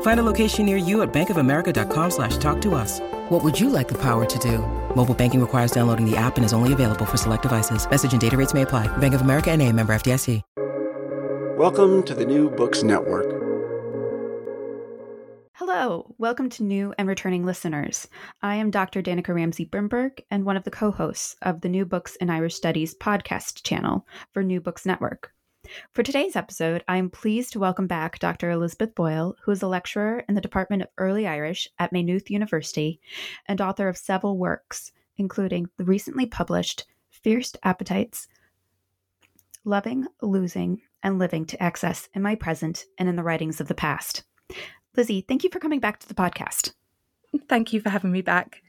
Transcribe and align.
Find 0.00 0.18
a 0.18 0.22
location 0.24 0.64
near 0.66 0.78
you 0.78 1.02
at 1.02 1.12
bankofamerica.com 1.12 2.10
slash 2.10 2.38
talk 2.38 2.60
to 2.62 2.74
us. 2.74 3.00
What 3.28 3.44
would 3.44 3.60
you 3.60 3.68
like 3.68 3.88
the 3.88 3.98
power 3.98 4.24
to 4.24 4.38
do? 4.38 4.58
Mobile 4.96 5.14
banking 5.14 5.40
requires 5.40 5.70
downloading 5.70 6.10
the 6.10 6.16
app 6.16 6.36
and 6.36 6.44
is 6.46 6.54
only 6.54 6.72
available 6.72 7.04
for 7.04 7.18
select 7.18 7.42
devices. 7.42 7.88
Message 7.88 8.12
and 8.12 8.20
data 8.20 8.36
rates 8.36 8.54
may 8.54 8.62
apply. 8.62 8.88
Bank 8.96 9.14
of 9.14 9.20
America 9.20 9.50
and 9.50 9.62
a 9.62 9.70
member 9.72 9.94
FDIC. 9.94 10.42
Welcome 11.56 12.02
to 12.02 12.14
the 12.14 12.26
New 12.26 12.50
Books 12.50 12.82
Network. 12.82 13.32
Hello, 15.54 16.14
welcome 16.18 16.50
to 16.50 16.62
new 16.62 16.92
and 16.98 17.08
returning 17.08 17.46
listeners. 17.46 18.08
I 18.42 18.56
am 18.56 18.70
Dr. 18.70 19.02
Danica 19.02 19.34
Ramsey 19.34 19.64
Brimberg 19.64 20.20
and 20.30 20.44
one 20.44 20.58
of 20.58 20.64
the 20.64 20.70
co 20.70 20.90
hosts 20.90 21.34
of 21.40 21.62
the 21.62 21.70
New 21.70 21.86
Books 21.86 22.14
in 22.16 22.28
Irish 22.28 22.54
Studies 22.54 22.94
podcast 22.94 23.62
channel 23.62 24.06
for 24.34 24.42
New 24.42 24.60
Books 24.60 24.84
Network. 24.84 25.32
For 25.92 26.02
today's 26.02 26.36
episode, 26.36 26.84
I 26.86 26.96
am 26.96 27.10
pleased 27.10 27.52
to 27.52 27.58
welcome 27.58 27.86
back 27.86 28.18
Dr. 28.18 28.50
Elizabeth 28.50 28.94
Boyle, 28.94 29.36
who 29.44 29.50
is 29.50 29.62
a 29.62 29.68
lecturer 29.68 30.24
in 30.28 30.34
the 30.34 30.40
Department 30.40 30.82
of 30.82 30.88
Early 30.98 31.26
Irish 31.26 31.68
at 31.78 31.92
Maynooth 31.92 32.30
University 32.30 33.00
and 33.46 33.60
author 33.60 33.88
of 33.88 33.96
several 33.96 34.36
works, 34.36 34.92
including 35.16 35.68
the 35.76 35.84
recently 35.84 36.26
published 36.26 36.84
Fierce 37.10 37.54
Appetites 37.62 38.28
Loving, 39.64 40.06
Losing, 40.22 40.82
and 41.02 41.18
Living 41.18 41.44
to 41.46 41.62
Excess 41.62 42.08
in 42.14 42.22
My 42.22 42.34
Present 42.36 42.84
and 42.98 43.08
in 43.08 43.16
the 43.16 43.24
Writings 43.24 43.60
of 43.60 43.68
the 43.68 43.74
Past. 43.74 44.22
Lizzie, 44.96 45.22
thank 45.22 45.42
you 45.42 45.50
for 45.50 45.58
coming 45.58 45.80
back 45.80 45.98
to 46.00 46.08
the 46.08 46.14
podcast. 46.14 46.72
Thank 47.48 47.72
you 47.72 47.80
for 47.80 47.90
having 47.90 48.12
me 48.12 48.22
back. 48.22 48.62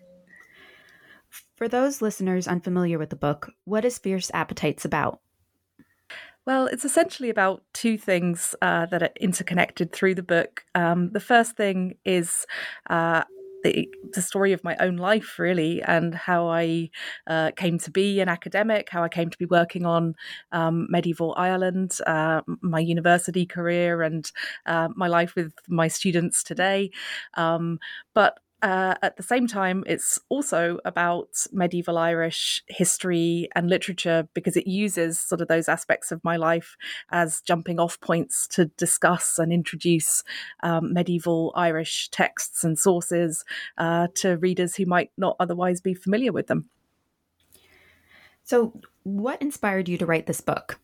For 1.55 1.67
those 1.67 2.01
listeners 2.01 2.47
unfamiliar 2.47 2.97
with 2.97 3.11
the 3.11 3.15
book, 3.15 3.51
what 3.65 3.85
is 3.85 3.97
Fierce 3.97 4.31
Appetites 4.33 4.85
about? 4.85 5.19
Well, 6.47 6.67
it's 6.67 6.85
essentially 6.85 7.29
about 7.29 7.63
two 7.73 7.97
things 7.97 8.55
uh, 8.61 8.85
that 8.85 9.03
are 9.03 9.09
interconnected 9.19 9.91
through 9.91 10.15
the 10.15 10.23
book. 10.23 10.63
Um, 10.75 11.11
the 11.11 11.19
first 11.19 11.57
thing 11.57 11.95
is 12.05 12.45
uh, 12.89 13.25
the, 13.65 13.89
the 14.13 14.21
story 14.21 14.53
of 14.53 14.63
my 14.63 14.77
own 14.79 14.95
life, 14.95 15.39
really, 15.39 15.81
and 15.81 16.15
how 16.15 16.47
I 16.47 16.89
uh, 17.27 17.51
came 17.57 17.77
to 17.79 17.91
be 17.91 18.21
an 18.21 18.29
academic, 18.29 18.87
how 18.89 19.03
I 19.03 19.09
came 19.09 19.29
to 19.29 19.37
be 19.37 19.43
working 19.43 19.85
on 19.85 20.15
um, 20.53 20.87
medieval 20.89 21.33
Ireland, 21.35 21.97
uh, 22.07 22.43
my 22.61 22.79
university 22.79 23.45
career, 23.45 24.01
and 24.01 24.31
uh, 24.65 24.87
my 24.95 25.09
life 25.09 25.35
with 25.35 25.51
my 25.67 25.89
students 25.89 26.43
today. 26.43 26.91
Um, 27.33 27.77
but 28.15 28.39
uh, 28.63 28.95
at 29.03 29.17
the 29.17 29.23
same 29.23 29.45
time, 29.45 29.83
it's 29.85 30.19
also 30.29 30.79
about 30.83 31.45
medieval 31.51 31.97
Irish 31.97 32.63
history 32.67 33.49
and 33.55 33.69
literature 33.69 34.27
because 34.33 34.57
it 34.57 34.65
uses 34.65 35.19
sort 35.19 35.41
of 35.41 35.47
those 35.47 35.69
aspects 35.69 36.11
of 36.11 36.23
my 36.23 36.37
life 36.37 36.75
as 37.11 37.41
jumping 37.41 37.79
off 37.79 37.99
points 38.01 38.47
to 38.47 38.65
discuss 38.65 39.37
and 39.37 39.53
introduce 39.53 40.23
um, 40.63 40.91
medieval 40.91 41.53
Irish 41.55 42.09
texts 42.09 42.63
and 42.63 42.79
sources 42.79 43.45
uh, 43.77 44.07
to 44.15 44.37
readers 44.37 44.75
who 44.75 44.87
might 44.87 45.11
not 45.17 45.35
otherwise 45.39 45.79
be 45.79 45.93
familiar 45.93 46.31
with 46.31 46.47
them. 46.47 46.67
So, 48.43 48.73
what 49.03 49.41
inspired 49.41 49.87
you 49.87 49.99
to 49.99 50.05
write 50.05 50.25
this 50.25 50.41
book? 50.41 50.79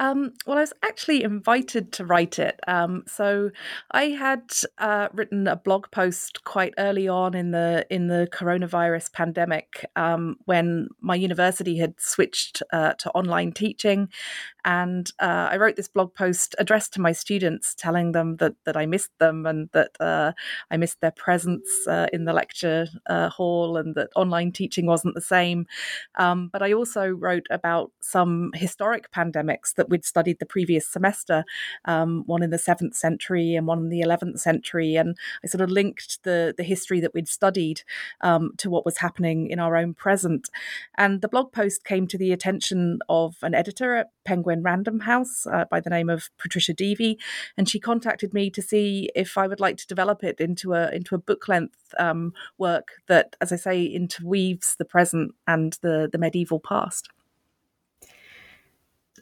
Um, 0.00 0.32
well, 0.46 0.58
I 0.58 0.62
was 0.62 0.72
actually 0.82 1.22
invited 1.22 1.92
to 1.92 2.04
write 2.04 2.38
it. 2.38 2.60
Um, 2.66 3.04
so 3.06 3.50
I 3.90 4.04
had 4.04 4.52
uh, 4.78 5.08
written 5.12 5.46
a 5.46 5.56
blog 5.56 5.90
post 5.90 6.44
quite 6.44 6.74
early 6.78 7.08
on 7.08 7.34
in 7.34 7.50
the 7.50 7.86
in 7.90 8.08
the 8.08 8.28
coronavirus 8.32 9.12
pandemic 9.12 9.84
um, 9.96 10.36
when 10.44 10.88
my 11.00 11.14
university 11.14 11.78
had 11.78 11.94
switched 11.98 12.62
uh, 12.72 12.92
to 12.94 13.10
online 13.10 13.52
teaching, 13.52 14.08
and 14.66 15.12
uh, 15.20 15.48
I 15.52 15.56
wrote 15.58 15.76
this 15.76 15.86
blog 15.86 16.12
post 16.12 16.56
addressed 16.58 16.92
to 16.94 17.00
my 17.00 17.12
students, 17.12 17.72
telling 17.74 18.10
them 18.10 18.36
that 18.38 18.54
that 18.64 18.76
I 18.76 18.84
missed 18.84 19.16
them 19.20 19.46
and 19.46 19.70
that 19.72 19.92
uh, 20.00 20.32
I 20.72 20.76
missed 20.76 21.00
their 21.00 21.12
presence 21.12 21.68
uh, 21.86 22.08
in 22.12 22.24
the 22.24 22.32
lecture 22.32 22.88
uh, 23.06 23.28
hall, 23.28 23.76
and 23.76 23.94
that 23.94 24.10
online 24.16 24.50
teaching 24.50 24.86
wasn't 24.86 25.14
the 25.14 25.20
same. 25.20 25.66
Um, 26.16 26.50
but 26.52 26.62
I 26.62 26.72
also 26.72 27.06
wrote 27.06 27.46
about 27.48 27.92
some 28.00 28.50
historic 28.54 29.12
pandemics 29.12 29.74
that 29.76 29.88
we'd 29.88 30.04
studied 30.04 30.40
the 30.40 30.46
previous 30.46 30.88
semester, 30.88 31.44
um, 31.84 32.24
one 32.26 32.42
in 32.42 32.50
the 32.50 32.58
seventh 32.58 32.96
century 32.96 33.54
and 33.54 33.68
one 33.68 33.78
in 33.78 33.88
the 33.88 34.00
eleventh 34.00 34.40
century, 34.40 34.96
and 34.96 35.16
I 35.44 35.46
sort 35.46 35.60
of 35.60 35.70
linked 35.70 36.24
the 36.24 36.52
the 36.56 36.64
history 36.64 36.98
that 37.00 37.14
we'd 37.14 37.28
studied 37.28 37.82
um, 38.20 38.50
to 38.58 38.68
what 38.68 38.84
was 38.84 38.98
happening 38.98 39.48
in 39.48 39.60
our 39.60 39.76
own 39.76 39.94
present. 39.94 40.50
And 40.98 41.20
the 41.20 41.28
blog 41.28 41.52
post 41.52 41.84
came 41.84 42.08
to 42.08 42.18
the 42.18 42.32
attention 42.32 42.98
of 43.08 43.36
an 43.42 43.54
editor 43.54 43.94
at 43.94 44.08
Penguin 44.24 44.55
Random 44.62 45.00
House 45.00 45.46
uh, 45.46 45.64
by 45.70 45.80
the 45.80 45.90
name 45.90 46.08
of 46.08 46.30
Patricia 46.38 46.74
Deevy, 46.74 47.18
and 47.56 47.68
she 47.68 47.80
contacted 47.80 48.32
me 48.34 48.50
to 48.50 48.62
see 48.62 49.10
if 49.14 49.38
I 49.38 49.46
would 49.46 49.60
like 49.60 49.76
to 49.78 49.86
develop 49.86 50.24
it 50.24 50.40
into 50.40 50.72
a 50.72 50.90
into 50.90 51.14
a 51.14 51.18
book 51.18 51.48
length 51.48 51.94
um, 51.98 52.32
work 52.58 52.88
that, 53.08 53.36
as 53.40 53.52
I 53.52 53.56
say, 53.56 53.84
interweaves 53.84 54.76
the 54.76 54.84
present 54.84 55.34
and 55.46 55.78
the 55.82 56.08
the 56.10 56.18
medieval 56.18 56.60
past 56.60 57.08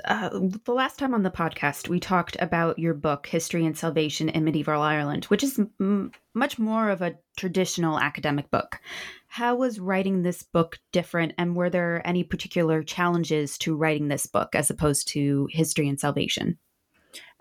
uh, 0.05 0.31
the 0.65 0.73
last 0.73 0.99
time 0.99 1.15
on 1.15 1.23
the 1.23 1.31
podcast, 1.31 1.89
we 1.89 2.01
talked 2.01 2.37
about 2.41 2.79
your 2.79 2.95
book, 2.95 3.27
History 3.27 3.65
and 3.65 3.77
Salvation 3.77 4.29
in 4.29 4.45
Medieval 4.45 4.81
Ireland, 4.81 5.27
which 5.27 5.43
is 5.43 5.59
m- 5.81 6.13
much 6.35 6.59
more 6.59 6.91
of 6.91 7.03
a 7.03 7.17
traditional 7.37 7.99
academic 7.99 8.51
book. 8.51 8.81
How 9.27 9.55
was 9.55 9.81
writing 9.81 10.23
this 10.23 10.43
book 10.43 10.79
different, 10.93 11.33
and 11.39 11.57
were 11.57 11.71
there 11.71 12.07
any 12.07 12.25
particular 12.25 12.83
challenges 12.83 13.59
to 13.59 13.77
writing 13.77 14.09
this 14.09 14.27
book 14.27 14.55
as 14.55 14.71
opposed 14.71 15.09
to 15.09 15.49
History 15.51 15.89
and 15.89 15.99
Salvation? 15.99 16.59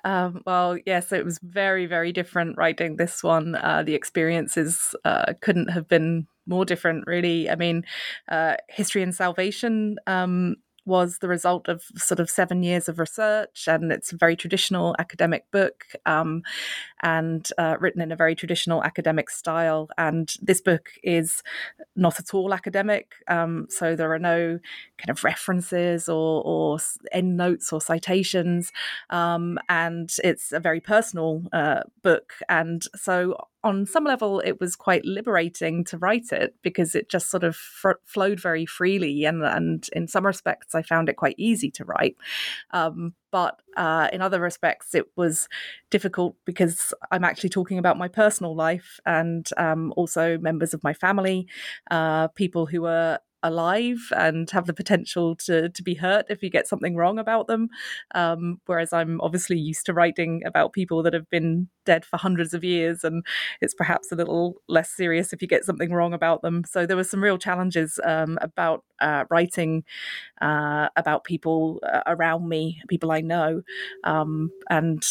Um, 0.03 0.41
well, 0.45 0.77
yes, 0.85 1.11
it 1.11 1.23
was 1.23 1.39
very, 1.41 1.85
very 1.85 2.11
different 2.11 2.57
writing 2.57 2.97
this 2.97 3.23
one. 3.23 3.55
Uh, 3.55 3.83
the 3.83 3.95
experiences 3.95 4.95
uh, 5.05 5.33
couldn't 5.41 5.69
have 5.69 5.87
been 5.87 6.27
more 6.45 6.65
different, 6.65 7.05
really. 7.07 7.49
I 7.49 7.55
mean, 7.55 7.85
uh, 8.27 8.55
History 8.69 9.01
and 9.01 9.15
Salvation 9.15 9.97
um, 10.07 10.57
was 10.85 11.19
the 11.19 11.27
result 11.27 11.67
of 11.67 11.83
sort 11.95 12.19
of 12.19 12.29
seven 12.29 12.63
years 12.63 12.89
of 12.89 12.99
research, 12.99 13.67
and 13.67 13.91
it's 13.91 14.11
a 14.11 14.17
very 14.17 14.35
traditional 14.35 14.95
academic 14.99 15.49
book 15.51 15.85
um, 16.05 16.43
and 17.01 17.49
uh, 17.57 17.77
written 17.79 18.01
in 18.01 18.11
a 18.11 18.15
very 18.15 18.35
traditional 18.35 18.83
academic 18.83 19.29
style. 19.29 19.89
And 19.97 20.33
this 20.41 20.61
book 20.61 20.89
is 21.03 21.43
not 21.95 22.19
at 22.19 22.33
all 22.33 22.53
academic, 22.53 23.13
um, 23.27 23.67
so 23.69 23.95
there 23.95 24.13
are 24.13 24.19
no 24.19 24.59
kind 24.97 25.09
of 25.09 25.23
references 25.23 26.09
or, 26.09 26.43
or 26.45 26.79
endnotes 27.11 27.71
or 27.73 27.81
citations, 27.81 28.71
um, 29.09 29.57
and 29.69 30.13
it's 30.23 30.51
a 30.51 30.59
very 30.59 30.79
personal 30.79 31.43
uh, 31.53 31.81
book. 32.01 32.33
And 32.49 32.83
so 32.95 33.47
on 33.63 33.85
some 33.85 34.03
level, 34.03 34.41
it 34.41 34.59
was 34.59 34.75
quite 34.75 35.05
liberating 35.05 35.83
to 35.85 35.97
write 35.97 36.31
it 36.31 36.55
because 36.61 36.95
it 36.95 37.09
just 37.09 37.29
sort 37.29 37.43
of 37.43 37.55
fr- 37.55 38.01
flowed 38.03 38.39
very 38.39 38.65
freely, 38.65 39.25
and 39.25 39.43
and 39.43 39.87
in 39.93 40.07
some 40.07 40.25
respects, 40.25 40.75
I 40.75 40.81
found 40.81 41.09
it 41.09 41.15
quite 41.15 41.35
easy 41.37 41.71
to 41.71 41.85
write. 41.85 42.17
Um, 42.71 43.13
but 43.31 43.59
uh, 43.77 44.09
in 44.13 44.21
other 44.21 44.39
respects, 44.39 44.93
it 44.93 45.05
was 45.15 45.47
difficult 45.89 46.35
because 46.45 46.93
I'm 47.11 47.23
actually 47.23 47.49
talking 47.49 47.79
about 47.79 47.97
my 47.97 48.07
personal 48.07 48.55
life 48.55 48.99
and 49.05 49.49
um, 49.57 49.93
also 49.97 50.37
members 50.37 50.73
of 50.73 50.83
my 50.83 50.93
family, 50.93 51.47
uh, 51.89 52.27
people 52.29 52.65
who 52.65 52.85
are 52.85 53.19
alive 53.43 53.99
and 54.15 54.49
have 54.51 54.65
the 54.65 54.73
potential 54.73 55.35
to 55.35 55.69
to 55.69 55.83
be 55.83 55.95
hurt 55.95 56.25
if 56.29 56.41
you 56.41 56.49
get 56.49 56.67
something 56.67 56.95
wrong 56.95 57.19
about 57.19 57.47
them. 57.47 57.69
Um, 58.15 58.59
whereas 58.65 58.93
I'm 58.93 59.21
obviously 59.21 59.57
used 59.57 59.85
to 59.85 59.93
writing 59.93 60.41
about 60.45 60.73
people 60.73 61.03
that 61.03 61.13
have 61.13 61.29
been 61.29 61.67
dead 61.85 62.05
for 62.05 62.17
hundreds 62.17 62.53
of 62.53 62.63
years, 62.63 63.03
and 63.03 63.25
it's 63.61 63.73
perhaps 63.73 64.11
a 64.11 64.15
little 64.15 64.55
less 64.67 64.89
serious 64.89 65.33
if 65.33 65.41
you 65.41 65.47
get 65.47 65.65
something 65.65 65.91
wrong 65.91 66.13
about 66.13 66.41
them. 66.41 66.63
So 66.67 66.85
there 66.85 66.97
were 66.97 67.03
some 67.03 67.23
real 67.23 67.37
challenges 67.37 67.99
um, 68.03 68.39
about 68.41 68.83
uh, 68.99 69.25
writing 69.29 69.83
uh, 70.41 70.89
about 70.95 71.25
people 71.25 71.79
uh, 71.83 72.01
around 72.07 72.47
me, 72.47 72.81
people 72.87 73.11
I 73.11 73.21
know, 73.21 73.61
um, 74.03 74.51
and 74.69 75.03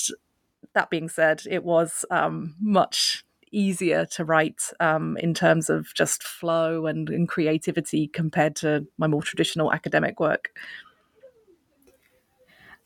that 0.75 0.91
being 0.91 1.09
said, 1.09 1.43
it 1.51 1.65
was 1.65 2.05
um, 2.11 2.55
much 2.61 3.25
easier 3.53 4.07
to 4.07 4.25
write 4.25 4.63
um, 4.81 5.17
in 5.19 5.35
terms 5.35 5.71
of 5.71 5.93
just 5.95 6.23
flow 6.23 6.87
and, 6.87 7.09
and 7.09 7.29
creativity 7.29 8.09
compared 8.09 8.57
to 8.57 8.87
my 8.99 9.07
more 9.07 9.23
traditional 9.23 9.73
academic 9.73 10.19
work. 10.19 10.51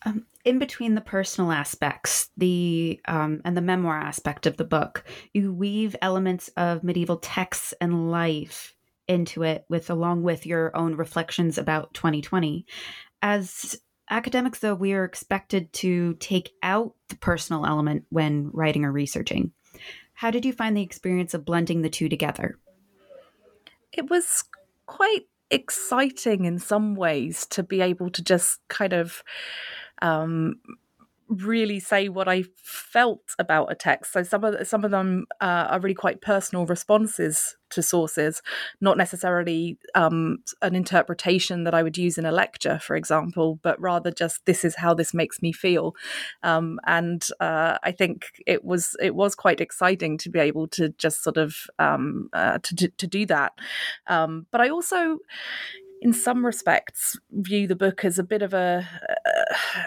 Um, 0.04 0.26
in 0.44 0.58
between 0.58 0.94
the 0.94 1.00
personal 1.00 1.50
aspects, 1.50 2.30
the 2.36 3.00
um, 3.08 3.40
and 3.44 3.56
the 3.56 3.62
memoir 3.62 3.98
aspect 3.98 4.46
of 4.46 4.56
the 4.56 4.64
book, 4.64 5.04
you 5.34 5.52
weave 5.52 5.96
elements 6.00 6.48
of 6.56 6.84
medieval 6.84 7.16
texts 7.16 7.74
and 7.80 8.10
life 8.10 8.74
into 9.08 9.42
it, 9.42 9.64
with 9.68 9.90
along 9.90 10.22
with 10.22 10.46
your 10.46 10.76
own 10.76 10.94
reflections 10.94 11.58
about 11.58 11.94
2020. 11.94 12.66
As 13.22 13.80
academics, 14.10 14.60
though, 14.60 14.74
we 14.74 14.92
are 14.92 15.04
expected 15.04 15.72
to 15.72 16.14
take 16.14 16.52
out 16.62 16.94
the 17.08 17.16
personal 17.16 17.66
element 17.66 18.04
when 18.10 18.50
writing 18.52 18.84
or 18.84 18.92
researching. 18.92 19.52
How 20.16 20.30
did 20.30 20.44
you 20.46 20.52
find 20.52 20.76
the 20.76 20.82
experience 20.82 21.34
of 21.34 21.44
blending 21.44 21.82
the 21.82 21.90
two 21.90 22.08
together? 22.08 22.58
It 23.92 24.08
was 24.10 24.44
quite 24.86 25.26
exciting 25.50 26.46
in 26.46 26.58
some 26.58 26.94
ways 26.94 27.46
to 27.50 27.62
be 27.62 27.82
able 27.82 28.10
to 28.10 28.22
just 28.22 28.66
kind 28.68 28.94
of 28.94 29.22
um, 30.00 30.56
really 31.28 31.80
say 31.80 32.08
what 32.08 32.28
I 32.28 32.44
felt 32.56 33.34
about 33.38 33.70
a 33.72 33.74
text. 33.74 34.12
So 34.12 34.22
some 34.22 34.44
of 34.44 34.66
some 34.66 34.84
of 34.84 34.90
them 34.90 35.26
uh, 35.40 35.66
are 35.70 35.80
really 35.80 35.94
quite 35.94 36.20
personal 36.20 36.66
responses 36.66 37.56
to 37.70 37.82
sources, 37.82 38.42
not 38.80 38.96
necessarily 38.96 39.76
um, 39.94 40.38
an 40.62 40.76
interpretation 40.76 41.64
that 41.64 41.74
I 41.74 41.82
would 41.82 41.98
use 41.98 42.16
in 42.16 42.24
a 42.24 42.32
lecture, 42.32 42.78
for 42.78 42.94
example, 42.94 43.58
but 43.62 43.80
rather 43.80 44.10
just 44.10 44.46
this 44.46 44.64
is 44.64 44.76
how 44.76 44.94
this 44.94 45.12
makes 45.12 45.42
me 45.42 45.52
feel. 45.52 45.94
Um, 46.42 46.78
and 46.86 47.26
uh, 47.40 47.78
I 47.82 47.90
think 47.92 48.26
it 48.46 48.64
was 48.64 48.96
it 49.00 49.14
was 49.14 49.34
quite 49.34 49.60
exciting 49.60 50.18
to 50.18 50.30
be 50.30 50.38
able 50.38 50.68
to 50.68 50.90
just 50.90 51.22
sort 51.22 51.36
of 51.36 51.56
um, 51.78 52.28
uh, 52.32 52.58
to, 52.62 52.88
to 52.88 53.06
do 53.06 53.26
that. 53.26 53.52
Um, 54.06 54.46
but 54.50 54.60
I 54.60 54.68
also 54.68 55.18
in 56.02 56.12
some 56.12 56.44
respects 56.44 57.18
view 57.32 57.66
the 57.66 57.74
book 57.74 58.04
as 58.04 58.18
a 58.18 58.22
bit 58.22 58.42
of 58.42 58.52
a 58.52 58.86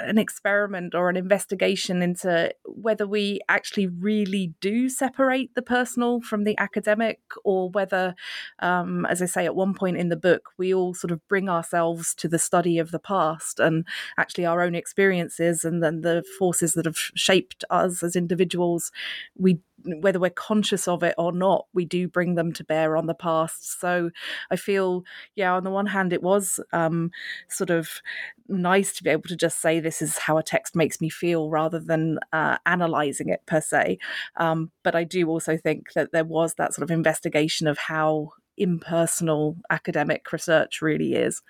an 0.01 0.17
experiment 0.17 0.95
or 0.95 1.09
an 1.09 1.17
investigation 1.17 2.01
into 2.01 2.53
whether 2.65 3.07
we 3.07 3.39
actually 3.49 3.87
really 3.87 4.53
do 4.61 4.89
separate 4.89 5.53
the 5.55 5.61
personal 5.61 6.21
from 6.21 6.43
the 6.43 6.57
academic 6.57 7.19
or 7.43 7.69
whether 7.69 8.15
um, 8.59 9.05
as 9.05 9.21
i 9.21 9.25
say 9.25 9.45
at 9.45 9.55
one 9.55 9.73
point 9.73 9.97
in 9.97 10.09
the 10.09 10.15
book 10.15 10.49
we 10.57 10.73
all 10.73 10.93
sort 10.93 11.11
of 11.11 11.25
bring 11.27 11.49
ourselves 11.49 12.13
to 12.15 12.27
the 12.27 12.39
study 12.39 12.77
of 12.77 12.91
the 12.91 12.99
past 12.99 13.59
and 13.59 13.85
actually 14.17 14.45
our 14.45 14.61
own 14.61 14.75
experiences 14.75 15.63
and 15.63 15.83
then 15.83 16.01
the 16.01 16.23
forces 16.37 16.73
that 16.73 16.85
have 16.85 16.97
shaped 17.15 17.63
us 17.69 18.03
as 18.03 18.15
individuals 18.15 18.91
we 19.37 19.59
whether 19.85 20.19
we're 20.19 20.29
conscious 20.29 20.87
of 20.87 21.03
it 21.03 21.15
or 21.17 21.31
not, 21.31 21.65
we 21.73 21.85
do 21.85 22.07
bring 22.07 22.35
them 22.35 22.51
to 22.53 22.63
bear 22.63 22.97
on 22.97 23.07
the 23.07 23.13
past. 23.13 23.79
So 23.79 24.11
I 24.51 24.55
feel, 24.55 25.03
yeah, 25.35 25.53
on 25.53 25.63
the 25.63 25.69
one 25.69 25.87
hand, 25.87 26.13
it 26.13 26.23
was 26.23 26.59
um, 26.73 27.11
sort 27.49 27.69
of 27.69 28.01
nice 28.49 28.93
to 28.93 29.03
be 29.03 29.09
able 29.09 29.29
to 29.29 29.35
just 29.35 29.61
say 29.61 29.79
this 29.79 30.01
is 30.01 30.17
how 30.17 30.37
a 30.37 30.43
text 30.43 30.75
makes 30.75 30.99
me 30.99 31.09
feel 31.09 31.49
rather 31.49 31.79
than 31.79 32.19
uh, 32.33 32.57
analyzing 32.65 33.29
it 33.29 33.45
per 33.45 33.61
se. 33.61 33.99
Um, 34.37 34.71
but 34.83 34.95
I 34.95 35.03
do 35.03 35.27
also 35.29 35.57
think 35.57 35.93
that 35.93 36.11
there 36.11 36.25
was 36.25 36.55
that 36.55 36.73
sort 36.73 36.83
of 36.83 36.91
investigation 36.91 37.67
of 37.67 37.77
how 37.77 38.31
impersonal 38.57 39.55
academic 39.69 40.31
research 40.31 40.81
really 40.81 41.13
is. 41.13 41.41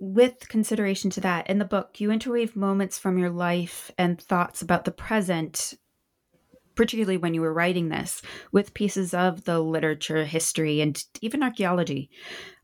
with 0.00 0.48
consideration 0.48 1.10
to 1.10 1.20
that, 1.20 1.48
in 1.50 1.58
the 1.58 1.64
book, 1.64 2.00
you 2.00 2.10
interweave 2.10 2.54
moments 2.54 2.98
from 2.98 3.18
your 3.18 3.30
life 3.30 3.90
and 3.98 4.20
thoughts 4.20 4.62
about 4.62 4.84
the 4.84 4.90
present, 4.90 5.74
particularly 6.78 7.16
when 7.16 7.34
you 7.34 7.40
were 7.40 7.52
writing 7.52 7.88
this, 7.88 8.22
with 8.52 8.72
pieces 8.72 9.12
of 9.12 9.42
the 9.44 9.58
literature, 9.58 10.24
history, 10.24 10.80
and 10.80 11.02
even 11.20 11.42
archaeology. 11.42 12.08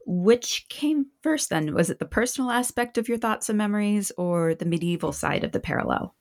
Which 0.06 0.66
came 0.68 1.06
first 1.20 1.50
then? 1.50 1.74
Was 1.74 1.90
it 1.90 1.98
the 1.98 2.04
personal 2.04 2.52
aspect 2.52 2.96
of 2.96 3.08
your 3.08 3.18
thoughts 3.18 3.48
and 3.48 3.58
memories 3.58 4.12
or 4.16 4.54
the 4.54 4.66
medieval 4.66 5.10
side 5.10 5.42
of 5.42 5.50
the 5.50 5.58
parallel? 5.58 6.14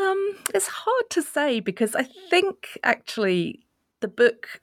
Um, 0.00 0.36
it's 0.54 0.68
hard 0.68 1.10
to 1.10 1.22
say 1.22 1.58
because 1.58 1.96
I 1.96 2.06
think 2.30 2.68
actually 2.84 3.66
the 3.98 4.06
book 4.06 4.60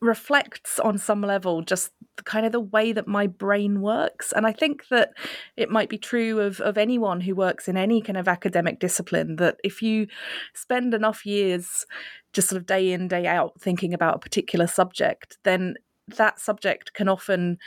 reflects 0.00 0.78
on 0.78 0.96
some 0.96 1.20
level 1.20 1.60
just 1.60 1.92
kind 2.24 2.46
of 2.46 2.52
the 2.52 2.60
way 2.60 2.92
that 2.92 3.06
my 3.06 3.26
brain 3.26 3.80
works. 3.80 4.32
And 4.32 4.46
i 4.46 4.52
think 4.52 4.88
that 4.88 5.12
it 5.56 5.70
might 5.70 5.88
be 5.88 5.98
true 5.98 6.40
of, 6.40 6.60
of 6.60 6.78
anyone 6.78 7.20
who 7.20 7.34
works 7.34 7.68
in 7.68 7.76
any 7.76 8.00
kind 8.00 8.16
of 8.16 8.28
academic 8.28 8.80
discipline 8.80 9.36
that 9.36 9.56
if 9.64 9.82
you 9.82 10.06
spend 10.54 10.94
enough 10.94 11.24
years 11.24 11.86
just 12.32 12.48
sort 12.48 12.60
of 12.60 12.66
day 12.66 12.92
in 12.92 13.08
day 13.08 13.26
out 13.26 13.60
thinking 13.60 13.94
about 13.94 14.16
a 14.16 14.18
particular 14.18 14.66
subject 14.66 15.38
then 15.44 15.74
that 16.16 16.40
subject 16.40 16.94
can 16.94 17.08
often 17.08 17.58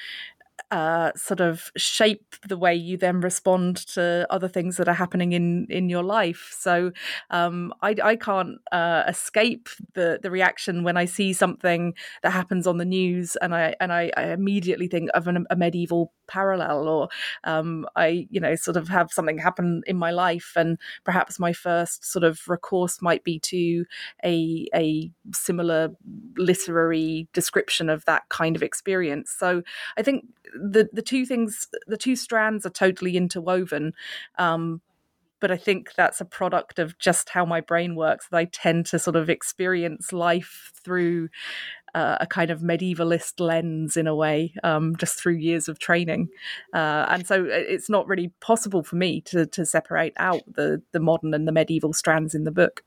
uh, 0.70 1.12
sort 1.16 1.40
of 1.40 1.72
shape 1.76 2.36
the 2.48 2.58
way 2.58 2.76
you 2.76 2.98
then 2.98 3.22
respond 3.22 3.78
to 3.78 4.26
other 4.30 4.48
things 4.48 4.78
that 4.78 4.88
are 4.88 4.94
happening 4.94 5.34
in 5.34 5.68
in 5.70 5.90
your 5.90 6.04
life. 6.04 6.56
So 6.58 6.92
um, 7.30 7.74
I, 7.82 7.96
I 8.04 8.16
can't 8.16 8.60
uh, 8.72 9.04
escape 9.08 9.70
the 9.94 10.20
the 10.22 10.32
reaction 10.32 10.84
when 10.84 10.98
I 10.98 11.06
see 11.06 11.34
something 11.34 11.94
that 12.24 12.32
happens 12.32 12.68
on 12.68 12.78
the 12.78 12.86
news, 12.86 13.36
and 13.38 13.56
I 13.56 13.76
and 13.80 13.92
I, 13.92 14.12
I 14.16 14.24
immediately 14.32 14.88
think 14.88 15.10
of 15.14 15.28
an, 15.28 15.46
a 15.50 15.56
medieval 15.56 16.14
parallel, 16.32 16.88
or 16.88 17.10
um, 17.44 17.86
I 17.96 18.28
you 18.30 18.40
know 18.40 18.56
sort 18.56 18.78
of 18.78 18.88
have 18.88 19.12
something 19.12 19.38
happen 19.38 19.84
in 19.86 19.98
my 19.98 20.12
life, 20.12 20.54
and 20.56 20.78
perhaps 21.04 21.40
my 21.40 21.54
first 21.54 22.06
sort 22.06 22.24
of 22.24 22.48
recourse 22.48 23.02
might 23.02 23.24
be 23.24 23.40
to 23.40 23.86
a 24.24 24.68
a 24.74 25.12
similar 25.34 25.90
literary 26.38 27.28
description 27.34 27.90
of 27.90 28.06
that 28.06 28.24
kind 28.30 28.56
of 28.56 28.64
experience. 28.64 29.34
So 29.38 29.64
I 29.98 30.02
think 30.02 30.26
the 30.54 30.90
the 30.94 31.02
two 31.02 31.26
things, 31.26 31.68
the 31.88 31.98
two 31.98 32.16
strands 32.16 32.66
are 32.66 32.72
totally 32.72 33.18
interwoven. 33.18 33.94
Um, 34.38 34.82
but 35.42 35.52
I 35.52 35.58
think 35.58 35.94
that's 35.96 36.22
a 36.22 36.26
product 36.26 36.78
of 36.80 36.98
just 37.00 37.30
how 37.30 37.46
my 37.46 37.62
brain 37.62 37.96
works. 37.96 38.28
That 38.30 38.38
I 38.38 38.46
tend 38.46 38.86
to 38.88 39.00
sort 39.00 39.16
of 39.16 39.30
experience 39.30 40.14
life 40.14 40.72
through 40.86 41.30
uh, 41.94 42.18
a 42.20 42.28
kind 42.28 42.52
of 42.52 42.62
medievalist 42.62 43.40
lens 43.40 43.98
in 43.98 44.08
a 44.08 44.16
way, 44.16 44.54
um, 44.64 44.96
just 44.96 45.20
through 45.20 45.36
years 45.36 45.68
of 45.68 45.80
training, 45.80 46.30
uh, 46.74 47.06
and 47.10 47.28
so 47.28 47.46
it's 47.46 47.90
not 47.90 48.08
really 48.08 48.32
possible 48.40 48.84
for 48.84 48.96
me 48.96 49.22
to 49.22 49.46
to 49.48 49.66
separate 49.66 50.14
out 50.18 50.42
the 50.48 50.82
the 50.92 51.00
modern 51.00 51.34
and 51.34 51.48
the 51.48 51.52
medieval 51.52 51.94
strands 51.94 52.34
in 52.36 52.44
the 52.44 52.52
book. 52.52 52.84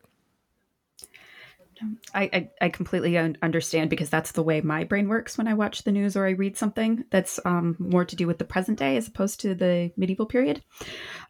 I, 2.14 2.30
I, 2.32 2.50
I 2.62 2.68
completely 2.68 3.16
understand 3.18 3.90
because 3.90 4.10
that's 4.10 4.32
the 4.32 4.42
way 4.42 4.60
my 4.60 4.84
brain 4.84 5.08
works 5.08 5.36
when 5.36 5.48
I 5.48 5.54
watch 5.54 5.82
the 5.82 5.92
news 5.92 6.16
or 6.16 6.26
I 6.26 6.30
read 6.30 6.56
something 6.56 7.04
that's 7.10 7.40
um, 7.44 7.76
more 7.78 8.04
to 8.04 8.16
do 8.16 8.26
with 8.26 8.38
the 8.38 8.44
present 8.44 8.78
day 8.78 8.96
as 8.96 9.08
opposed 9.08 9.40
to 9.40 9.54
the 9.54 9.90
medieval 9.96 10.26
period. 10.26 10.62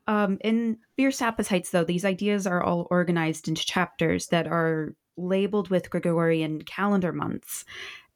Um, 0.06 0.38
in 0.42 0.78
Fierce 0.96 1.22
Appetites, 1.22 1.70
though, 1.70 1.84
these 1.84 2.04
ideas 2.04 2.46
are 2.46 2.62
all 2.62 2.86
organized 2.90 3.48
into 3.48 3.64
chapters 3.64 4.26
that 4.28 4.46
are 4.46 4.94
labeled 5.16 5.68
with 5.68 5.90
Gregorian 5.90 6.62
calendar 6.62 7.12
months 7.12 7.64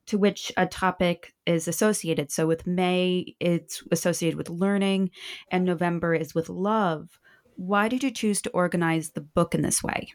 to 0.07 0.19
which 0.19 0.51
a 0.57 0.67
topic 0.67 1.35
is 1.47 1.69
associated. 1.69 2.33
So 2.33 2.47
with 2.47 2.67
May, 2.67 3.37
it's 3.41 3.83
associated 3.93 4.39
with 4.39 4.49
learning, 4.49 5.11
and 5.51 5.65
November 5.65 6.15
is 6.15 6.35
with 6.35 6.49
love. 6.49 7.21
Why 7.57 7.89
did 7.89 8.03
you 8.03 8.11
choose 8.11 8.41
to 8.43 8.51
organize 8.51 9.11
the 9.11 9.21
book 9.21 9.55
in 9.55 9.61
this 9.61 9.83
way? 9.83 10.15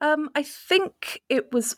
Um, 0.00 0.30
I 0.34 0.42
think 0.42 1.22
it 1.28 1.52
was 1.52 1.76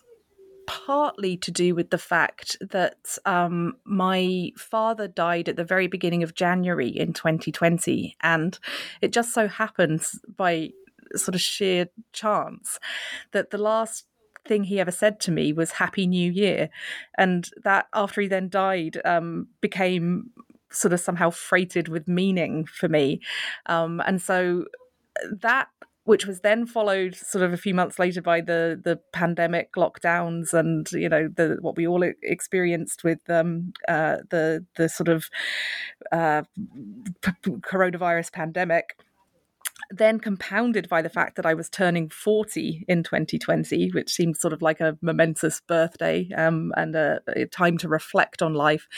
partly 0.67 1.37
to 1.39 1.51
do 1.51 1.75
with 1.75 1.91
the 1.91 1.99
fact 1.99 2.57
that 2.61 3.19
um, 3.27 3.77
my 3.85 4.51
father 4.57 5.09
died 5.09 5.49
at 5.49 5.57
the 5.57 5.65
very 5.65 5.89
beginning 5.89 6.23
of 6.23 6.35
January 6.35 6.89
in 6.89 7.13
2020. 7.13 8.17
And 8.23 8.59
it 9.03 9.13
just 9.13 9.35
so 9.35 9.49
happens 9.49 10.21
by 10.37 10.71
sort 11.17 11.35
of 11.35 11.41
sheer 11.41 11.89
chance 12.13 12.79
that 13.33 13.51
the 13.51 13.59
last 13.59 14.07
thing 14.47 14.65
he 14.65 14.81
ever 14.81 14.91
said 14.91 15.21
to 15.21 15.31
me 15.31 15.53
was 15.53 15.73
Happy 15.73 16.07
New 16.07 16.31
Year. 16.31 16.69
And 17.17 17.49
that, 17.65 17.87
after 17.95 18.21
he 18.21 18.29
then 18.29 18.49
died, 18.49 19.01
um, 19.05 19.49
became 19.61 20.31
sort 20.71 20.93
of 20.93 21.01
somehow 21.01 21.31
freighted 21.31 21.89
with 21.89 22.09
meaning 22.09 22.67
for 22.67 22.89
me. 22.89 23.21
Um, 23.67 24.03
and 24.07 24.21
so 24.21 24.65
that 25.31 25.69
which 26.05 26.27
was 26.27 26.41
then 26.41 26.67
followed 26.67 27.15
sort 27.15 27.43
of 27.43 27.55
a 27.55 27.57
few 27.57 27.73
months 27.73 27.99
later 27.99 28.21
by 28.21 28.41
the 28.41 28.79
the 28.83 29.01
pandemic 29.13 29.73
lockdowns 29.73 30.53
and 30.53 30.91
you 30.93 31.09
know 31.09 31.29
the 31.29 31.57
what 31.61 31.77
we 31.77 31.87
all 31.87 32.03
experienced 32.23 33.05
with 33.05 33.19
um, 33.31 33.73
uh, 33.89 34.19
the 34.31 34.65
the 34.77 34.89
sort 34.89 35.09
of 35.09 35.31
uh, 36.13 36.43
coronavirus 37.23 38.33
pandemic 38.33 38.99
then 39.91 40.19
compounded 40.19 40.89
by 40.89 41.03
the 41.03 41.09
fact 41.09 41.37
that 41.37 41.47
I 41.47 41.55
was 41.55 41.69
turning 41.69 42.09
40 42.09 42.85
in 42.89 43.03
2020, 43.03 43.91
which 43.91 44.13
seemed 44.13 44.37
sort 44.37 44.53
of 44.53 44.63
like 44.63 44.81
a 44.81 44.99
momentous 45.03 45.61
birthday 45.61 46.29
um, 46.37 46.73
and 46.77 46.95
a, 46.95 47.21
a, 47.29 47.47
time 47.47 47.79
to 47.79 47.89
reflect 47.89 48.43
on 48.43 48.55
life. 48.55 48.89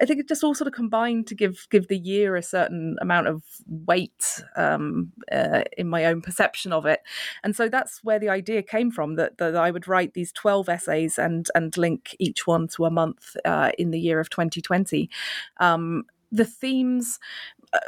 I 0.00 0.06
think 0.06 0.20
it 0.20 0.28
just 0.28 0.42
all 0.42 0.54
sort 0.54 0.68
of 0.68 0.74
combined 0.74 1.26
to 1.28 1.34
give 1.34 1.66
give 1.70 1.88
the 1.88 1.98
year 1.98 2.36
a 2.36 2.42
certain 2.42 2.96
amount 3.00 3.28
of 3.28 3.42
weight 3.66 4.42
um, 4.56 5.12
uh, 5.30 5.62
in 5.76 5.88
my 5.88 6.04
own 6.06 6.22
perception 6.22 6.72
of 6.72 6.86
it. 6.86 7.00
And 7.44 7.54
so 7.54 7.68
that's 7.68 8.00
where 8.02 8.18
the 8.18 8.28
idea 8.28 8.62
came 8.62 8.90
from 8.90 9.16
that, 9.16 9.38
that 9.38 9.56
I 9.56 9.70
would 9.70 9.88
write 9.88 10.14
these 10.14 10.32
12 10.32 10.68
essays 10.68 11.18
and, 11.18 11.48
and 11.54 11.76
link 11.76 12.16
each 12.18 12.46
one 12.46 12.68
to 12.68 12.84
a 12.84 12.90
month 12.90 13.36
uh, 13.44 13.72
in 13.78 13.90
the 13.90 14.00
year 14.00 14.20
of 14.20 14.30
2020. 14.30 15.10
Um, 15.58 16.04
the 16.30 16.44
themes 16.46 17.18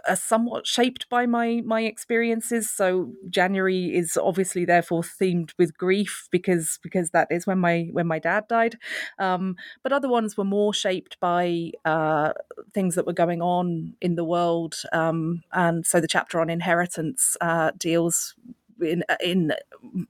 are 0.08 0.16
somewhat 0.16 0.66
shaped 0.66 1.08
by 1.08 1.26
my 1.26 1.62
my 1.64 1.82
experiences. 1.82 2.70
So 2.70 3.12
January 3.28 3.94
is 3.94 4.16
obviously 4.16 4.64
therefore 4.64 5.02
themed 5.02 5.52
with 5.58 5.76
grief 5.76 6.28
because 6.30 6.78
because 6.82 7.10
that 7.10 7.28
is 7.30 7.46
when 7.46 7.58
my 7.58 7.88
when 7.92 8.06
my 8.06 8.18
dad 8.18 8.48
died. 8.48 8.76
Um, 9.18 9.56
but 9.82 9.92
other 9.92 10.08
ones 10.08 10.36
were 10.36 10.44
more 10.44 10.72
shaped 10.72 11.18
by 11.20 11.72
uh, 11.84 12.32
things 12.72 12.94
that 12.94 13.06
were 13.06 13.12
going 13.12 13.42
on 13.42 13.94
in 14.00 14.14
the 14.14 14.24
world. 14.24 14.76
Um, 14.92 15.42
and 15.52 15.86
so 15.86 16.00
the 16.00 16.08
chapter 16.08 16.40
on 16.40 16.50
inheritance 16.50 17.36
uh, 17.40 17.72
deals 17.78 18.34
in 18.80 19.04
in 19.22 19.52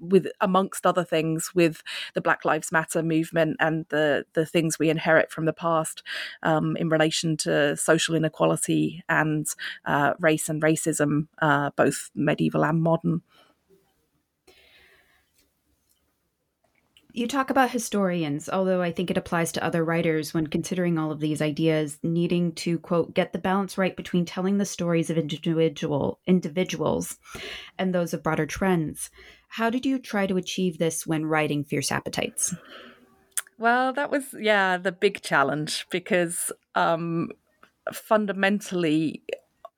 with 0.01 0.27
amongst 0.41 0.87
other 0.87 1.05
things 1.05 1.51
with 1.55 1.83
the 2.15 2.21
Black 2.21 2.45
Lives 2.45 2.73
Matter 2.73 3.03
movement 3.03 3.57
and 3.61 3.87
the 3.89 4.25
the 4.35 4.47
things 4.47 4.79
we 4.79 4.91
inherit 4.91 5.31
from 5.31 5.45
the 5.45 5.53
past 5.53 6.03
um, 6.43 6.77
in 6.77 6.89
relation 6.89 7.37
to 7.39 7.77
social 7.77 8.15
inequality 8.15 9.05
and 9.09 9.47
uh, 9.85 10.15
race 10.19 10.49
and 10.49 10.63
racism, 10.63 11.29
uh, 11.41 11.71
both 11.77 12.11
medieval 12.15 12.65
and 12.65 12.83
modern. 12.83 13.23
You 17.17 17.29
talk 17.29 17.49
about 17.49 17.71
historians, 17.71 18.49
although 18.49 18.83
I 18.83 18.91
think 18.91 19.09
it 19.09 19.17
applies 19.17 19.53
to 19.53 19.63
other 19.63 19.85
writers 19.85 20.35
when 20.35 20.49
considering 20.49 20.99
all 20.99 21.13
of 21.13 21.21
these 21.21 21.41
ideas, 21.41 21.97
needing 22.03 22.51
to 22.55 22.77
quote 22.81 23.15
get 23.15 23.33
the 23.33 23.39
balance 23.39 23.79
right 23.79 23.97
between 23.97 24.25
telling 24.25 24.59
the 24.59 24.65
stories 24.65 25.11
of 25.11 25.17
individual 25.17 26.19
individuals 26.27 27.17
and 27.79 27.95
those 27.95 28.15
of 28.15 28.25
broader 28.25 28.47
trends. 28.47 29.11
How 29.47 29.71
did 29.71 29.87
you 29.87 30.01
try 30.01 30.27
to 30.27 30.37
achieve 30.37 30.79
this 30.79 31.07
when 31.07 31.25
writing 31.25 31.63
Fierce 31.63 31.93
Appetites? 31.93 32.53
Well, 33.59 33.93
that 33.93 34.11
was 34.11 34.35
yeah 34.37 34.77
the 34.77 34.91
big 34.91 35.23
challenge 35.23 35.87
because 35.91 36.51
um, 36.75 37.31
fundamentally 37.93 39.23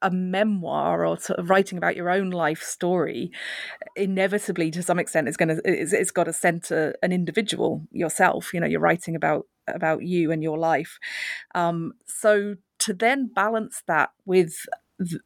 a 0.03 0.11
memoir 0.11 1.07
or 1.07 1.19
sort 1.19 1.39
of 1.39 1.49
writing 1.49 1.79
about 1.79 1.97
your 1.97 2.11
own 2.11 2.31
life 2.31 2.63
story 2.63 3.31
inevitably 3.97 4.71
to 4.71 4.83
some 4.83 4.99
extent 4.99 5.27
is 5.27 5.37
going 5.37 5.49
to 5.49 5.61
it's, 5.65 5.93
it's 5.93 6.11
got 6.11 6.25
to 6.25 6.33
center 6.33 6.95
an 7.03 7.13
individual 7.13 7.83
yourself 7.93 8.53
you 8.53 8.61
know 8.61 8.67
you're 8.67 8.79
writing 8.79 9.17
about 9.17 9.47
about 9.69 10.03
you 10.03 10.31
and 10.31 10.43
your 10.43 10.59
life. 10.59 10.99
Um, 11.55 11.95
so 12.07 12.57
to 12.79 12.93
then 12.93 13.29
balance 13.29 13.83
that 13.87 14.11
with 14.25 14.67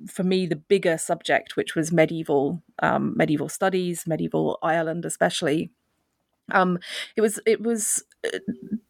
for 0.08 0.24
me 0.24 0.46
the 0.46 0.56
bigger 0.56 0.98
subject 0.98 1.54
which 1.54 1.76
was 1.76 1.92
medieval 1.92 2.60
um, 2.82 3.14
medieval 3.16 3.48
studies 3.48 4.04
medieval 4.04 4.58
ireland 4.62 5.04
especially 5.04 5.70
um, 6.50 6.78
it 7.14 7.20
was 7.20 7.38
it 7.46 7.60
was 7.60 8.02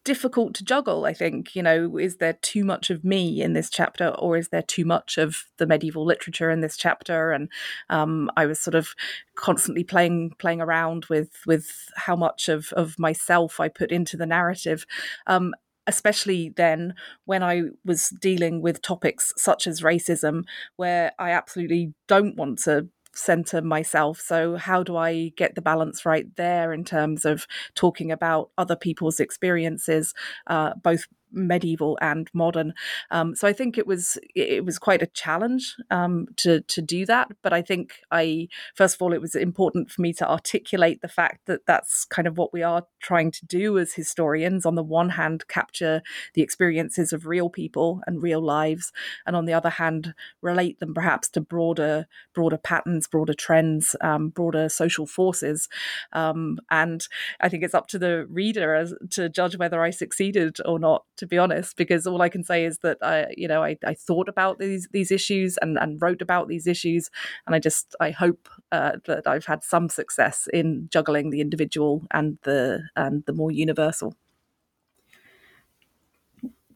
difficult 0.03 0.53
to 0.53 0.63
juggle 0.63 1.05
i 1.05 1.13
think 1.13 1.55
you 1.55 1.63
know 1.63 1.97
is 1.97 2.17
there 2.17 2.33
too 2.41 2.65
much 2.65 2.89
of 2.89 3.03
me 3.03 3.41
in 3.41 3.53
this 3.53 3.69
chapter 3.69 4.09
or 4.19 4.35
is 4.35 4.49
there 4.49 4.63
too 4.63 4.83
much 4.83 5.17
of 5.17 5.45
the 5.57 5.67
medieval 5.67 6.03
literature 6.03 6.49
in 6.49 6.61
this 6.61 6.75
chapter? 6.75 7.31
And 7.31 7.49
um, 7.89 8.29
i 8.35 8.45
was 8.45 8.59
sort 8.59 8.75
of 8.75 8.89
constantly 9.35 9.83
playing 9.83 10.33
playing 10.39 10.59
around 10.59 11.05
with 11.05 11.29
with 11.45 11.89
how 11.95 12.15
much 12.15 12.49
of 12.49 12.73
of 12.73 12.97
myself 12.99 13.59
i 13.59 13.67
put 13.67 13.91
into 13.91 14.17
the 14.17 14.25
narrative 14.25 14.85
um, 15.27 15.53
especially 15.87 16.49
then 16.49 16.93
when 17.25 17.43
I 17.43 17.63
was 17.83 18.09
dealing 18.21 18.61
with 18.61 18.81
topics 18.81 19.33
such 19.35 19.65
as 19.65 19.81
racism, 19.81 20.43
where 20.75 21.11
I 21.17 21.31
absolutely 21.31 21.93
don't 22.07 22.37
want 22.37 22.59
to 22.59 22.87
center 23.13 23.61
myself. 23.61 24.19
So, 24.19 24.55
how 24.55 24.83
do 24.83 24.97
I 24.97 25.29
get 25.37 25.55
the 25.55 25.61
balance 25.61 26.05
right 26.05 26.25
there 26.35 26.73
in 26.73 26.83
terms 26.83 27.25
of 27.25 27.47
talking 27.75 28.11
about 28.11 28.49
other 28.57 28.75
people's 28.75 29.19
experiences, 29.19 30.13
uh, 30.47 30.73
both 30.81 31.05
medieval 31.31 31.97
and 32.01 32.29
modern. 32.33 32.73
Um, 33.09 33.35
so 33.35 33.47
I 33.47 33.53
think 33.53 33.77
it 33.77 33.87
was 33.87 34.17
it 34.35 34.65
was 34.65 34.79
quite 34.79 35.01
a 35.01 35.07
challenge 35.07 35.75
um, 35.89 36.27
to 36.37 36.61
to 36.61 36.81
do 36.81 37.05
that. 37.05 37.29
But 37.41 37.53
I 37.53 37.61
think 37.61 38.01
I 38.11 38.47
first 38.75 38.95
of 38.95 39.01
all 39.01 39.13
it 39.13 39.21
was 39.21 39.35
important 39.35 39.91
for 39.91 40.01
me 40.01 40.13
to 40.13 40.29
articulate 40.29 41.01
the 41.01 41.07
fact 41.07 41.45
that 41.45 41.65
that's 41.65 42.05
kind 42.05 42.27
of 42.27 42.37
what 42.37 42.53
we 42.53 42.63
are 42.63 42.85
trying 43.01 43.31
to 43.31 43.45
do 43.45 43.77
as 43.77 43.93
historians. 43.93 44.65
On 44.65 44.75
the 44.75 44.83
one 44.83 45.09
hand, 45.09 45.47
capture 45.47 46.01
the 46.33 46.41
experiences 46.41 47.13
of 47.13 47.25
real 47.25 47.49
people 47.49 48.01
and 48.05 48.23
real 48.23 48.41
lives, 48.41 48.91
and 49.25 49.35
on 49.35 49.45
the 49.45 49.53
other 49.53 49.69
hand, 49.69 50.13
relate 50.41 50.79
them 50.79 50.93
perhaps 50.93 51.29
to 51.29 51.41
broader 51.41 52.07
broader 52.33 52.57
patterns, 52.57 53.07
broader 53.07 53.33
trends, 53.33 53.95
um, 54.01 54.29
broader 54.29 54.69
social 54.69 55.05
forces. 55.05 55.67
Um, 56.13 56.59
and 56.69 57.07
I 57.39 57.49
think 57.49 57.63
it's 57.63 57.73
up 57.73 57.87
to 57.87 57.99
the 57.99 58.25
reader 58.29 58.75
as, 58.75 58.93
to 59.11 59.29
judge 59.29 59.57
whether 59.57 59.81
I 59.81 59.89
succeeded 59.89 60.57
or 60.65 60.79
not 60.79 61.05
to 61.21 61.27
be 61.27 61.37
honest, 61.37 61.77
because 61.77 62.07
all 62.07 62.23
I 62.23 62.29
can 62.29 62.43
say 62.43 62.65
is 62.65 62.79
that 62.79 62.97
I, 63.03 63.27
you 63.37 63.47
know, 63.47 63.63
I, 63.63 63.77
I 63.85 63.93
thought 63.93 64.27
about 64.27 64.57
these 64.57 64.89
these 64.91 65.11
issues 65.11 65.55
and, 65.61 65.77
and 65.77 66.01
wrote 66.01 66.19
about 66.19 66.47
these 66.47 66.65
issues, 66.65 67.11
and 67.45 67.55
I 67.55 67.59
just 67.59 67.95
I 67.99 68.09
hope 68.09 68.49
uh, 68.71 68.93
that 69.05 69.27
I've 69.27 69.45
had 69.45 69.63
some 69.63 69.87
success 69.87 70.47
in 70.51 70.89
juggling 70.91 71.29
the 71.29 71.39
individual 71.39 72.07
and 72.09 72.39
the 72.41 72.81
and 72.95 73.23
the 73.27 73.33
more 73.33 73.51
universal. 73.51 74.15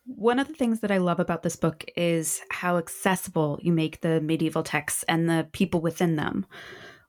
One 0.05 0.37
of 0.37 0.47
the 0.47 0.53
things 0.53 0.81
that 0.81 0.91
I 0.91 0.97
love 0.99 1.19
about 1.19 1.41
this 1.41 1.55
book 1.55 1.83
is 1.97 2.41
how 2.51 2.77
accessible 2.77 3.59
you 3.63 3.73
make 3.73 4.01
the 4.01 4.21
medieval 4.21 4.61
texts 4.61 5.03
and 5.07 5.27
the 5.27 5.47
people 5.53 5.81
within 5.81 6.17
them, 6.17 6.45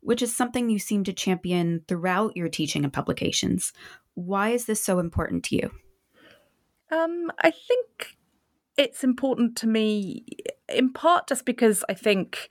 which 0.01 0.23
is 0.23 0.35
something 0.35 0.71
you 0.71 0.79
seem 0.79 1.05
to 1.05 1.13
champion 1.13 1.83
throughout 1.87 2.35
your 2.35 2.49
teaching 2.49 2.83
and 2.83 2.93
publications. 2.95 3.75
Why 4.15 4.49
is 4.49 4.65
this 4.65 4.83
so 4.83 5.01
important 5.01 5.45
to 5.45 5.57
you? 5.57 5.71
Um, 6.91 7.31
I 7.41 7.51
think 7.51 8.17
it's 8.77 9.03
important 9.03 9.57
to 9.59 9.67
me 9.67 10.25
in 10.69 10.93
part 10.93 11.29
just 11.29 11.45
because 11.45 11.85
I 11.89 11.95
think 11.95 12.49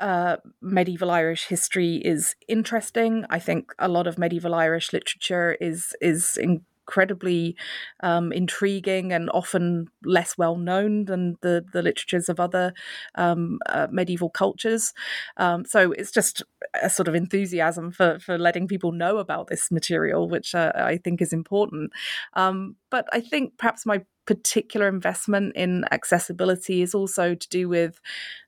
uh, 0.00 0.36
medieval 0.60 1.10
Irish 1.10 1.46
history 1.46 1.96
is 1.96 2.34
interesting. 2.48 3.24
I 3.30 3.38
think 3.38 3.72
a 3.78 3.88
lot 3.88 4.06
of 4.06 4.18
medieval 4.18 4.54
Irish 4.54 4.92
literature 4.92 5.56
is 5.60 5.94
is 6.00 6.36
in, 6.36 6.62
incredibly 6.86 7.56
um, 8.00 8.32
intriguing 8.32 9.12
and 9.12 9.28
often 9.30 9.86
less 10.04 10.38
well 10.38 10.56
known 10.56 11.06
than 11.06 11.36
the, 11.42 11.64
the 11.72 11.82
literatures 11.82 12.28
of 12.28 12.38
other 12.38 12.72
um, 13.16 13.58
uh, 13.68 13.88
medieval 13.90 14.30
cultures. 14.30 14.92
Um, 15.36 15.64
so 15.64 15.92
it's 15.92 16.12
just 16.12 16.42
a 16.80 16.88
sort 16.88 17.08
of 17.08 17.14
enthusiasm 17.14 17.90
for, 17.90 18.18
for 18.20 18.38
letting 18.38 18.68
people 18.68 18.92
know 18.92 19.18
about 19.18 19.48
this 19.48 19.70
material, 19.70 20.28
which 20.28 20.54
uh, 20.54 20.72
I 20.76 20.98
think 20.98 21.20
is 21.20 21.32
important. 21.32 21.90
Um, 22.34 22.76
but 22.90 23.06
I 23.12 23.20
think 23.20 23.58
perhaps 23.58 23.84
my 23.84 24.04
particular 24.26 24.88
investment 24.88 25.54
in 25.54 25.84
accessibility 25.90 26.82
is 26.82 26.94
also 26.94 27.34
to 27.34 27.48
do 27.48 27.68
with, 27.68 28.00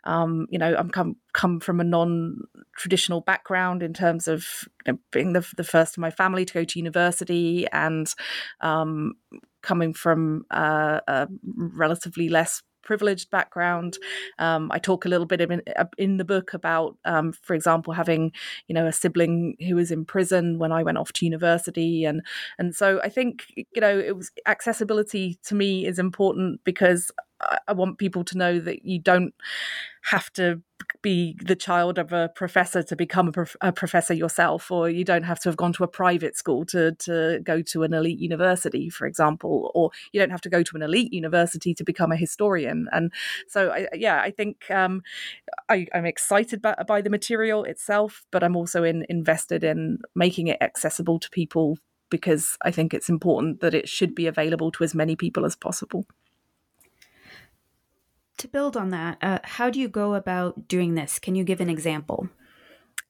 um, 0.04 0.46
you 0.50 0.58
know, 0.58 0.74
I'm 0.76 0.90
come 0.90 1.16
come 1.32 1.60
from 1.60 1.80
a 1.80 1.84
non-traditional 1.84 3.20
background 3.20 3.82
in 3.82 3.94
terms 3.94 4.28
of 4.28 4.44
you 4.86 4.92
know, 4.92 4.98
being 5.12 5.32
the, 5.32 5.46
the 5.56 5.64
first 5.64 5.96
in 5.96 6.00
my 6.00 6.10
family 6.10 6.44
to 6.44 6.54
go 6.54 6.64
to 6.64 6.78
university 6.78 7.66
and 7.72 8.12
um, 8.60 9.14
coming 9.62 9.94
from 9.94 10.44
uh, 10.50 11.00
a 11.06 11.28
relatively 11.44 12.28
less 12.28 12.62
privileged 12.88 13.30
background. 13.30 13.98
Um, 14.38 14.70
I 14.72 14.78
talk 14.78 15.04
a 15.04 15.10
little 15.10 15.26
bit 15.26 15.42
in, 15.42 15.62
in 15.98 16.16
the 16.16 16.24
book 16.24 16.54
about, 16.54 16.96
um, 17.04 17.34
for 17.34 17.52
example, 17.52 17.92
having 17.92 18.32
you 18.66 18.74
know 18.74 18.86
a 18.86 18.92
sibling 18.92 19.56
who 19.68 19.74
was 19.74 19.90
in 19.90 20.06
prison 20.06 20.58
when 20.58 20.72
I 20.72 20.82
went 20.82 20.96
off 20.96 21.12
to 21.12 21.26
university, 21.26 22.06
and 22.06 22.22
and 22.58 22.74
so 22.74 22.98
I 23.04 23.10
think 23.10 23.44
you 23.54 23.82
know 23.82 23.98
it 23.98 24.16
was 24.16 24.30
accessibility 24.46 25.38
to 25.44 25.54
me 25.54 25.84
is 25.84 25.98
important 25.98 26.64
because 26.64 27.12
I 27.68 27.72
want 27.74 27.98
people 27.98 28.24
to 28.24 28.38
know 28.38 28.58
that 28.58 28.86
you 28.86 28.98
don't 28.98 29.34
have 30.04 30.32
to 30.32 30.62
be 31.08 31.34
the 31.42 31.56
child 31.56 31.98
of 31.98 32.12
a 32.12 32.28
professor 32.34 32.82
to 32.82 32.94
become 32.94 33.28
a, 33.28 33.32
prof- 33.32 33.56
a, 33.62 33.72
professor 33.72 34.12
yourself, 34.12 34.70
or 34.70 34.90
you 34.90 35.04
don't 35.04 35.22
have 35.22 35.40
to 35.40 35.48
have 35.48 35.56
gone 35.56 35.72
to 35.72 35.82
a 35.82 35.88
private 35.88 36.36
school 36.36 36.66
to 36.66 36.92
to 37.06 37.40
go 37.42 37.62
to 37.62 37.82
an 37.82 37.94
elite 37.94 38.18
university, 38.18 38.90
for 38.90 39.06
example, 39.06 39.70
or 39.74 39.90
you 40.12 40.20
don't 40.20 40.34
have 40.36 40.42
to 40.42 40.50
go 40.50 40.62
to 40.62 40.76
an 40.76 40.82
elite 40.82 41.12
university 41.12 41.72
to 41.72 41.82
become 41.82 42.12
a 42.12 42.16
historian. 42.16 42.88
And 42.92 43.10
so, 43.46 43.70
I, 43.70 43.88
yeah, 43.94 44.20
I 44.20 44.30
think 44.30 44.70
um, 44.70 45.02
I, 45.70 45.86
am 45.94 46.04
excited 46.04 46.60
by, 46.60 46.74
by, 46.86 47.00
the 47.00 47.10
material 47.18 47.64
itself, 47.64 48.26
but 48.30 48.42
I'm 48.44 48.56
also 48.56 48.84
in, 48.84 49.06
invested 49.08 49.64
in 49.64 49.98
making 50.14 50.48
it 50.48 50.58
accessible 50.60 51.18
to 51.20 51.30
people 51.30 51.78
because 52.10 52.58
I 52.62 52.70
think 52.70 52.92
it's 52.92 53.08
important 53.08 53.60
that 53.60 53.74
it 53.74 53.88
should 53.88 54.14
be 54.14 54.26
available 54.26 54.70
to 54.72 54.84
as 54.84 54.94
many 54.94 55.16
people 55.16 55.46
as 55.46 55.56
possible 55.56 56.04
to 58.38 58.48
build 58.48 58.76
on 58.76 58.90
that, 58.90 59.18
uh, 59.22 59.38
how 59.44 59.70
do 59.70 59.80
you 59.80 59.88
go 59.88 60.14
about 60.14 60.68
doing 60.68 60.94
this? 60.94 61.18
Can 61.18 61.34
you 61.34 61.44
give 61.44 61.60
an 61.60 61.68
example? 61.70 62.28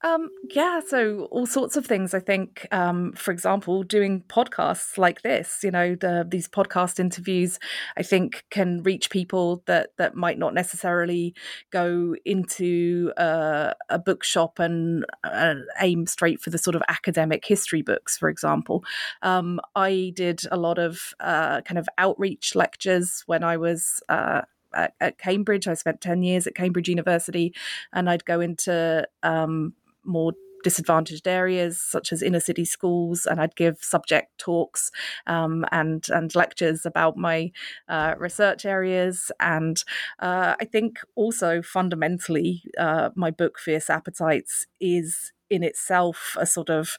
Um, 0.02 0.30
yeah, 0.50 0.80
so 0.86 1.24
all 1.32 1.46
sorts 1.46 1.76
of 1.76 1.84
things. 1.84 2.14
I 2.14 2.20
think, 2.20 2.68
um, 2.70 3.12
for 3.14 3.32
example, 3.32 3.82
doing 3.82 4.22
podcasts 4.28 4.96
like 4.96 5.22
this, 5.22 5.58
you 5.64 5.72
know, 5.72 5.96
the, 5.96 6.24
these 6.28 6.46
podcast 6.46 7.00
interviews, 7.00 7.58
I 7.96 8.04
think 8.04 8.44
can 8.50 8.82
reach 8.84 9.10
people 9.10 9.64
that 9.66 9.96
that 9.96 10.14
might 10.14 10.38
not 10.38 10.54
necessarily 10.54 11.34
go 11.70 12.14
into 12.24 13.12
uh, 13.16 13.74
a 13.88 13.98
bookshop 13.98 14.60
and 14.60 15.04
uh, 15.24 15.56
aim 15.80 16.06
straight 16.06 16.40
for 16.40 16.50
the 16.50 16.58
sort 16.58 16.76
of 16.76 16.82
academic 16.86 17.44
history 17.44 17.82
books. 17.82 18.16
For 18.16 18.28
example, 18.28 18.84
um, 19.22 19.58
I 19.74 20.12
did 20.14 20.42
a 20.52 20.56
lot 20.56 20.78
of 20.78 21.12
uh, 21.18 21.62
kind 21.62 21.78
of 21.78 21.88
outreach 21.98 22.54
lectures 22.54 23.24
when 23.26 23.42
I 23.42 23.56
was 23.56 24.00
uh, 24.08 24.42
at, 24.78 24.94
at, 25.00 25.18
Cambridge. 25.18 25.66
I 25.66 25.74
spent 25.74 26.00
10 26.00 26.22
years 26.22 26.46
at 26.46 26.54
Cambridge 26.54 26.88
University, 26.88 27.54
and 27.92 28.08
I'd 28.08 28.24
go 28.24 28.40
into 28.40 29.06
um, 29.22 29.74
more 30.04 30.32
disadvantaged 30.64 31.28
areas 31.28 31.80
such 31.80 32.12
as 32.12 32.22
inner 32.22 32.40
city 32.40 32.64
schools 32.64 33.26
and 33.26 33.40
I'd 33.40 33.54
give 33.56 33.78
subject 33.80 34.38
talks 34.38 34.90
um, 35.26 35.64
and 35.70 36.04
and 36.10 36.34
lectures 36.34 36.84
about 36.84 37.16
my 37.16 37.52
uh, 37.88 38.14
research 38.18 38.64
areas 38.64 39.30
and 39.40 39.82
uh, 40.18 40.56
I 40.60 40.64
think 40.64 40.98
also 41.14 41.62
fundamentally 41.62 42.64
uh, 42.76 43.10
my 43.14 43.30
book 43.30 43.58
Fierce 43.58 43.88
Appetites 43.88 44.66
is 44.80 45.32
in 45.50 45.62
itself 45.62 46.36
a 46.38 46.46
sort 46.46 46.70
of 46.70 46.98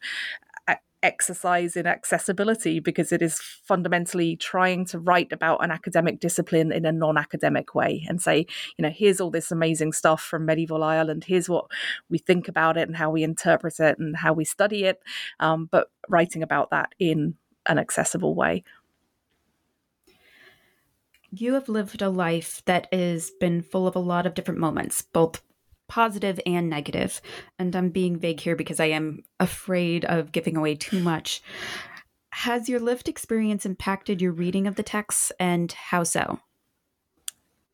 exercise 1.01 1.75
in 1.75 1.87
accessibility 1.87 2.79
because 2.79 3.11
it 3.11 3.21
is 3.21 3.39
fundamentally 3.39 4.35
trying 4.35 4.85
to 4.85 4.99
write 4.99 5.31
about 5.31 5.63
an 5.63 5.71
academic 5.71 6.19
discipline 6.19 6.71
in 6.71 6.85
a 6.85 6.91
non-academic 6.91 7.73
way 7.73 8.05
and 8.09 8.21
say 8.21 8.45
you 8.77 8.83
know 8.83 8.89
here's 8.89 9.21
all 9.21 9.31
this 9.31 9.51
amazing 9.51 9.93
stuff 9.93 10.21
from 10.21 10.45
medieval 10.45 10.83
ireland. 10.83 11.23
Here's 11.23 11.49
what 11.49 11.65
we 12.09 12.17
think 12.17 12.47
about 12.47 12.77
it 12.77 12.87
and 12.87 12.97
how 12.97 13.09
we 13.09 13.23
interpret 13.23 13.79
it 13.79 13.97
and 13.99 14.15
how 14.15 14.33
we 14.33 14.45
study 14.45 14.83
it 14.85 15.01
um, 15.39 15.67
but 15.71 15.89
writing 16.07 16.43
about 16.43 16.71
that 16.71 16.93
in 16.99 17.35
an 17.65 17.77
accessible 17.77 18.35
way. 18.35 18.63
You 21.31 21.53
have 21.53 21.69
lived 21.69 22.01
a 22.01 22.09
life 22.09 22.63
that 22.65 22.91
has 22.91 23.31
been 23.39 23.61
full 23.61 23.87
of 23.87 23.95
a 23.95 23.99
lot 23.99 24.25
of 24.25 24.33
different 24.33 24.59
moments 24.59 25.03
both 25.03 25.41
positive 25.89 26.39
and 26.45 26.69
negative. 26.69 27.21
And 27.57 27.75
I'm 27.75 27.89
being 27.89 28.17
vague 28.17 28.39
here 28.39 28.55
because 28.55 28.79
I 28.79 28.85
am 28.85 29.23
afraid 29.39 30.05
of 30.05 30.31
giving 30.31 30.55
away 30.55 30.75
too 30.75 30.99
much. 31.01 31.41
Has 32.31 32.69
your 32.69 32.79
lived 32.79 33.09
experience 33.09 33.65
impacted 33.65 34.21
your 34.21 34.31
reading 34.31 34.67
of 34.67 34.75
the 34.75 34.83
texts 34.83 35.31
and 35.39 35.71
how 35.71 36.03
so? 36.03 36.39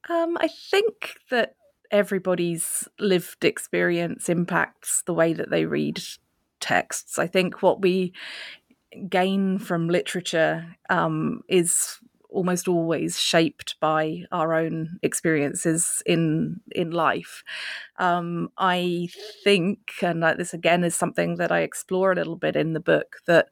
Um, 0.10 0.38
I 0.40 0.48
think 0.48 1.18
that 1.30 1.56
everybody's 1.92 2.88
lived 3.00 3.46
experience 3.46 4.30
impacts 4.30 5.04
the 5.06 5.14
way 5.14 5.34
that 5.34 5.50
they 5.50 5.66
read 5.66 6.02
texts. 6.60 7.20
I 7.20 7.28
think 7.28 7.62
what 7.62 7.82
we 7.82 8.14
gain 9.10 9.60
from 9.60 9.90
literature 9.90 10.76
um, 10.90 11.42
is 11.48 12.00
almost 12.36 12.68
always 12.68 13.20
shaped 13.20 13.76
by 13.80 14.24
our 14.32 14.54
own 14.54 15.00
experiences 15.02 16.04
in 16.06 16.62
in 16.72 16.92
life. 16.92 17.44
Um, 17.98 18.50
I 18.58 19.08
think, 19.44 19.80
and 20.02 20.22
this 20.24 20.54
again 20.54 20.84
is 20.84 20.96
something 20.96 21.38
that 21.38 21.52
I 21.52 21.62
explore 21.62 22.12
a 22.12 22.16
little 22.16 22.36
bit 22.36 22.56
in 22.56 22.74
the 22.74 22.80
book, 22.80 23.18
that 23.26 23.48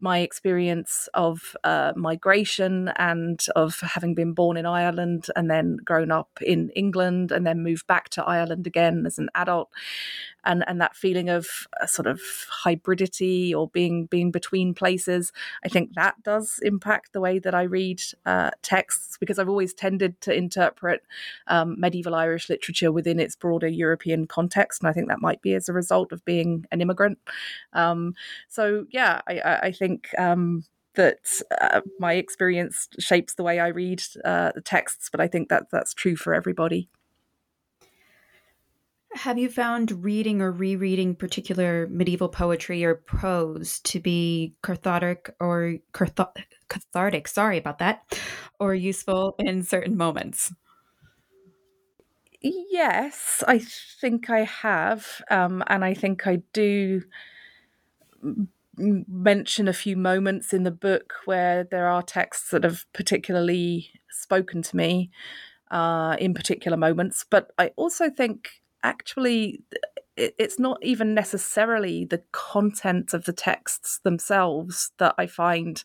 my 0.00 0.18
experience 0.20 1.08
of 1.14 1.56
uh, 1.64 1.92
migration 1.96 2.88
and 2.96 3.44
of 3.56 3.80
having 3.80 4.14
been 4.14 4.32
born 4.32 4.56
in 4.56 4.66
Ireland 4.66 5.26
and 5.34 5.50
then 5.50 5.76
grown 5.84 6.10
up 6.10 6.38
in 6.40 6.70
England 6.70 7.32
and 7.32 7.46
then 7.46 7.62
moved 7.62 7.86
back 7.86 8.08
to 8.10 8.24
Ireland 8.24 8.66
again 8.66 9.04
as 9.06 9.18
an 9.18 9.28
adult 9.34 9.70
and 10.44 10.64
and 10.66 10.80
that 10.80 10.96
feeling 10.96 11.28
of 11.28 11.66
a 11.80 11.88
sort 11.88 12.06
of 12.06 12.20
hybridity 12.64 13.54
or 13.54 13.68
being 13.68 14.06
being 14.06 14.30
between 14.30 14.74
places 14.74 15.32
i 15.64 15.68
think 15.68 15.94
that 15.94 16.14
does 16.22 16.58
impact 16.62 17.12
the 17.12 17.20
way 17.20 17.38
that 17.38 17.54
i 17.54 17.62
read 17.62 18.00
uh, 18.26 18.50
texts 18.62 19.16
because 19.18 19.38
i've 19.38 19.48
always 19.48 19.74
tended 19.74 20.20
to 20.20 20.34
interpret 20.34 21.02
um, 21.46 21.78
medieval 21.78 22.14
irish 22.14 22.48
literature 22.48 22.92
within 22.92 23.20
its 23.20 23.36
broader 23.36 23.68
european 23.68 24.26
context 24.26 24.82
and 24.82 24.88
i 24.88 24.92
think 24.92 25.08
that 25.08 25.20
might 25.20 25.42
be 25.42 25.54
as 25.54 25.68
a 25.68 25.72
result 25.72 26.12
of 26.12 26.24
being 26.24 26.64
an 26.72 26.80
immigrant 26.80 27.18
um, 27.72 28.14
so 28.48 28.86
yeah 28.90 29.20
i, 29.28 29.58
I 29.62 29.72
think 29.72 30.08
um, 30.18 30.64
that 30.94 31.18
uh, 31.60 31.80
my 32.00 32.14
experience 32.14 32.88
shapes 32.98 33.34
the 33.34 33.44
way 33.44 33.60
I 33.60 33.68
read 33.68 34.02
uh, 34.24 34.50
the 34.52 34.60
texts, 34.60 35.08
but 35.08 35.20
I 35.20 35.28
think 35.28 35.48
that 35.48 35.70
that's 35.70 35.94
true 35.94 36.16
for 36.16 36.34
everybody. 36.34 36.88
Have 39.18 39.36
you 39.36 39.50
found 39.50 40.04
reading 40.04 40.40
or 40.40 40.52
rereading 40.52 41.16
particular 41.16 41.88
medieval 41.88 42.28
poetry 42.28 42.84
or 42.84 42.94
prose 42.94 43.80
to 43.80 43.98
be 43.98 44.54
cathartic 44.62 45.34
or 45.40 45.78
cathartic, 45.92 47.26
sorry 47.26 47.58
about 47.58 47.80
that, 47.80 48.16
or 48.60 48.76
useful 48.76 49.34
in 49.40 49.64
certain 49.64 49.96
moments? 49.96 50.52
Yes, 52.40 53.42
I 53.48 53.58
think 53.58 54.30
I 54.30 54.44
have. 54.44 55.20
Um, 55.32 55.64
and 55.66 55.84
I 55.84 55.94
think 55.94 56.28
I 56.28 56.36
do 56.52 57.02
mention 58.76 59.66
a 59.66 59.72
few 59.72 59.96
moments 59.96 60.52
in 60.52 60.62
the 60.62 60.70
book 60.70 61.14
where 61.24 61.64
there 61.64 61.88
are 61.88 62.02
texts 62.04 62.50
that 62.50 62.62
have 62.62 62.84
particularly 62.92 63.90
spoken 64.10 64.62
to 64.62 64.76
me 64.76 65.10
uh, 65.72 66.16
in 66.20 66.34
particular 66.34 66.76
moments. 66.76 67.24
But 67.28 67.50
I 67.58 67.72
also 67.74 68.10
think 68.10 68.62
actually 68.82 69.62
it's 70.18 70.58
not 70.58 70.78
even 70.82 71.14
necessarily 71.14 72.04
the 72.04 72.20
content 72.32 73.14
of 73.14 73.24
the 73.24 73.32
texts 73.32 74.00
themselves 74.02 74.90
that 74.98 75.14
I 75.16 75.28
find 75.28 75.82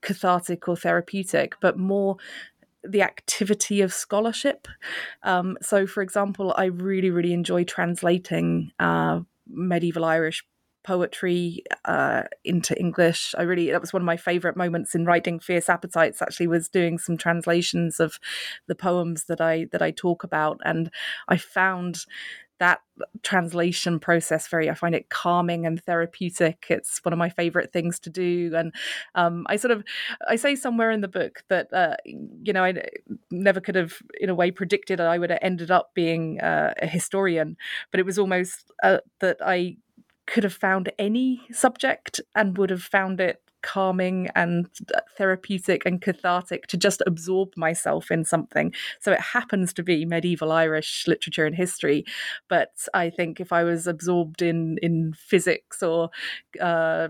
cathartic 0.00 0.68
or 0.68 0.76
therapeutic, 0.76 1.56
but 1.60 1.76
more 1.76 2.16
the 2.84 3.02
activity 3.02 3.80
of 3.80 3.92
scholarship. 3.92 4.68
Um, 5.22 5.58
so, 5.60 5.86
for 5.86 6.02
example, 6.02 6.54
I 6.56 6.66
really, 6.66 7.10
really 7.10 7.32
enjoy 7.32 7.64
translating 7.64 8.70
uh, 8.78 9.20
medieval 9.48 10.04
Irish 10.04 10.44
poetry 10.84 11.64
uh, 11.84 12.22
into 12.44 12.78
English. 12.78 13.34
I 13.36 13.42
really 13.42 13.70
that 13.70 13.80
was 13.80 13.92
one 13.92 14.02
of 14.02 14.06
my 14.06 14.16
favorite 14.16 14.56
moments 14.56 14.94
in 14.94 15.04
writing 15.04 15.40
Fierce 15.40 15.68
Appetites. 15.68 16.22
Actually, 16.22 16.46
was 16.46 16.68
doing 16.68 16.98
some 16.98 17.16
translations 17.16 17.98
of 17.98 18.20
the 18.66 18.74
poems 18.74 19.24
that 19.24 19.40
I 19.40 19.66
that 19.72 19.82
I 19.82 19.90
talk 19.90 20.22
about, 20.22 20.60
and 20.64 20.90
I 21.28 21.36
found 21.36 22.04
that 22.60 22.80
translation 23.22 23.98
process 23.98 24.46
very 24.46 24.70
i 24.70 24.74
find 24.74 24.94
it 24.94 25.10
calming 25.10 25.66
and 25.66 25.82
therapeutic 25.82 26.66
it's 26.68 27.04
one 27.04 27.12
of 27.12 27.18
my 27.18 27.28
favorite 27.28 27.72
things 27.72 27.98
to 27.98 28.10
do 28.10 28.52
and 28.54 28.72
um, 29.16 29.44
i 29.48 29.56
sort 29.56 29.72
of 29.72 29.82
i 30.28 30.36
say 30.36 30.54
somewhere 30.54 30.90
in 30.90 31.00
the 31.00 31.08
book 31.08 31.42
that 31.48 31.72
uh, 31.72 31.96
you 32.04 32.52
know 32.52 32.62
i 32.62 32.72
never 33.30 33.60
could 33.60 33.74
have 33.74 33.94
in 34.20 34.30
a 34.30 34.34
way 34.34 34.50
predicted 34.50 35.00
i 35.00 35.18
would 35.18 35.30
have 35.30 35.40
ended 35.42 35.70
up 35.70 35.90
being 35.94 36.40
uh, 36.40 36.72
a 36.80 36.86
historian 36.86 37.56
but 37.90 37.98
it 37.98 38.06
was 38.06 38.18
almost 38.18 38.70
uh, 38.82 38.98
that 39.20 39.36
i 39.44 39.76
could 40.26 40.44
have 40.44 40.54
found 40.54 40.90
any 40.98 41.42
subject 41.52 42.20
and 42.34 42.56
would 42.58 42.70
have 42.70 42.82
found 42.82 43.20
it 43.20 43.40
calming 43.64 44.28
and 44.34 44.68
therapeutic 45.16 45.86
and 45.86 46.02
cathartic 46.02 46.66
to 46.66 46.76
just 46.76 47.02
absorb 47.06 47.48
myself 47.56 48.10
in 48.10 48.22
something. 48.22 48.74
So 49.00 49.10
it 49.10 49.20
happens 49.20 49.72
to 49.72 49.82
be 49.82 50.04
medieval 50.04 50.52
Irish 50.52 51.06
literature 51.08 51.46
and 51.46 51.56
history, 51.56 52.04
but 52.48 52.86
I 52.92 53.08
think 53.08 53.40
if 53.40 53.52
I 53.52 53.64
was 53.64 53.86
absorbed 53.86 54.42
in 54.42 54.78
in 54.82 55.14
physics 55.14 55.82
or 55.82 56.10
uh, 56.60 57.08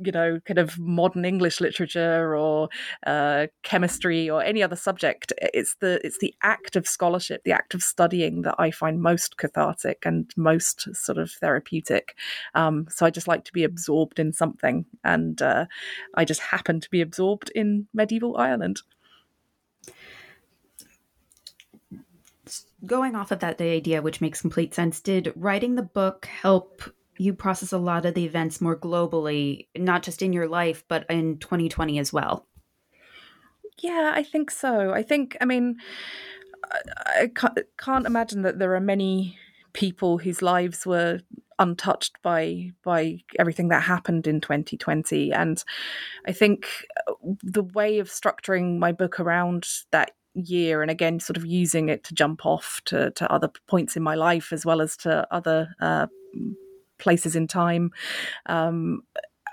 you 0.00 0.12
know, 0.12 0.40
kind 0.46 0.58
of 0.58 0.78
modern 0.78 1.24
English 1.24 1.60
literature 1.60 2.36
or 2.36 2.68
uh, 3.06 3.46
chemistry 3.62 4.28
or 4.30 4.42
any 4.42 4.62
other 4.62 4.76
subject. 4.76 5.32
It's 5.38 5.74
the 5.76 6.00
it's 6.04 6.18
the 6.18 6.34
act 6.42 6.76
of 6.76 6.88
scholarship, 6.88 7.44
the 7.44 7.52
act 7.52 7.74
of 7.74 7.82
studying 7.82 8.42
that 8.42 8.54
I 8.58 8.70
find 8.70 9.02
most 9.02 9.36
cathartic 9.36 10.04
and 10.04 10.32
most 10.36 10.94
sort 10.94 11.18
of 11.18 11.30
therapeutic. 11.30 12.16
Um, 12.54 12.86
so 12.88 13.06
I 13.06 13.10
just 13.10 13.28
like 13.28 13.44
to 13.44 13.52
be 13.52 13.64
absorbed 13.64 14.18
in 14.18 14.32
something, 14.32 14.86
and 15.04 15.40
uh, 15.42 15.66
I 16.14 16.24
just 16.24 16.40
happen 16.40 16.80
to 16.80 16.90
be 16.90 17.00
absorbed 17.00 17.50
in 17.54 17.86
medieval 17.92 18.36
Ireland. 18.36 18.82
Going 22.84 23.14
off 23.14 23.30
of 23.30 23.38
that 23.40 23.58
the 23.58 23.70
idea, 23.70 24.02
which 24.02 24.20
makes 24.20 24.40
complete 24.40 24.74
sense, 24.74 25.00
did 25.00 25.32
writing 25.36 25.76
the 25.76 25.82
book 25.82 26.26
help 26.26 26.82
you 27.18 27.34
process 27.34 27.72
a 27.72 27.78
lot 27.78 28.06
of 28.06 28.14
the 28.14 28.24
events 28.24 28.60
more 28.60 28.76
globally, 28.76 29.66
not 29.76 30.02
just 30.02 30.22
in 30.22 30.32
your 30.32 30.48
life, 30.48 30.84
but 30.88 31.04
in 31.10 31.38
2020 31.38 31.98
as 31.98 32.12
well. 32.12 32.46
Yeah, 33.78 34.12
I 34.14 34.22
think 34.22 34.50
so. 34.50 34.92
I 34.92 35.02
think, 35.02 35.36
I 35.40 35.44
mean, 35.44 35.76
I 37.06 37.30
can't, 37.78 38.06
imagine 38.06 38.42
that 38.42 38.58
there 38.58 38.74
are 38.74 38.80
many 38.80 39.38
people 39.72 40.18
whose 40.18 40.42
lives 40.42 40.86
were 40.86 41.20
untouched 41.58 42.20
by 42.22 42.70
by 42.82 43.18
everything 43.38 43.68
that 43.68 43.82
happened 43.82 44.26
in 44.26 44.40
2020 44.40 45.32
and 45.32 45.62
i 46.26 46.32
think 46.32 46.86
uh, 47.06 47.12
the 47.42 47.62
way 47.62 47.98
of 47.98 48.08
structuring 48.08 48.78
my 48.78 48.90
book 48.90 49.20
around 49.20 49.68
that 49.92 50.12
year 50.34 50.82
and 50.82 50.90
again 50.90 51.20
sort 51.20 51.36
of 51.36 51.46
using 51.46 51.88
it 51.88 52.02
to 52.04 52.14
jump 52.14 52.44
off 52.44 52.80
to, 52.84 53.10
to 53.12 53.30
other 53.30 53.50
points 53.68 53.96
in 53.96 54.02
my 54.02 54.14
life 54.14 54.52
as 54.52 54.64
well 54.64 54.80
as 54.80 54.96
to 54.96 55.26
other 55.30 55.74
uh, 55.80 56.06
places 57.02 57.36
in 57.36 57.46
time. 57.48 57.90
Um, 58.46 59.02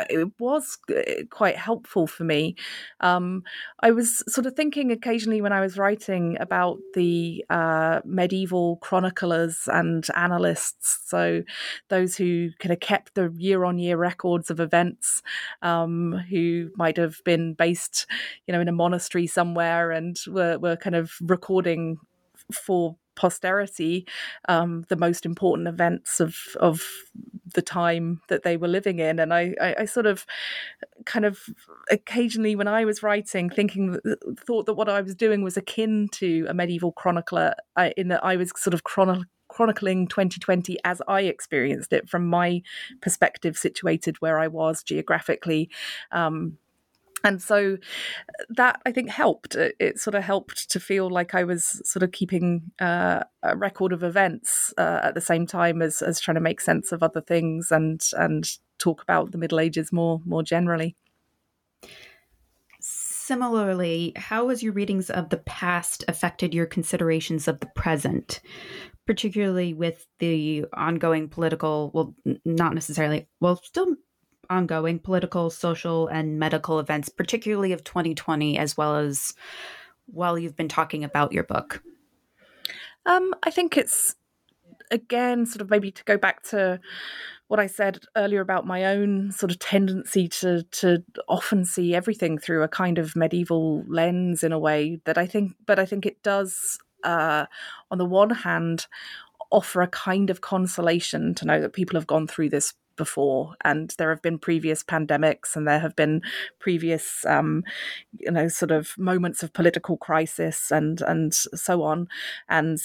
it 0.09 0.29
was 0.39 0.77
uh, 0.89 1.23
quite 1.29 1.57
helpful 1.57 2.07
for 2.07 2.23
me. 2.23 2.55
Um, 3.01 3.43
I 3.81 3.91
was 3.91 4.23
sort 4.31 4.45
of 4.45 4.55
thinking 4.55 4.91
occasionally 4.91 5.41
when 5.41 5.51
I 5.51 5.59
was 5.59 5.77
writing 5.77 6.37
about 6.39 6.77
the 6.93 7.43
uh, 7.49 7.99
medieval 8.05 8.77
chroniclers 8.77 9.67
and 9.67 10.07
annalists, 10.15 11.01
so 11.05 11.43
those 11.89 12.15
who 12.15 12.51
kind 12.59 12.71
of 12.71 12.79
kept 12.79 13.15
the 13.15 13.33
year 13.35 13.65
on 13.65 13.77
year 13.77 13.97
records 13.97 14.49
of 14.49 14.59
events, 14.59 15.21
um, 15.61 16.13
who 16.29 16.69
might 16.75 16.97
have 16.97 17.21
been 17.25 17.53
based, 17.53 18.07
you 18.47 18.53
know, 18.53 18.61
in 18.61 18.69
a 18.69 18.73
monastery 18.73 19.27
somewhere 19.27 19.91
and 19.91 20.17
were, 20.27 20.57
were 20.59 20.77
kind 20.77 20.95
of 20.95 21.13
recording 21.21 21.97
for 22.53 22.95
posterity 23.19 24.07
um, 24.47 24.85
the 24.87 24.95
most 24.95 25.25
important 25.25 25.67
events 25.67 26.19
of 26.21 26.35
of 26.59 26.81
the 27.53 27.61
time 27.61 28.21
that 28.29 28.43
they 28.43 28.55
were 28.55 28.67
living 28.67 28.99
in 28.99 29.19
and 29.19 29.33
I, 29.33 29.53
I, 29.59 29.75
I 29.79 29.85
sort 29.85 30.05
of 30.05 30.25
kind 31.05 31.25
of 31.25 31.39
occasionally 31.91 32.55
when 32.55 32.67
I 32.67 32.85
was 32.85 33.03
writing 33.03 33.49
thinking 33.49 33.99
thought 34.45 34.65
that 34.67 34.75
what 34.75 34.87
I 34.87 35.01
was 35.01 35.15
doing 35.15 35.41
was 35.43 35.57
akin 35.57 36.07
to 36.13 36.45
a 36.47 36.53
medieval 36.53 36.91
chronicler 36.93 37.55
in 37.97 38.07
that 38.07 38.23
I 38.23 38.37
was 38.37 38.51
sort 38.55 38.73
of 38.73 38.83
chronicling 38.83 39.25
chronicling 39.49 40.07
2020 40.07 40.77
as 40.85 41.01
I 41.07 41.21
experienced 41.21 41.91
it 41.91 42.07
from 42.07 42.27
my 42.27 42.61
perspective, 43.01 43.57
situated 43.57 44.15
where 44.21 44.39
I 44.39 44.47
was 44.47 44.83
geographically. 44.83 45.69
Um, 46.11 46.57
and 47.23 47.41
so 47.41 47.77
that 48.49 48.81
I 48.85 48.91
think 48.91 49.09
helped. 49.09 49.55
It, 49.55 49.75
it, 49.79 49.99
sort 49.99 50.15
of 50.15 50.23
helped 50.23 50.69
to 50.71 50.79
feel 50.79 51.09
like 51.09 51.35
I 51.35 51.43
was 51.43 51.81
sort 51.85 52.03
of 52.03 52.11
keeping 52.11 52.71
uh, 52.79 53.23
a 53.43 53.55
record 53.57 53.91
of 53.91 54.03
events 54.03 54.73
uh, 54.77 55.01
at 55.03 55.15
the 55.15 55.21
same 55.21 55.45
time 55.45 55.81
as 55.81 56.01
as 56.01 56.19
trying 56.19 56.35
to 56.35 56.41
make 56.41 56.61
sense 56.61 56.91
of 56.91 57.03
other 57.03 57.21
things 57.21 57.71
and 57.71 58.01
and 58.13 58.49
talk 58.77 59.01
about 59.01 59.31
the 59.31 59.37
Middle 59.37 59.59
Ages 59.59 59.91
more 59.91 60.21
more 60.25 60.43
generally. 60.43 60.95
Similarly, 62.81 64.13
how 64.15 64.49
has 64.49 64.63
your 64.63 64.73
readings 64.73 65.11
of 65.11 65.29
the 65.29 65.37
past 65.37 66.03
affected 66.07 66.53
your 66.53 66.65
considerations 66.65 67.47
of 67.47 67.59
the 67.59 67.69
present, 67.75 68.39
particularly 69.05 69.73
with 69.73 70.07
the 70.17 70.65
ongoing 70.73 71.29
political, 71.29 71.91
well, 71.93 72.15
not 72.43 72.73
necessarily, 72.73 73.27
well, 73.39 73.57
still 73.57 73.95
ongoing 74.49 74.99
political, 74.99 75.49
social, 75.49 76.07
and 76.07 76.39
medical 76.39 76.79
events, 76.79 77.09
particularly 77.09 77.71
of 77.71 77.83
2020, 77.83 78.57
as 78.57 78.75
well 78.75 78.95
as 78.95 79.33
while 80.07 80.37
you've 80.37 80.55
been 80.55 80.69
talking 80.69 81.03
about 81.03 81.31
your 81.31 81.43
book? 81.43 81.83
Um, 83.05 83.33
I 83.43 83.51
think 83.51 83.77
it's 83.77 84.15
again 84.91 85.45
sort 85.45 85.61
of 85.61 85.69
maybe 85.69 85.91
to 85.91 86.03
go 86.03 86.17
back 86.17 86.41
to 86.41 86.79
what 87.47 87.59
I 87.59 87.67
said 87.67 87.99
earlier 88.15 88.41
about 88.41 88.65
my 88.65 88.85
own 88.85 89.31
sort 89.31 89.51
of 89.51 89.59
tendency 89.59 90.27
to 90.27 90.63
to 90.63 91.03
often 91.27 91.65
see 91.65 91.95
everything 91.95 92.37
through 92.37 92.63
a 92.63 92.67
kind 92.67 92.97
of 92.97 93.15
medieval 93.15 93.83
lens 93.87 94.43
in 94.43 94.51
a 94.51 94.59
way 94.59 94.99
that 95.05 95.17
I 95.17 95.25
think, 95.25 95.53
but 95.65 95.79
I 95.79 95.85
think 95.85 96.05
it 96.05 96.21
does. 96.23 96.79
Uh, 97.03 97.45
on 97.91 97.97
the 97.97 98.05
one 98.05 98.29
hand, 98.29 98.85
offer 99.51 99.81
a 99.81 99.87
kind 99.87 100.29
of 100.29 100.41
consolation 100.41 101.33
to 101.35 101.45
know 101.45 101.61
that 101.61 101.73
people 101.73 101.97
have 101.97 102.07
gone 102.07 102.27
through 102.27 102.49
this 102.49 102.73
before 102.99 103.55
and 103.63 103.95
there 103.97 104.11
have 104.11 104.21
been 104.21 104.37
previous 104.37 104.83
pandemics 104.83 105.55
and 105.55 105.67
there 105.67 105.79
have 105.79 105.95
been 105.95 106.21
previous 106.59 107.25
um, 107.25 107.63
you 108.19 108.29
know 108.29 108.47
sort 108.47 108.69
of 108.69 108.95
moments 108.97 109.41
of 109.41 109.53
political 109.53 109.97
crisis 109.97 110.69
and 110.69 111.01
and 111.01 111.33
so 111.33 111.81
on. 111.81 112.07
And 112.49 112.77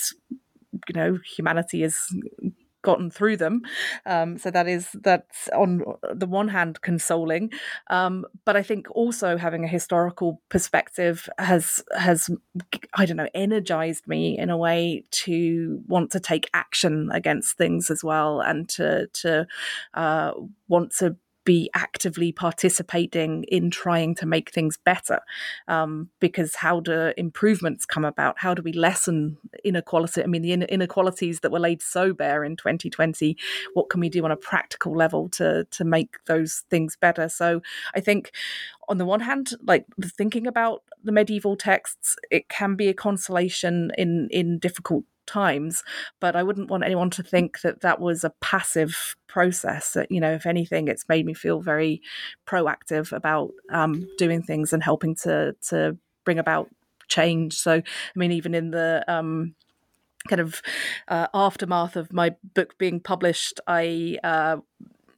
you 0.89 0.95
know 0.95 1.19
humanity 1.37 1.83
is 1.83 2.15
gotten 2.85 3.11
through 3.11 3.37
them. 3.39 3.63
Um, 4.07 4.39
so 4.39 4.51
that 4.51 4.69
is 4.69 4.91
that's 5.03 5.49
on 5.49 5.83
the 6.15 6.27
one 6.27 6.49
hand 6.49 6.81
consoling, 6.83 7.51
um, 7.91 8.25
but 8.45 8.57
I 8.57 8.63
think 8.63 8.87
also 8.93 9.37
having 9.37 9.65
a 9.65 9.69
historical 9.69 10.41
perspective 10.49 11.29
has 11.39 11.83
has 11.99 12.31
I 12.95 13.07
don't 13.07 13.17
know 13.17 13.29
energized 13.35 14.07
me 14.07 14.39
in 14.39 14.51
a 14.51 14.57
way 14.57 15.05
to 15.25 15.83
want 15.89 16.13
to 16.13 16.21
take 16.21 16.49
action 16.55 17.11
against 17.13 17.57
things 17.57 17.91
as 17.91 18.05
well, 18.05 18.41
and 18.41 18.69
to 18.71 19.09
to 19.23 19.47
uh, 19.95 20.33
want 20.69 20.93
to 20.99 21.17
be 21.45 21.71
actively 21.75 22.33
participating 22.33 23.45
in 23.45 23.71
trying 23.71 24.15
to 24.17 24.27
make 24.27 24.51
things 24.51 24.77
better. 24.77 25.21
Um, 25.69 26.11
because 26.21 26.57
how 26.57 26.81
do 26.81 27.13
improvements 27.17 27.87
come 27.87 28.05
about? 28.05 28.39
How 28.39 28.55
do 28.55 28.63
we 28.63 28.73
lessen 28.73 29.39
inequality? 29.65 30.23
I 30.23 30.27
mean, 30.27 30.43
the 30.43 30.53
inequalities 30.53 31.41
that 31.41 31.53
were 31.53 31.59
laid 31.59 31.83
so 31.83 32.13
bare 32.13 32.45
in 32.45 32.57
2020. 32.57 33.37
What 33.75 33.91
can 33.91 34.01
we 34.01 34.09
do 34.09 34.25
on 34.25 34.31
a 34.31 34.37
practical 34.37 34.95
level 34.97 35.29
to 35.31 35.65
to 35.71 35.85
make 35.85 36.17
those 36.27 36.65
things 36.71 36.97
better? 36.97 37.29
So 37.29 37.61
I 37.95 38.01
think 38.01 38.33
on 38.89 38.99
the 38.99 39.07
one 39.07 39.21
hand, 39.21 39.53
like 39.63 39.87
thinking 40.03 40.47
about 40.47 40.83
the 41.03 41.13
medieval 41.13 41.57
texts, 41.57 42.17
it 42.31 42.49
can 42.49 42.77
be 42.77 42.89
a 42.89 42.95
consolation 42.95 43.91
in 43.97 44.29
in 44.31 44.59
difficult 44.59 45.05
times 45.27 45.83
but 46.21 46.37
i 46.37 46.43
wouldn't 46.43 46.71
want 46.71 46.85
anyone 46.85 47.11
to 47.11 47.23
think 47.23 47.61
that 47.63 47.81
that 47.81 48.01
was 48.01 48.25
a 48.25 48.33
passive 48.41 49.17
process 49.27 49.93
that 49.93 50.11
you 50.11 50.21
know 50.21 50.33
if 50.33 50.47
anything 50.47 50.89
it's 50.89 51.09
made 51.09 51.27
me 51.27 51.35
feel 51.35 51.61
very 51.61 52.01
proactive 52.47 53.13
about 53.13 53.51
um, 53.71 54.07
doing 54.19 54.43
things 54.43 54.73
and 54.73 54.83
helping 54.83 55.15
to 55.15 55.55
to 55.61 55.97
bring 56.25 56.39
about 56.39 56.69
change. 57.09 57.55
So 57.55 57.73
i 57.73 57.83
mean 58.17 58.33
even 58.33 58.55
in 58.55 58.71
the 58.71 59.05
um, 59.09 59.55
kind 60.29 60.41
of 60.41 60.63
uh, 61.09 61.27
aftermath 61.35 61.97
of 61.97 62.13
my 62.13 62.35
book 62.55 62.79
being 62.79 63.01
published 63.01 63.61
i 63.67 64.19
uh, 64.25 64.57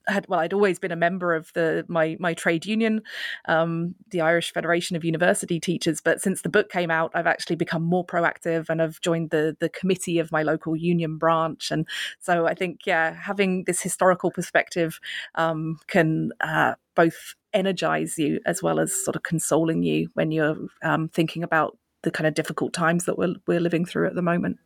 had 0.08 0.26
well, 0.28 0.40
I'd 0.40 0.52
always 0.52 0.78
been 0.78 0.92
a 0.92 0.96
member 0.96 1.34
of 1.34 1.52
the 1.54 1.84
my 1.88 2.16
my 2.20 2.34
trade 2.34 2.66
union, 2.66 3.02
um, 3.46 3.94
the 4.10 4.20
Irish 4.20 4.52
Federation 4.52 4.96
of 4.96 5.04
University 5.04 5.60
Teachers. 5.60 6.00
But 6.00 6.20
since 6.20 6.42
the 6.42 6.48
book 6.48 6.70
came 6.70 6.90
out, 6.90 7.10
I've 7.14 7.26
actually 7.26 7.56
become 7.56 7.82
more 7.82 8.04
proactive 8.04 8.68
and 8.68 8.80
I've 8.80 9.00
joined 9.00 9.30
the 9.30 9.56
the 9.58 9.68
committee 9.68 10.18
of 10.18 10.32
my 10.32 10.42
local 10.42 10.76
union 10.76 11.18
branch. 11.18 11.70
And 11.70 11.86
so 12.20 12.46
I 12.46 12.54
think, 12.54 12.80
yeah, 12.86 13.14
having 13.14 13.64
this 13.64 13.80
historical 13.80 14.30
perspective 14.30 15.00
um, 15.34 15.78
can 15.86 16.32
uh, 16.40 16.74
both 16.94 17.34
energize 17.52 18.18
you 18.18 18.40
as 18.44 18.62
well 18.62 18.78
as 18.78 18.92
sort 18.92 19.16
of 19.16 19.22
consoling 19.22 19.82
you 19.82 20.10
when 20.14 20.30
you're 20.30 20.56
um, 20.82 21.08
thinking 21.08 21.42
about 21.42 21.76
the 22.02 22.10
kind 22.10 22.26
of 22.26 22.34
difficult 22.34 22.72
times 22.72 23.04
that 23.06 23.18
we're 23.18 23.34
we're 23.46 23.60
living 23.60 23.84
through 23.84 24.06
at 24.06 24.14
the 24.14 24.22
moment. 24.22 24.58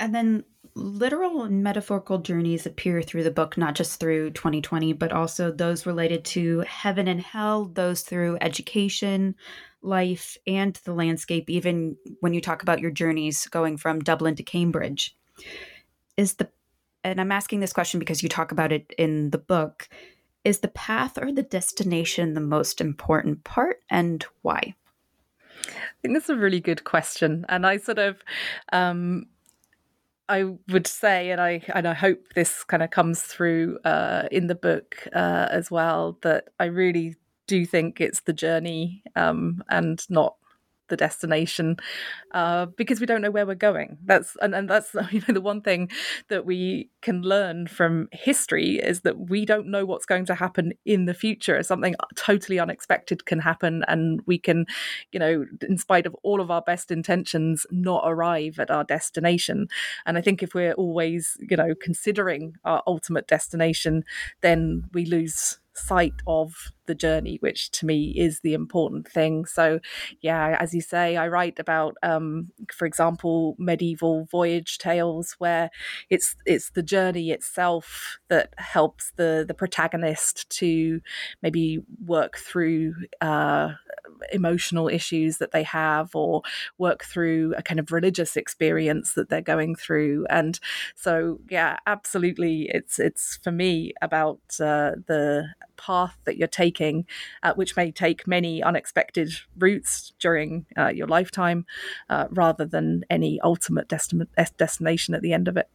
And 0.00 0.14
then 0.14 0.44
literal 0.74 1.44
and 1.44 1.62
metaphorical 1.62 2.18
journeys 2.18 2.66
appear 2.66 3.00
through 3.00 3.22
the 3.22 3.30
book, 3.30 3.56
not 3.56 3.74
just 3.74 4.00
through 4.00 4.30
2020, 4.30 4.92
but 4.92 5.12
also 5.12 5.50
those 5.50 5.86
related 5.86 6.24
to 6.24 6.60
heaven 6.60 7.06
and 7.06 7.20
hell, 7.20 7.66
those 7.66 8.02
through 8.02 8.38
education, 8.40 9.36
life, 9.82 10.36
and 10.46 10.74
the 10.84 10.92
landscape, 10.92 11.48
even 11.48 11.96
when 12.20 12.34
you 12.34 12.40
talk 12.40 12.62
about 12.62 12.80
your 12.80 12.90
journeys 12.90 13.46
going 13.46 13.76
from 13.76 14.00
Dublin 14.00 14.34
to 14.36 14.42
Cambridge. 14.42 15.16
Is 16.16 16.34
the, 16.34 16.48
and 17.04 17.20
I'm 17.20 17.32
asking 17.32 17.60
this 17.60 17.72
question 17.72 18.00
because 18.00 18.22
you 18.22 18.28
talk 18.28 18.50
about 18.50 18.72
it 18.72 18.92
in 18.98 19.30
the 19.30 19.38
book, 19.38 19.88
is 20.42 20.58
the 20.58 20.68
path 20.68 21.18
or 21.18 21.32
the 21.32 21.42
destination 21.42 22.34
the 22.34 22.40
most 22.40 22.80
important 22.80 23.44
part 23.44 23.80
and 23.88 24.24
why? 24.42 24.74
I 25.66 25.96
think 26.02 26.14
that's 26.14 26.28
a 26.28 26.36
really 26.36 26.60
good 26.60 26.84
question. 26.84 27.46
And 27.48 27.66
I 27.66 27.78
sort 27.78 27.98
of, 27.98 28.22
um, 28.72 29.26
I 30.28 30.44
would 30.68 30.86
say, 30.86 31.30
and 31.30 31.40
I 31.40 31.62
and 31.74 31.86
I 31.86 31.94
hope 31.94 32.32
this 32.34 32.64
kind 32.64 32.82
of 32.82 32.90
comes 32.90 33.22
through 33.22 33.78
uh, 33.84 34.28
in 34.30 34.46
the 34.46 34.54
book 34.54 35.06
uh, 35.14 35.48
as 35.50 35.70
well, 35.70 36.18
that 36.22 36.48
I 36.58 36.66
really 36.66 37.16
do 37.46 37.66
think 37.66 38.00
it's 38.00 38.20
the 38.20 38.32
journey 38.32 39.02
um, 39.16 39.62
and 39.68 40.02
not 40.08 40.36
the 40.88 40.96
destination 40.96 41.76
uh, 42.32 42.66
because 42.76 43.00
we 43.00 43.06
don't 43.06 43.22
know 43.22 43.30
where 43.30 43.46
we're 43.46 43.54
going. 43.54 43.98
That's 44.04 44.36
and, 44.40 44.54
and 44.54 44.68
that's 44.68 44.94
you 45.10 45.22
know 45.26 45.34
the 45.34 45.40
one 45.40 45.60
thing 45.60 45.90
that 46.28 46.44
we 46.44 46.90
can 47.00 47.22
learn 47.22 47.66
from 47.66 48.08
history 48.12 48.76
is 48.76 49.02
that 49.02 49.30
we 49.30 49.44
don't 49.44 49.66
know 49.66 49.84
what's 49.84 50.06
going 50.06 50.26
to 50.26 50.34
happen 50.34 50.72
in 50.84 51.06
the 51.06 51.14
future. 51.14 51.62
Something 51.62 51.94
totally 52.16 52.58
unexpected 52.58 53.26
can 53.26 53.38
happen, 53.38 53.84
and 53.88 54.20
we 54.26 54.38
can, 54.38 54.66
you 55.12 55.18
know, 55.18 55.44
in 55.66 55.78
spite 55.78 56.06
of 56.06 56.16
all 56.22 56.40
of 56.40 56.50
our 56.50 56.62
best 56.62 56.90
intentions, 56.90 57.66
not 57.70 58.04
arrive 58.06 58.58
at 58.58 58.70
our 58.70 58.84
destination. 58.84 59.68
And 60.06 60.18
I 60.18 60.20
think 60.20 60.42
if 60.42 60.54
we're 60.54 60.72
always, 60.72 61.36
you 61.40 61.56
know, 61.56 61.74
considering 61.80 62.54
our 62.64 62.82
ultimate 62.86 63.26
destination, 63.26 64.04
then 64.40 64.84
we 64.92 65.06
lose 65.06 65.58
sight 65.74 66.14
of 66.26 66.72
the 66.86 66.94
journey, 66.94 67.38
which 67.40 67.70
to 67.72 67.86
me 67.86 68.10
is 68.16 68.40
the 68.40 68.54
important 68.54 69.08
thing. 69.08 69.44
So, 69.46 69.80
yeah, 70.20 70.56
as 70.60 70.74
you 70.74 70.80
say, 70.80 71.16
I 71.16 71.28
write 71.28 71.58
about, 71.58 71.96
um, 72.02 72.50
for 72.72 72.86
example, 72.86 73.56
medieval 73.58 74.26
voyage 74.30 74.78
tales 74.78 75.34
where 75.38 75.70
it's 76.10 76.36
it's 76.46 76.70
the 76.70 76.82
journey 76.82 77.30
itself 77.30 78.18
that 78.28 78.54
helps 78.58 79.12
the 79.16 79.44
the 79.46 79.54
protagonist 79.54 80.48
to 80.58 81.00
maybe 81.42 81.80
work 82.04 82.36
through 82.36 82.94
uh, 83.20 83.70
emotional 84.32 84.88
issues 84.88 85.38
that 85.38 85.52
they 85.52 85.62
have 85.62 86.14
or 86.14 86.42
work 86.78 87.04
through 87.04 87.54
a 87.56 87.62
kind 87.62 87.80
of 87.80 87.92
religious 87.92 88.36
experience 88.36 89.14
that 89.14 89.28
they're 89.28 89.40
going 89.40 89.74
through 89.74 90.26
and 90.30 90.60
so 90.94 91.38
yeah 91.50 91.76
absolutely 91.86 92.68
it's 92.72 92.98
it's 92.98 93.38
for 93.42 93.50
me 93.50 93.92
about 94.02 94.40
uh, 94.60 94.92
the 95.06 95.46
path 95.76 96.18
that 96.24 96.36
you're 96.36 96.48
taking 96.48 97.06
uh, 97.42 97.54
which 97.54 97.76
may 97.76 97.90
take 97.90 98.26
many 98.26 98.62
unexpected 98.62 99.32
routes 99.58 100.12
during 100.18 100.66
uh, 100.76 100.88
your 100.88 101.06
lifetime 101.06 101.66
uh, 102.08 102.26
rather 102.30 102.64
than 102.64 103.04
any 103.10 103.40
ultimate 103.42 103.88
desti- 103.88 104.26
destination 104.56 105.14
at 105.14 105.22
the 105.22 105.32
end 105.32 105.48
of 105.48 105.56
it. 105.56 105.68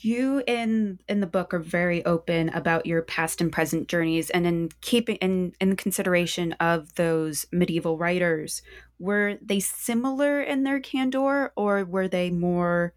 You 0.00 0.42
in 0.46 0.98
in 1.10 1.20
the 1.20 1.26
book 1.26 1.52
are 1.52 1.58
very 1.58 2.02
open 2.06 2.48
about 2.48 2.86
your 2.86 3.02
past 3.02 3.42
and 3.42 3.52
present 3.52 3.86
journeys 3.86 4.30
and 4.30 4.46
in 4.46 4.70
keeping 4.80 5.16
in 5.16 5.52
in 5.60 5.76
consideration 5.76 6.52
of 6.54 6.94
those 6.94 7.44
medieval 7.52 7.98
writers 7.98 8.62
were 8.98 9.36
they 9.42 9.60
similar 9.60 10.40
in 10.40 10.62
their 10.62 10.80
candor 10.80 11.52
or 11.54 11.84
were 11.84 12.08
they 12.08 12.30
more 12.30 12.94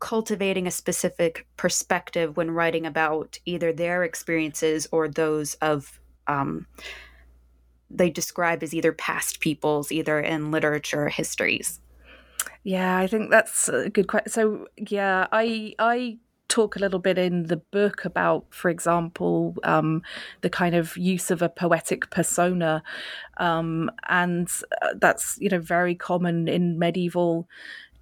cultivating 0.00 0.66
a 0.66 0.70
specific 0.70 1.46
perspective 1.56 2.36
when 2.36 2.50
writing 2.50 2.86
about 2.86 3.38
either 3.44 3.72
their 3.72 4.02
experiences 4.02 4.88
or 4.92 5.08
those 5.08 5.54
of 5.54 6.00
um, 6.26 6.66
they 7.90 8.10
describe 8.10 8.62
as 8.62 8.72
either 8.74 8.92
past 8.92 9.40
peoples 9.40 9.92
either 9.92 10.20
in 10.20 10.50
literature 10.50 11.06
or 11.06 11.08
histories 11.08 11.80
yeah, 12.62 12.98
I 12.98 13.06
think 13.06 13.30
that's 13.30 13.68
a 13.68 13.88
good 13.88 14.08
question. 14.08 14.30
So, 14.30 14.66
yeah, 14.76 15.26
I 15.32 15.74
I 15.78 16.18
talk 16.48 16.76
a 16.76 16.78
little 16.78 16.98
bit 16.98 17.16
in 17.16 17.44
the 17.44 17.56
book 17.56 18.04
about, 18.04 18.44
for 18.50 18.68
example, 18.70 19.54
um, 19.62 20.02
the 20.42 20.50
kind 20.50 20.74
of 20.74 20.96
use 20.96 21.30
of 21.30 21.42
a 21.42 21.48
poetic 21.48 22.10
persona, 22.10 22.82
um, 23.38 23.90
and 24.08 24.48
uh, 24.82 24.88
that's 24.96 25.38
you 25.40 25.48
know 25.48 25.58
very 25.60 25.94
common 25.94 26.48
in 26.48 26.78
medieval 26.78 27.48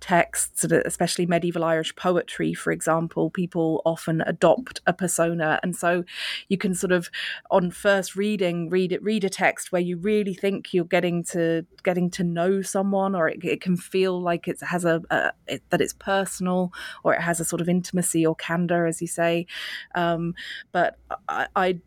texts, 0.01 0.65
especially 0.65 1.27
medieval 1.27 1.65
Irish 1.65 1.95
poetry, 1.97 2.55
for 2.55 2.73
example, 2.73 3.31
people 3.31 3.83
often 3.85 4.23
adopt 4.23 4.81
a 4.87 4.93
persona, 4.93 5.59
and 5.63 5.77
so 5.77 6.05
you 6.49 6.59
can 6.59 6.75
sort 6.75 6.93
of, 6.93 7.11
on 7.51 7.71
first 7.71 8.17
reading, 8.17 8.69
read 8.71 8.93
it, 8.93 9.03
read 9.03 9.25
a 9.25 9.29
text 9.29 9.73
where 9.73 9.83
you 9.83 9.97
really 9.97 10.35
think 10.35 10.73
you're 10.73 10.85
getting 10.85 11.25
to 11.25 11.67
getting 11.83 12.11
to 12.11 12.25
know 12.25 12.63
someone, 12.63 13.15
or 13.15 13.29
it, 13.29 13.45
it 13.45 13.61
can 13.61 13.77
feel 13.77 14.21
like 14.21 14.49
it 14.49 14.61
has 14.61 14.85
a, 14.85 15.03
a 15.11 15.33
it, 15.47 15.63
that 15.71 15.81
it's 15.81 15.95
personal, 15.95 16.73
or 17.05 17.15
it 17.15 17.21
has 17.21 17.41
a 17.41 17.45
sort 17.45 17.61
of 17.61 17.69
intimacy 17.69 18.25
or 18.25 18.35
candor, 18.35 18.87
as 18.87 19.01
you 19.01 19.09
say. 19.09 19.47
Um, 19.95 20.35
but 20.73 20.97
I, 21.29 21.47
I 21.57 21.81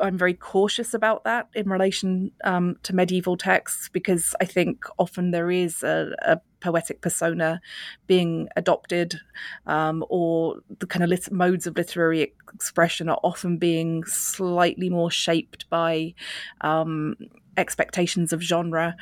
I'm 0.00 0.16
very 0.16 0.34
cautious 0.34 0.94
about 0.94 1.24
that 1.24 1.48
in 1.54 1.68
relation 1.68 2.30
um, 2.44 2.76
to 2.84 2.94
medieval 2.94 3.36
texts 3.36 3.88
because 3.92 4.34
I 4.40 4.44
think 4.44 4.84
often 4.98 5.32
there 5.32 5.50
is 5.50 5.82
a, 5.82 6.14
a 6.22 6.40
poetic 6.60 7.00
persona 7.00 7.60
being 8.06 8.48
adopted, 8.56 9.16
um, 9.66 10.04
or 10.08 10.60
the 10.78 10.86
kind 10.86 11.02
of 11.02 11.10
lit- 11.10 11.32
modes 11.32 11.66
of 11.66 11.76
literary 11.76 12.34
expression 12.54 13.08
are 13.08 13.18
often 13.24 13.58
being 13.58 14.04
slightly 14.04 14.88
more 14.88 15.10
shaped 15.10 15.68
by. 15.68 16.14
Um, 16.60 17.16
expectations 17.58 18.34
of 18.34 18.42
genre 18.42 18.94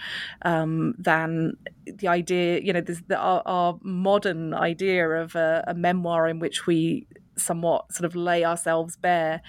um, 0.43 0.95
than 0.97 1.57
the 1.87 2.07
idea, 2.07 2.61
you 2.61 2.73
know, 2.73 2.81
the, 2.81 3.17
our, 3.17 3.43
our, 3.47 3.77
modern 3.83 4.55
idea 4.55 5.09
of 5.09 5.35
a, 5.35 5.65
a 5.67 5.75
memoir 5.75 6.29
in 6.29 6.39
which 6.39 6.65
we 6.65 7.05
somewhat 7.37 7.93
sort 7.93 8.05
of 8.05 8.15
lay 8.15 8.45
ourselves 8.45 8.97
bare. 8.97 9.43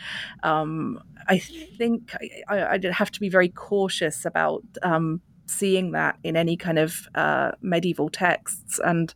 Um, 0.44 1.00
I 1.28 1.40
think 1.40 2.14
I, 2.48 2.72
would 2.74 2.84
have 2.84 3.12
to 3.12 3.20
be 3.20 3.30
very 3.30 3.50
cautious 3.50 4.26
about 4.26 4.64
um, 4.84 5.22
seeing 5.48 5.92
that 5.92 6.18
in 6.24 6.36
any 6.36 6.58
kind 6.58 6.80
of 6.80 7.08
uh, 7.16 7.52
medieval 7.62 8.10
texts. 8.10 8.80
And 8.84 9.14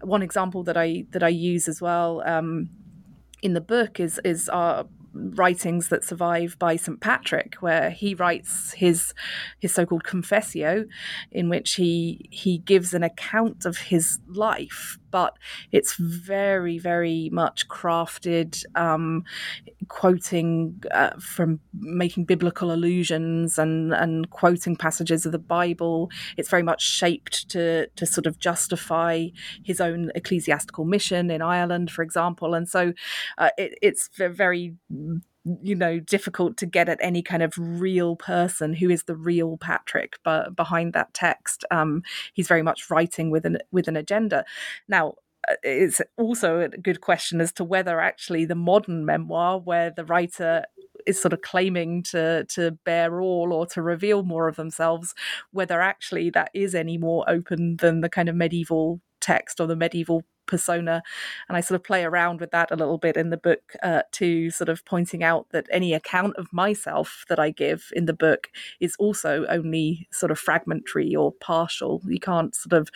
one 0.00 0.22
example 0.22 0.62
that 0.64 0.76
I 0.76 1.06
that 1.10 1.22
I 1.22 1.28
use 1.28 1.68
as 1.68 1.80
well 1.80 2.22
um, 2.26 2.70
in 3.42 3.54
the 3.54 3.60
book 3.60 4.00
is 4.00 4.20
is 4.24 4.48
our 4.48 4.86
writings 5.14 5.88
that 5.88 6.02
survive 6.04 6.58
by 6.58 6.76
St 6.76 7.00
Patrick, 7.00 7.56
where 7.56 7.90
he 7.90 8.14
writes 8.14 8.72
his 8.72 9.14
his 9.60 9.72
so-called 9.72 10.04
confessio, 10.04 10.86
in 11.30 11.48
which 11.48 11.74
he 11.74 12.28
he 12.30 12.58
gives 12.58 12.94
an 12.94 13.02
account 13.02 13.64
of 13.64 13.76
his 13.78 14.18
life, 14.28 14.98
but 15.14 15.38
it's 15.70 15.94
very 15.94 16.76
very 16.76 17.30
much 17.32 17.68
crafted, 17.68 18.64
um, 18.74 19.22
quoting 19.86 20.82
uh, 20.90 21.10
from 21.20 21.60
making 21.72 22.24
biblical 22.24 22.72
allusions 22.72 23.56
and 23.56 23.94
and 23.94 24.30
quoting 24.30 24.74
passages 24.74 25.24
of 25.24 25.30
the 25.30 25.38
Bible. 25.38 26.10
It's 26.36 26.48
very 26.48 26.64
much 26.64 26.82
shaped 26.82 27.48
to 27.50 27.86
to 27.86 28.06
sort 28.06 28.26
of 28.26 28.40
justify 28.40 29.28
his 29.62 29.80
own 29.80 30.10
ecclesiastical 30.16 30.84
mission 30.84 31.30
in 31.30 31.42
Ireland, 31.42 31.92
for 31.92 32.02
example, 32.02 32.52
and 32.52 32.68
so 32.68 32.92
uh, 33.38 33.50
it, 33.56 33.78
it's 33.80 34.10
very 34.16 34.74
you 35.62 35.74
know 35.74 36.00
difficult 36.00 36.56
to 36.56 36.66
get 36.66 36.88
at 36.88 36.98
any 37.02 37.22
kind 37.22 37.42
of 37.42 37.54
real 37.56 38.16
person 38.16 38.74
who 38.74 38.88
is 38.90 39.04
the 39.04 39.16
real 39.16 39.56
Patrick 39.58 40.18
but 40.24 40.56
behind 40.56 40.92
that 40.92 41.12
text. 41.14 41.64
Um, 41.70 42.02
he's 42.32 42.48
very 42.48 42.62
much 42.62 42.90
writing 42.90 43.30
with 43.30 43.44
an 43.44 43.58
with 43.70 43.88
an 43.88 43.96
agenda. 43.96 44.44
Now 44.88 45.14
uh, 45.48 45.54
it's 45.62 46.00
also 46.16 46.60
a 46.60 46.68
good 46.68 47.00
question 47.00 47.40
as 47.40 47.52
to 47.52 47.64
whether 47.64 48.00
actually 48.00 48.44
the 48.44 48.54
modern 48.54 49.04
memoir 49.04 49.58
where 49.58 49.90
the 49.90 50.04
writer 50.04 50.64
is 51.06 51.20
sort 51.20 51.32
of 51.34 51.42
claiming 51.42 52.02
to 52.02 52.44
to 52.44 52.72
bear 52.84 53.20
all 53.20 53.52
or 53.52 53.66
to 53.66 53.82
reveal 53.82 54.22
more 54.22 54.48
of 54.48 54.56
themselves 54.56 55.14
whether 55.50 55.82
actually 55.82 56.30
that 56.30 56.50
is 56.54 56.74
any 56.74 56.96
more 56.96 57.24
open 57.28 57.76
than 57.78 58.00
the 58.00 58.08
kind 58.08 58.28
of 58.28 58.36
medieval 58.36 59.00
text 59.20 59.60
or 59.60 59.66
the 59.66 59.76
medieval 59.76 60.22
persona. 60.46 61.02
And 61.48 61.56
I 61.56 61.60
sort 61.60 61.76
of 61.76 61.84
play 61.84 62.04
around 62.04 62.40
with 62.40 62.50
that 62.52 62.70
a 62.70 62.76
little 62.76 62.98
bit 62.98 63.16
in 63.16 63.30
the 63.30 63.36
book 63.36 63.74
uh, 63.82 64.02
too, 64.12 64.50
sort 64.50 64.68
of 64.68 64.84
pointing 64.84 65.22
out 65.22 65.46
that 65.50 65.66
any 65.70 65.94
account 65.94 66.36
of 66.36 66.52
myself 66.52 67.24
that 67.28 67.38
I 67.38 67.50
give 67.50 67.90
in 67.94 68.06
the 68.06 68.12
book 68.12 68.48
is 68.80 68.96
also 68.98 69.46
only 69.48 70.08
sort 70.10 70.30
of 70.30 70.38
fragmentary 70.38 71.14
or 71.14 71.32
partial. 71.32 72.02
You 72.06 72.20
can't 72.20 72.54
sort 72.54 72.72
of 72.72 72.90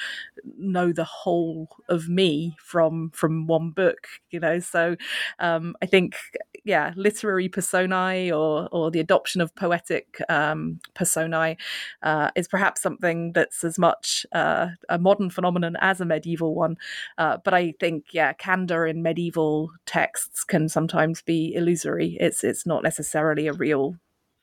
know 0.58 0.92
the 0.92 1.04
whole 1.04 1.68
of 1.88 2.08
me 2.08 2.56
from 2.62 3.10
from 3.10 3.46
one 3.46 3.70
book, 3.70 4.08
you 4.30 4.40
know. 4.40 4.58
So 4.58 4.96
um, 5.38 5.74
I 5.82 5.86
think 5.86 6.16
yeah, 6.64 6.92
literary 6.96 7.48
personae 7.48 8.30
or 8.30 8.68
or 8.72 8.90
the 8.90 9.00
adoption 9.00 9.40
of 9.40 9.54
poetic 9.54 10.20
um, 10.28 10.80
personae 10.94 11.56
uh, 12.02 12.30
is 12.36 12.48
perhaps 12.48 12.82
something 12.82 13.32
that's 13.32 13.64
as 13.64 13.78
much 13.78 14.26
uh, 14.32 14.68
a 14.88 14.98
modern 14.98 15.30
phenomenon 15.30 15.76
as 15.80 16.00
a 16.00 16.04
medieval 16.04 16.54
one. 16.54 16.76
Uh, 17.16 17.37
but 17.44 17.54
I 17.54 17.74
think 17.80 18.06
yeah, 18.12 18.32
candor 18.32 18.86
in 18.86 19.02
medieval 19.02 19.70
texts 19.86 20.44
can 20.44 20.68
sometimes 20.68 21.22
be 21.22 21.54
illusory. 21.54 22.16
It's 22.20 22.44
it's 22.44 22.66
not 22.66 22.82
necessarily 22.82 23.46
a 23.46 23.52
real 23.52 23.96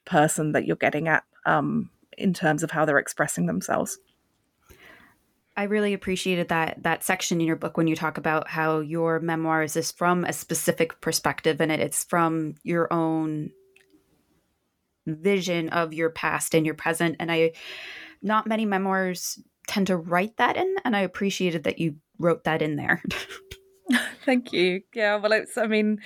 person 0.06 0.52
that 0.54 0.66
you're 0.66 0.76
getting 0.76 1.08
at 1.08 1.24
um, 1.46 1.90
in 2.18 2.34
terms 2.34 2.64
of 2.64 2.72
how 2.72 2.86
they're 2.86 2.98
expressing 2.98 3.46
themselves. 3.46 3.98
I 5.58 5.64
really 5.64 5.94
appreciated 5.94 6.50
that 6.50 6.84
that 6.84 7.04
section 7.04 7.40
in 7.40 7.48
your 7.48 7.56
book 7.56 7.78
when 7.78 7.88
you 7.88 7.96
talk 7.96 8.18
about 8.18 8.50
how 8.50 8.80
your 8.80 9.20
memoirs 9.20 9.76
is 9.76 9.92
from 9.92 10.26
a 10.26 10.34
specific 10.34 11.00
perspective 11.00 11.62
and 11.62 11.72
it, 11.72 11.80
it's 11.80 12.04
from 12.04 12.56
your 12.64 12.92
own 12.92 13.52
vision 15.06 15.70
of 15.70 15.94
your 15.94 16.10
past 16.10 16.56
and 16.56 16.66
your 16.66 16.76
present. 16.76 17.16
And 17.20 17.32
I, 17.32 17.54
not 18.22 18.48
many 18.48 18.66
memoirs 18.66 19.40
tend 19.68 19.88
to 19.88 19.98
write 19.98 20.38
that 20.38 20.58
in, 20.58 20.76
and 20.84 20.96
I 20.96 21.02
appreciated 21.02 21.64
that 21.64 21.80
you 21.80 21.96
wrote 22.20 22.44
that 22.44 22.62
in 22.62 22.76
there. 22.76 23.02
Thank 24.26 24.52
you. 24.52 24.82
Yeah, 24.94 25.18
well, 25.18 25.32
it's, 25.32 25.58
I 25.58 25.68
mean, 25.68 26.00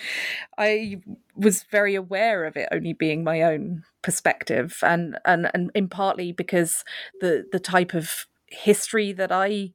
I 0.57 1.01
was 1.35 1.63
very 1.63 1.95
aware 1.95 2.45
of 2.45 2.57
it 2.57 2.67
only 2.71 2.93
being 2.93 3.23
my 3.23 3.41
own 3.41 3.83
perspective, 4.01 4.79
and 4.83 5.17
and 5.25 5.49
and 5.53 5.71
in 5.73 5.87
partly 5.87 6.31
because 6.31 6.83
the 7.21 7.45
the 7.51 7.59
type 7.59 7.93
of 7.93 8.27
history 8.51 9.11
that 9.13 9.31
I 9.31 9.73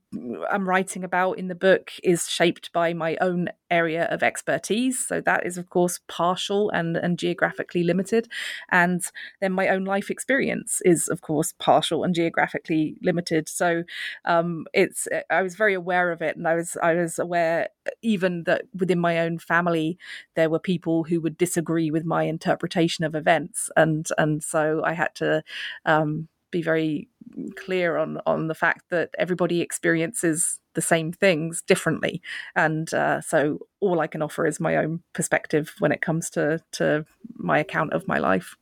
am 0.50 0.68
writing 0.68 1.04
about 1.04 1.38
in 1.38 1.48
the 1.48 1.54
book 1.54 1.92
is 2.02 2.28
shaped 2.28 2.72
by 2.72 2.92
my 2.92 3.16
own 3.20 3.48
area 3.70 4.04
of 4.06 4.22
expertise. 4.22 5.06
So 5.06 5.20
that 5.20 5.46
is, 5.46 5.58
of 5.58 5.68
course, 5.68 6.00
partial 6.08 6.70
and, 6.70 6.96
and 6.96 7.18
geographically 7.18 7.84
limited. 7.84 8.28
And 8.70 9.02
then 9.40 9.52
my 9.52 9.68
own 9.68 9.84
life 9.84 10.10
experience 10.10 10.80
is, 10.84 11.08
of 11.08 11.20
course, 11.20 11.54
partial 11.58 12.04
and 12.04 12.14
geographically 12.14 12.96
limited. 13.02 13.48
So 13.48 13.84
um, 14.24 14.66
it's 14.72 15.08
I 15.30 15.42
was 15.42 15.54
very 15.56 15.74
aware 15.74 16.10
of 16.10 16.22
it, 16.22 16.36
and 16.36 16.46
I 16.46 16.54
was 16.54 16.76
I 16.82 16.94
was 16.94 17.18
aware 17.18 17.68
even 18.02 18.44
that 18.44 18.62
within 18.74 18.98
my 18.98 19.18
own 19.20 19.38
family 19.38 19.98
there 20.34 20.50
were 20.50 20.58
people 20.58 21.04
who 21.04 21.20
would 21.20 21.36
disagree 21.36 21.90
with 21.90 22.04
my 22.04 22.24
interpretation 22.24 23.04
of 23.04 23.14
events, 23.14 23.70
and 23.76 24.08
and 24.18 24.42
so 24.42 24.82
I 24.84 24.92
had 24.92 25.14
to 25.16 25.42
um, 25.84 26.28
be 26.54 26.62
very 26.62 27.08
clear 27.56 27.96
on 27.96 28.20
on 28.26 28.48
the 28.48 28.54
fact 28.54 28.90
that 28.90 29.10
everybody 29.18 29.60
experiences 29.60 30.60
the 30.74 30.82
same 30.82 31.12
things 31.12 31.62
differently, 31.62 32.20
and 32.56 32.92
uh, 32.94 33.20
so 33.20 33.60
all 33.80 34.00
I 34.00 34.06
can 34.06 34.22
offer 34.22 34.46
is 34.46 34.60
my 34.60 34.76
own 34.76 35.02
perspective 35.12 35.74
when 35.78 35.92
it 35.92 36.00
comes 36.00 36.30
to 36.30 36.60
to 36.72 37.04
my 37.36 37.58
account 37.58 37.92
of 37.92 38.08
my 38.08 38.18
life. 38.18 38.56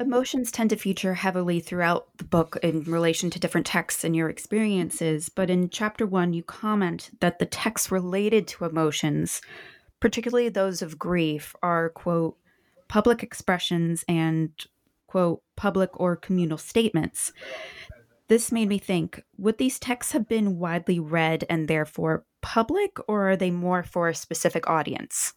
Emotions 0.00 0.50
tend 0.50 0.70
to 0.70 0.76
feature 0.76 1.14
heavily 1.14 1.60
throughout 1.60 2.08
the 2.18 2.24
book 2.24 2.58
in 2.62 2.82
relation 2.82 3.30
to 3.30 3.38
different 3.38 3.66
texts 3.66 4.02
and 4.02 4.16
your 4.16 4.28
experiences, 4.28 5.28
but 5.28 5.48
in 5.48 5.68
chapter 5.68 6.06
one, 6.06 6.32
you 6.32 6.42
comment 6.42 7.10
that 7.20 7.38
the 7.38 7.46
texts 7.46 7.92
related 7.92 8.48
to 8.48 8.64
emotions, 8.64 9.40
particularly 10.00 10.48
those 10.48 10.82
of 10.82 10.98
grief, 10.98 11.54
are, 11.62 11.90
quote, 11.90 12.36
public 12.88 13.22
expressions 13.22 14.04
and 14.08 14.50
quote, 15.12 15.42
public 15.56 15.90
or 16.00 16.16
communal 16.16 16.56
statements. 16.56 17.34
This 18.28 18.50
made 18.50 18.68
me 18.68 18.78
think 18.78 19.22
would 19.36 19.58
these 19.58 19.78
texts 19.78 20.12
have 20.12 20.26
been 20.26 20.58
widely 20.58 20.98
read 20.98 21.44
and 21.50 21.68
therefore 21.68 22.24
public, 22.40 22.92
or 23.08 23.28
are 23.30 23.36
they 23.36 23.50
more 23.50 23.82
for 23.82 24.08
a 24.08 24.14
specific 24.14 24.70
audience? 24.70 25.34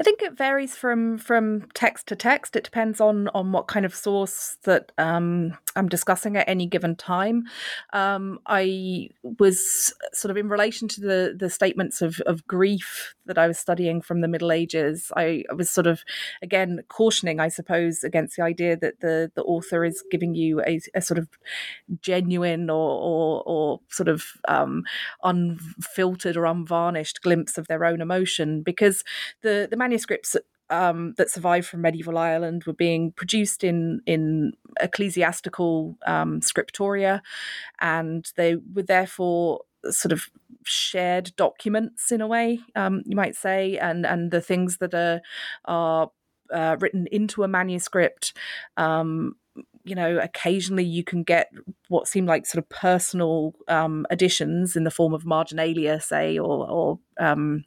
I 0.00 0.02
think 0.02 0.20
it 0.20 0.36
varies 0.36 0.74
from 0.74 1.16
from 1.18 1.68
text 1.74 2.08
to 2.08 2.16
text. 2.16 2.56
It 2.56 2.64
depends 2.64 3.00
on 3.00 3.28
on 3.28 3.52
what 3.52 3.68
kind 3.68 3.86
of 3.86 3.94
source 3.94 4.56
that 4.64 4.90
um, 4.98 5.56
I'm 5.76 5.88
discussing 5.88 6.36
at 6.36 6.48
any 6.48 6.66
given 6.66 6.96
time. 6.96 7.44
Um, 7.92 8.40
I 8.46 9.10
was 9.38 9.94
sort 10.12 10.30
of 10.30 10.36
in 10.36 10.48
relation 10.48 10.88
to 10.88 11.00
the 11.00 11.36
the 11.38 11.50
statements 11.50 12.02
of 12.02 12.20
of 12.26 12.46
grief 12.46 13.14
that 13.26 13.38
I 13.38 13.46
was 13.46 13.58
studying 13.58 14.00
from 14.00 14.20
the 14.20 14.28
Middle 14.28 14.52
Ages. 14.52 15.12
I, 15.16 15.44
I 15.50 15.54
was 15.54 15.70
sort 15.70 15.86
of 15.86 16.02
again 16.42 16.82
cautioning, 16.88 17.40
I 17.40 17.48
suppose, 17.48 18.04
against 18.04 18.36
the 18.36 18.42
idea 18.42 18.76
that 18.76 19.00
the 19.00 19.30
the 19.34 19.42
author 19.42 19.84
is 19.84 20.02
giving 20.10 20.34
you 20.34 20.60
a, 20.62 20.80
a 20.94 21.00
sort 21.00 21.18
of 21.18 21.28
genuine 22.00 22.70
or 22.70 22.76
or, 22.76 23.42
or 23.46 23.80
sort 23.90 24.08
of 24.08 24.24
um, 24.48 24.84
unfiltered 25.22 26.36
or 26.36 26.46
unvarnished 26.46 27.22
glimpse 27.22 27.58
of 27.58 27.68
their 27.68 27.84
own 27.84 28.00
emotion 28.00 28.62
because 28.62 29.04
the 29.42 29.68
the, 29.70 29.76
manuscripts 29.76 30.36
um, 30.70 31.14
that 31.16 31.30
survived 31.30 31.66
from 31.66 31.82
medieval 31.82 32.18
Ireland 32.18 32.64
were 32.64 32.72
being 32.72 33.12
produced 33.12 33.64
in 33.64 34.00
in 34.06 34.52
ecclesiastical 34.80 35.96
um, 36.06 36.40
scriptoria, 36.40 37.20
and 37.80 38.26
they 38.36 38.56
were 38.56 38.82
therefore 38.82 39.62
sort 39.90 40.12
of 40.12 40.28
shared 40.64 41.34
documents 41.36 42.10
in 42.10 42.20
a 42.20 42.26
way, 42.26 42.60
um, 42.74 43.02
you 43.06 43.16
might 43.16 43.36
say, 43.36 43.78
and 43.78 44.04
and 44.04 44.30
the 44.30 44.40
things 44.40 44.78
that 44.78 44.94
are 44.94 45.20
are 45.64 46.10
uh, 46.52 46.76
written 46.80 47.06
into 47.10 47.42
a 47.42 47.48
manuscript. 47.48 48.36
Um, 48.76 49.36
you 49.84 49.94
know, 49.94 50.18
occasionally 50.18 50.84
you 50.84 51.04
can 51.04 51.22
get 51.22 51.50
what 51.88 52.08
seem 52.08 52.26
like 52.26 52.44
sort 52.44 52.62
of 52.62 52.68
personal 52.68 53.54
um, 53.68 54.04
additions 54.10 54.74
in 54.74 54.82
the 54.82 54.90
form 54.90 55.14
of 55.14 55.24
marginalia, 55.24 56.00
say, 56.00 56.38
or, 56.38 56.68
or 56.68 56.98
um, 57.20 57.64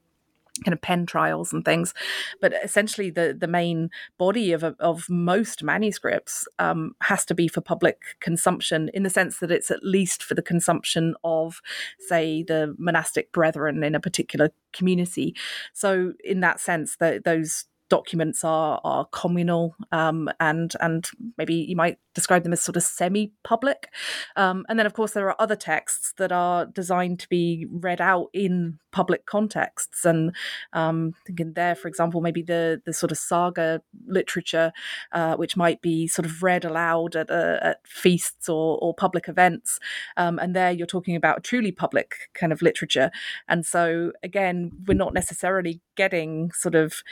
kind 0.63 0.73
of 0.73 0.81
pen 0.81 1.05
trials 1.05 1.53
and 1.53 1.63
things. 1.63 1.93
But 2.41 2.53
essentially 2.63 3.09
the 3.09 3.35
the 3.37 3.47
main 3.47 3.89
body 4.17 4.51
of 4.51 4.63
of 4.63 5.09
most 5.09 5.63
manuscripts 5.63 6.47
um, 6.59 6.95
has 7.01 7.25
to 7.25 7.35
be 7.35 7.47
for 7.47 7.61
public 7.61 7.99
consumption 8.19 8.89
in 8.93 9.03
the 9.03 9.09
sense 9.09 9.39
that 9.39 9.51
it's 9.51 9.71
at 9.71 9.83
least 9.83 10.23
for 10.23 10.35
the 10.35 10.41
consumption 10.41 11.15
of 11.23 11.61
say 11.99 12.43
the 12.43 12.75
monastic 12.77 13.31
brethren 13.31 13.83
in 13.83 13.95
a 13.95 13.99
particular 13.99 14.51
community. 14.73 15.35
So 15.73 16.13
in 16.23 16.41
that 16.41 16.59
sense 16.59 16.97
that 16.97 17.23
those 17.23 17.65
documents 17.89 18.43
are 18.43 18.80
are 18.84 19.06
communal 19.06 19.75
um, 19.91 20.30
and 20.39 20.73
and 20.80 21.10
maybe 21.38 21.56
you 21.56 21.75
might 21.75 21.97
describe 22.13 22.43
them 22.43 22.54
as 22.54 22.62
sort 22.62 22.75
of 22.75 22.84
semi-public. 22.84 23.89
Um, 24.36 24.65
and 24.67 24.78
then 24.78 24.86
of 24.86 24.93
course 24.93 25.13
there 25.13 25.28
are 25.28 25.36
other 25.39 25.56
texts 25.56 26.13
that 26.17 26.32
are 26.32 26.65
designed 26.65 27.19
to 27.19 27.30
be 27.30 27.65
read 27.69 28.02
out 28.02 28.28
in 28.34 28.80
public 28.91 29.25
contexts. 29.25 30.06
And 30.06 30.36
um, 30.73 31.13
thinking 31.25 31.54
there 31.54 31.75
for 31.75 31.88
example 31.88 32.21
maybe 32.21 32.41
the 32.41 32.82
the 32.86 32.93
sort 32.93 33.12
of 33.12 33.17
saga 33.17 33.82
literature 34.08 34.71
uh, 35.12 35.36
which 35.36 35.56
might 35.56 35.82
be 35.82 36.08
sort 36.08 36.25
of 36.25 36.43
read 36.43 36.65
aloud 36.65 37.15
at, 37.15 37.30
uh, 37.30 37.60
at 37.62 37.88
feasts 37.88 38.49
or, 38.49 38.78
or 38.82 38.93
public 38.93 39.28
events. 39.28 39.80
Um, 40.17 40.39
and 40.39 40.56
there 40.56 40.71
you're 40.71 40.88
talking 40.88 41.15
about 41.15 41.43
truly 41.43 41.71
public 41.71 42.30
kind 42.34 42.52
of 42.52 42.62
literature. 42.62 43.12
And 43.47 43.65
so 43.65 44.12
again 44.23 44.71
we're 44.88 44.93
not 44.93 45.13
necessarily 45.13 45.82
getting 45.95 46.52
sort 46.52 46.75
of 46.75 47.04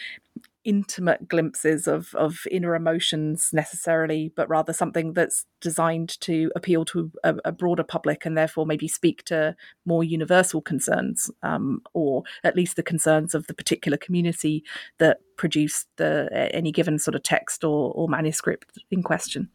intimate 0.67 1.29
glimpses 1.29 1.87
of 1.87 2.13
of 2.15 2.45
inner 2.51 2.75
emotions 2.75 3.51
necessarily, 3.53 4.33
but 4.35 4.49
rather 4.49 4.73
something 4.73 5.13
that's 5.13 5.45
designed 5.61 6.19
to 6.19 6.51
appeal 6.57 6.83
to 6.83 7.09
a, 7.23 7.35
a 7.45 7.51
broader 7.53 7.83
public 7.83 8.25
and 8.25 8.37
therefore 8.37 8.65
maybe 8.65 8.87
speak 8.87 9.23
to 9.23 9.55
more 9.85 10.03
universal 10.03 10.61
concerns, 10.61 11.31
um, 11.41 11.81
or 11.93 12.23
at 12.43 12.55
least 12.55 12.75
the 12.75 12.83
concerns 12.83 13.33
of 13.33 13.47
the 13.47 13.53
particular 13.53 13.97
community 13.97 14.61
that 14.97 15.19
produced 15.37 15.87
the 15.95 16.29
any 16.53 16.71
given 16.71 16.99
sort 16.99 17.15
of 17.15 17.23
text 17.23 17.63
or, 17.63 17.93
or 17.93 18.09
manuscript 18.09 18.77
in 18.91 19.01
question. 19.01 19.49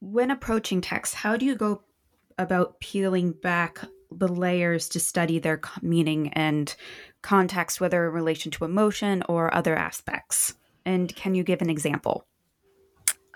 When 0.00 0.30
approaching 0.30 0.82
text, 0.82 1.14
how 1.14 1.38
do 1.38 1.46
you 1.46 1.56
go 1.56 1.82
about 2.36 2.78
peeling 2.78 3.32
back 3.32 3.80
the 4.10 4.28
layers 4.28 4.88
to 4.90 5.00
study 5.00 5.38
their 5.38 5.60
meaning 5.82 6.28
and 6.32 6.74
context, 7.22 7.80
whether 7.80 8.06
in 8.06 8.14
relation 8.14 8.50
to 8.52 8.64
emotion 8.64 9.22
or 9.28 9.54
other 9.54 9.76
aspects? 9.76 10.54
And 10.84 11.14
can 11.14 11.34
you 11.34 11.44
give 11.44 11.60
an 11.60 11.70
example? 11.70 12.26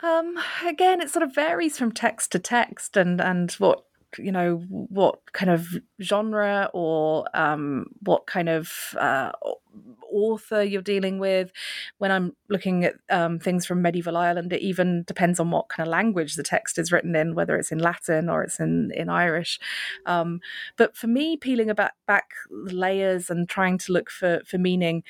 Um, 0.03 0.39
again, 0.67 1.01
it 1.01 1.11
sort 1.11 1.23
of 1.23 1.35
varies 1.35 1.79
from 1.79 1.93
text 1.93 2.33
to 2.33 2.39
text, 2.39 2.97
and 2.97 3.21
and 3.21 3.53
what 3.53 3.85
you 4.19 4.33
know 4.33 4.57
what 4.69 5.21
kind 5.33 5.51
of 5.51 5.67
genre 6.01 6.71
or 6.73 7.27
um, 7.35 7.87
what 8.01 8.27
kind 8.27 8.49
of 8.49 8.95
uh, 8.99 9.33
author 10.11 10.63
you're 10.63 10.83
dealing 10.83 11.19
with. 11.19 11.51
When 11.99 12.11
I'm 12.11 12.37
looking 12.49 12.85
at 12.85 12.95
um, 13.11 13.39
things 13.39 13.67
from 13.67 13.83
medieval 13.83 14.17
Ireland, 14.17 14.53
it 14.53 14.61
even 14.61 15.05
depends 15.05 15.41
on 15.41 15.51
what 15.51 15.69
kind 15.69 15.87
of 15.87 15.91
language 15.91 16.37
the 16.37 16.43
text 16.43 16.79
is 16.79 16.93
written 16.93 17.17
in, 17.17 17.35
whether 17.35 17.57
it's 17.57 17.73
in 17.73 17.79
Latin 17.79 18.29
or 18.29 18.43
it's 18.43 18.61
in 18.61 18.91
in 18.95 19.09
Irish. 19.09 19.59
Um, 20.07 20.41
but 20.77 20.97
for 20.97 21.07
me, 21.07 21.37
peeling 21.37 21.71
about 21.71 21.93
back 22.07 22.31
layers 22.51 23.31
and 23.31 23.49
trying 23.49 23.79
to 23.79 23.93
look 23.93 24.11
for 24.11 24.43
for 24.47 24.59
meaning, 24.59 25.03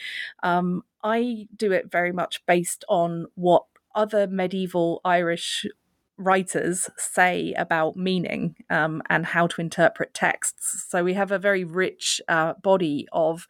um, 0.43 0.83
I 1.03 1.49
do 1.57 1.73
it 1.73 1.91
very 1.91 2.13
much 2.13 2.45
based 2.47 2.85
on 2.89 3.27
what 3.35 3.65
other 3.95 4.27
medieval 4.27 5.01
Irish 5.05 5.67
writers 6.23 6.89
say 6.97 7.53
about 7.55 7.97
meaning 7.97 8.57
um, 8.71 9.03
and 9.09 9.27
how 9.27 9.47
to 9.47 9.61
interpret 9.61 10.15
texts. 10.15 10.87
So 10.89 11.05
we 11.05 11.15
have 11.15 11.33
a 11.33 11.39
very 11.39 11.65
rich 11.65 12.21
uh, 12.29 12.55
body 12.63 13.07
of 13.13 13.47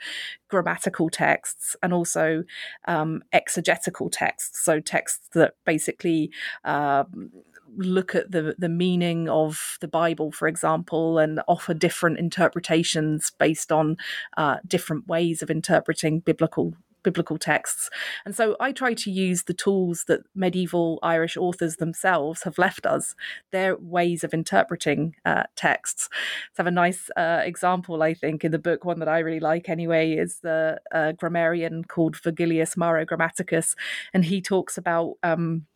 grammatical 0.49 1.11
texts 1.11 1.77
and 1.83 1.93
also 1.93 2.45
um, 2.87 3.23
exegetical 3.33 4.11
texts. 4.11 4.65
So 4.65 4.81
texts 4.81 5.29
that 5.33 5.55
basically. 5.65 6.31
Um, 6.65 7.31
look 7.75 8.15
at 8.15 8.31
the 8.31 8.55
the 8.59 8.69
meaning 8.69 9.31
of 9.31 9.79
the 9.81 9.89
Bible, 9.89 10.31
for 10.31 10.47
example, 10.47 11.19
and 11.19 11.41
offer 11.49 11.73
different 11.73 12.19
interpretations 12.19 13.33
based 13.39 13.73
on 13.73 13.97
uh, 14.37 14.59
different 14.67 15.07
ways 15.07 15.43
of 15.43 15.51
interpreting 15.51 16.21
biblical 16.21 16.75
biblical 17.03 17.39
texts. 17.39 17.91
And 18.25 18.35
so 18.35 18.57
I 18.61 18.73
try 18.73 18.95
to 18.95 19.11
use 19.11 19.45
the 19.45 19.55
tools 19.55 20.05
that 20.09 20.21
medieval 20.35 20.99
Irish 21.03 21.37
authors 21.37 21.77
themselves 21.77 22.43
have 22.43 22.59
left 22.59 22.87
us, 22.87 23.15
their 23.51 23.77
ways 23.77 24.25
of 24.25 24.35
interpreting 24.35 25.15
uh, 25.25 25.45
texts. 25.57 26.09
So 26.53 26.63
have 26.63 26.67
a 26.67 26.71
nice 26.71 27.11
uh, 27.17 27.41
example, 27.45 28.03
I 28.03 28.15
think, 28.15 28.45
in 28.45 28.53
the 28.53 28.59
book, 28.59 28.85
one 28.85 28.99
that 29.01 29.09
I 29.09 29.19
really 29.21 29.41
like 29.41 29.69
anyway, 29.69 30.13
is 30.13 30.41
the 30.41 30.81
uh, 30.93 31.13
grammarian 31.13 31.85
called 31.85 32.17
Virgilius 32.17 32.77
Maro 32.77 33.05
Grammaticus. 33.05 33.75
And 34.13 34.25
he 34.25 34.41
talks 34.41 34.79
about 34.79 35.15
um, 35.23 35.67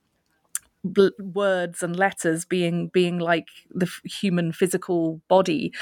words 1.18 1.82
and 1.82 1.96
letters 1.96 2.44
being 2.44 2.88
being 2.88 3.18
like 3.18 3.48
the 3.70 3.90
human 4.04 4.52
physical 4.52 5.20
body 5.28 5.72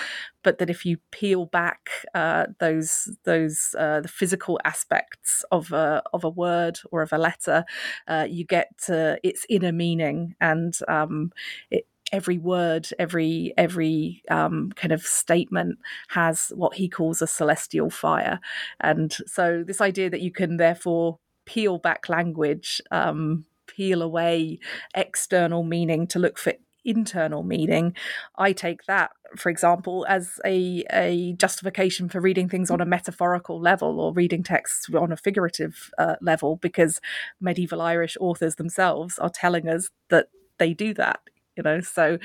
but 0.43 0.59
that 0.59 0.71
if 0.71 0.85
you 0.85 0.99
peel 1.11 1.47
back 1.47 1.91
uh, 2.15 2.47
those 2.61 3.17
those 3.25 3.75
uh, 3.79 4.01
the 4.01 4.09
physical 4.09 4.61
aspects 4.65 5.45
of 5.51 5.73
a 5.73 6.03
of 6.13 6.25
a 6.25 6.29
word 6.29 6.79
or 6.91 7.03
of 7.03 7.13
a 7.13 7.19
letter 7.19 7.65
uh, 8.09 8.27
you 8.29 8.45
get 8.45 8.73
its 8.89 9.47
inner 9.49 9.73
meaning 9.73 10.35
and 10.41 10.79
um, 10.89 11.33
it, 11.71 11.87
every 12.13 12.39
word, 12.39 12.89
every 12.99 13.53
every 13.57 14.23
um, 14.31 14.71
kind 14.77 14.93
of 14.93 15.03
statement 15.03 15.79
has 16.09 16.53
what 16.55 16.75
he 16.75 16.89
calls 16.89 17.21
a 17.21 17.27
celestial 17.27 17.91
fire, 17.91 18.39
and 18.81 19.17
so 19.27 19.65
this 19.67 19.81
idea 19.81 20.09
that 20.11 20.21
you 20.21 20.31
can 20.31 20.57
therefore 20.57 21.19
peel 21.45 21.79
back 21.79 22.09
language, 22.09 22.81
um, 22.91 23.45
peel 23.75 24.03
away 24.03 24.59
external 24.95 25.63
meaning 25.63 26.07
to 26.09 26.19
look 26.19 26.39
for 26.39 26.55
internal 26.85 27.43
meaning. 27.43 27.95
I 28.37 28.53
take 28.53 28.85
that, 28.85 29.11
for 29.37 29.49
example, 29.49 30.05
as 30.09 30.39
a, 30.45 30.85
a 30.93 31.35
justification 31.39 32.09
for 32.09 32.21
reading 32.21 32.49
things 32.49 32.71
on 32.71 32.81
a 32.81 32.87
metaphorical 32.87 33.61
level 33.61 34.01
or 34.01 34.13
reading 34.13 34.43
texts 34.43 34.89
on 34.95 35.11
a 35.13 35.17
figurative 35.17 35.91
uh, 35.99 36.17
level, 36.21 36.57
because 36.57 37.01
medieval 37.41 37.81
Irish 37.81 38.17
authors 38.21 38.57
themselves 38.57 39.19
are 39.19 39.31
telling 39.31 39.69
us 39.69 39.89
that 40.11 40.27
they 40.59 40.75
do 40.75 40.95
that 40.95 41.21
you 41.57 41.63
know? 41.63 41.81
So 41.81 42.19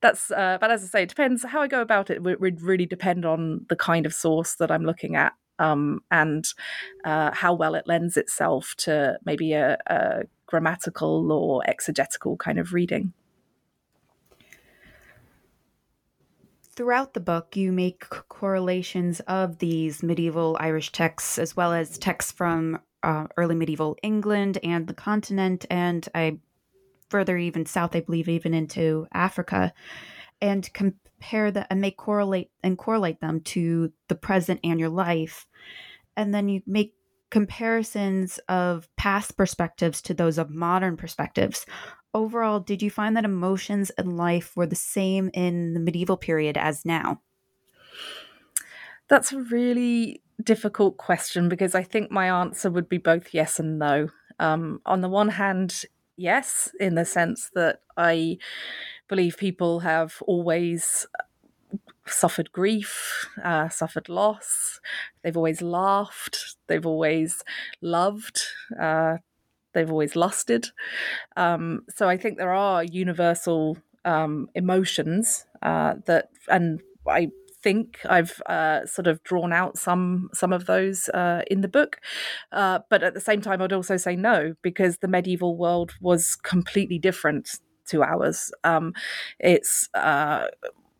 that's 0.00 0.30
uh, 0.30 0.58
but 0.60 0.70
as 0.70 0.84
i 0.84 0.86
say 0.86 1.02
it 1.02 1.08
depends. 1.08 1.44
How 1.44 1.60
i 1.60 1.66
go 1.66 1.80
about 1.80 2.08
it 2.08 2.22
would, 2.22 2.40
would 2.40 2.62
really 2.62 2.86
depend 2.86 3.24
on 3.24 3.66
the 3.68 3.74
kind 3.74 4.06
of 4.06 4.14
source 4.14 4.54
that 4.56 4.70
i'm 4.70 4.84
looking 4.84 5.16
at 5.16 5.32
um, 5.58 6.00
and 6.10 6.46
uh, 7.04 7.30
how 7.32 7.54
well 7.54 7.74
it 7.74 7.86
lends 7.86 8.16
itself 8.16 8.74
to 8.78 9.18
maybe 9.24 9.52
a, 9.52 9.78
a 9.86 10.22
grammatical 10.46 11.30
or 11.32 11.62
exegetical 11.68 12.36
kind 12.36 12.58
of 12.58 12.72
reading. 12.72 13.12
Throughout 16.76 17.14
the 17.14 17.20
book, 17.20 17.56
you 17.56 17.72
make 17.72 18.08
correlations 18.28 19.20
of 19.20 19.58
these 19.58 20.02
medieval 20.02 20.58
Irish 20.60 20.92
texts 20.92 21.38
as 21.38 21.56
well 21.56 21.72
as 21.72 21.96
texts 21.96 22.32
from 22.32 22.78
uh, 23.02 23.26
early 23.38 23.54
medieval 23.54 23.96
England 24.02 24.58
and 24.62 24.86
the 24.86 24.92
continent, 24.92 25.64
and 25.70 26.06
I 26.14 26.38
further 27.08 27.38
even 27.38 27.64
south, 27.64 27.94
I 27.94 28.00
believe, 28.00 28.28
even 28.28 28.52
into 28.52 29.06
Africa, 29.12 29.72
and 30.40 30.72
compare 30.72 31.50
that 31.50 31.66
and 31.70 31.80
make 31.80 31.96
correlate 31.96 32.50
and 32.62 32.78
correlate 32.78 33.20
them 33.20 33.40
to 33.40 33.92
the 34.08 34.14
present 34.14 34.60
and 34.62 34.78
your 34.78 34.88
life. 34.88 35.46
And 36.16 36.34
then 36.34 36.48
you 36.48 36.62
make 36.66 36.94
comparisons 37.30 38.38
of 38.48 38.88
past 38.96 39.36
perspectives 39.36 40.00
to 40.02 40.14
those 40.14 40.38
of 40.38 40.50
modern 40.50 40.96
perspectives. 40.96 41.66
Overall, 42.14 42.60
did 42.60 42.82
you 42.82 42.90
find 42.90 43.16
that 43.16 43.24
emotions 43.24 43.90
and 43.98 44.16
life 44.16 44.56
were 44.56 44.66
the 44.66 44.76
same 44.76 45.30
in 45.34 45.74
the 45.74 45.80
medieval 45.80 46.16
period 46.16 46.56
as 46.56 46.84
now? 46.84 47.20
That's 49.08 49.32
a 49.32 49.42
really 49.42 50.22
difficult 50.42 50.96
question 50.96 51.48
because 51.48 51.74
I 51.74 51.82
think 51.82 52.10
my 52.10 52.30
answer 52.30 52.70
would 52.70 52.88
be 52.88 52.98
both 52.98 53.34
yes 53.34 53.58
and 53.58 53.78
no. 53.78 54.08
Um, 54.38 54.80
on 54.86 55.00
the 55.00 55.08
one 55.08 55.28
hand, 55.28 55.84
yes, 56.16 56.70
in 56.80 56.94
the 56.94 57.04
sense 57.04 57.50
that 57.54 57.80
I 57.96 58.38
believe 59.08 59.36
people 59.36 59.80
have 59.80 60.22
always 60.26 61.06
suffered 62.06 62.52
grief, 62.52 63.28
uh, 63.42 63.68
suffered 63.68 64.08
loss. 64.08 64.80
They've 65.22 65.36
always 65.36 65.62
laughed. 65.62 66.56
They've 66.66 66.86
always 66.86 67.42
loved. 67.80 68.42
Uh, 68.80 69.18
they've 69.72 69.90
always 69.90 70.16
lusted. 70.16 70.68
Um, 71.36 71.82
so 71.94 72.08
I 72.08 72.16
think 72.16 72.38
there 72.38 72.52
are 72.52 72.84
universal 72.84 73.78
um, 74.04 74.48
emotions 74.54 75.46
uh, 75.62 75.94
that, 76.06 76.30
and 76.48 76.80
I 77.06 77.30
think 77.62 77.98
I've 78.08 78.40
uh, 78.46 78.86
sort 78.86 79.08
of 79.08 79.22
drawn 79.24 79.52
out 79.52 79.76
some 79.76 80.30
some 80.32 80.52
of 80.52 80.66
those 80.66 81.08
uh, 81.08 81.42
in 81.50 81.60
the 81.62 81.68
book, 81.68 81.98
uh, 82.52 82.80
but 82.88 83.02
at 83.02 83.14
the 83.14 83.20
same 83.20 83.40
time, 83.40 83.60
I'd 83.60 83.72
also 83.72 83.96
say 83.96 84.14
no 84.14 84.54
because 84.62 84.98
the 84.98 85.08
medieval 85.08 85.56
world 85.56 85.94
was 86.00 86.36
completely 86.36 86.98
different 86.98 87.58
to 87.86 88.02
hours. 88.02 88.52
Um, 88.64 88.92
it's 89.38 89.88
uh, 89.94 90.46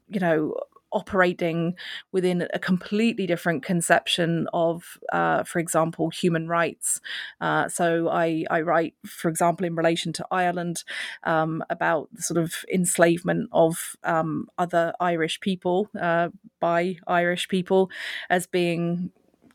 you 0.09 0.21
know 0.21 0.55
operating 0.93 1.75
within 2.13 2.49
a 2.55 2.59
completely 2.59 3.27
different 3.27 3.63
conception 3.63 4.49
of, 4.55 4.99
uh, 5.13 5.43
for 5.43 5.59
example, 5.59 6.09
human 6.09 6.49
rights. 6.49 7.01
Uh, 7.41 7.69
so 7.69 8.09
I, 8.09 8.45
I, 8.51 8.63
write, 8.63 8.95
for 9.05 9.29
example, 9.29 9.67
in 9.67 9.75
relation 9.75 10.13
to 10.15 10.27
Ireland, 10.31 10.85
um, 11.25 11.63
about 11.69 12.09
the 12.15 12.23
sort 12.23 12.39
of 12.39 12.65
enslavement 12.73 13.51
of 13.53 13.97
um, 14.05 14.49
other 14.57 14.95
Irish 14.99 15.41
people 15.41 15.91
uh, 16.01 16.29
by 16.61 16.97
Irish 17.07 17.49
people 17.49 17.91
as 18.31 18.47
being 18.47 19.11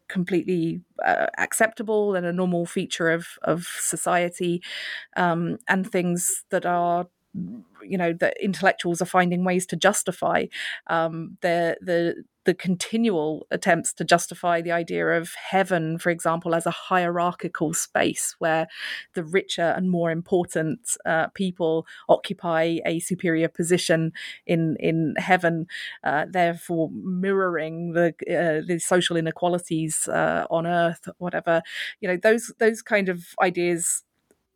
completely 0.08 0.82
uh, 1.04 1.28
acceptable 1.38 2.16
and 2.16 2.26
a 2.26 2.34
normal 2.34 2.66
feature 2.66 3.10
of 3.10 3.40
of 3.44 3.66
society, 3.80 4.62
um, 5.16 5.58
and 5.70 5.90
things 5.90 6.44
that 6.50 6.66
are 6.66 7.08
you 7.34 7.98
know 7.98 8.14
that 8.14 8.36
intellectuals 8.42 9.02
are 9.02 9.06
finding 9.06 9.44
ways 9.44 9.66
to 9.68 9.76
justify 9.76 10.46
um, 10.88 11.38
the 11.42 11.78
the 11.82 12.24
the 12.44 12.54
continual 12.56 13.46
attempts 13.52 13.94
to 13.94 14.04
justify 14.04 14.62
the 14.62 14.72
idea 14.72 15.06
of 15.10 15.32
heaven, 15.36 16.00
for 16.00 16.10
example, 16.10 16.56
as 16.56 16.66
a 16.66 16.72
hierarchical 16.72 17.72
space 17.72 18.36
where 18.40 18.68
the 19.14 19.24
richer 19.24 19.74
and 19.78 19.92
more 19.92 20.10
important 20.10 20.98
uh, 21.06 21.28
people 21.36 21.86
occupy 22.10 22.78
a 22.86 23.00
superior 23.00 23.48
position 23.48 24.12
in 24.48 24.76
in 24.80 25.14
heaven, 25.18 25.68
uh, 26.04 26.26
therefore 26.30 26.90
mirroring 26.94 27.94
the 27.94 28.08
uh, 28.28 28.66
the 28.66 28.80
social 28.80 29.16
inequalities 29.18 30.08
uh, 30.08 30.46
on 30.50 30.66
earth, 30.66 31.08
whatever. 31.20 31.62
You 32.00 32.10
know, 32.10 32.18
those 32.18 32.52
those 32.60 32.82
kind 32.82 33.08
of 33.08 33.24
ideas 33.42 34.04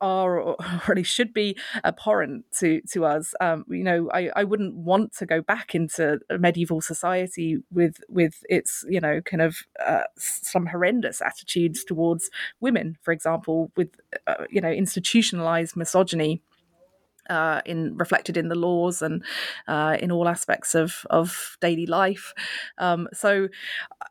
are 0.02 0.40
or 0.40 0.56
really 0.88 1.04
should 1.04 1.34
be 1.34 1.58
abhorrent 1.84 2.46
to 2.60 2.82
to 2.92 3.06
us. 3.06 3.34
Um, 3.42 3.66
you 3.70 3.84
know, 3.84 4.10
I, 4.14 4.30
I 4.36 4.44
wouldn't 4.44 4.76
want 4.76 5.14
to 5.18 5.26
go 5.26 5.42
back 5.42 5.76
into 5.76 6.20
medieval 6.40 6.82
society 6.82 7.58
with 7.72 7.98
with 8.10 8.44
its 8.50 8.86
you 8.90 9.00
know 9.00 9.22
kind 9.22 9.42
of 9.42 9.58
uh, 9.86 10.04
some 10.18 10.68
horrendous 10.68 11.22
attitudes 11.22 11.84
towards 11.84 12.30
women, 12.60 12.98
for 13.02 13.12
example, 13.12 13.72
with 13.76 13.90
uh, 14.28 14.46
you 14.50 14.62
know 14.62 14.72
institutionalized 14.72 15.76
misogyny 15.76 16.42
uh, 17.30 17.62
in 17.66 17.96
reflected 17.98 18.38
in 18.38 18.50
the 18.50 18.56
laws 18.56 19.02
and 19.02 19.24
uh, 19.68 19.98
in 20.00 20.12
all 20.12 20.28
aspects 20.28 20.76
of 20.76 21.06
of 21.10 21.58
daily 21.62 21.86
life. 21.86 22.34
Um, 22.78 23.08
so 23.14 23.48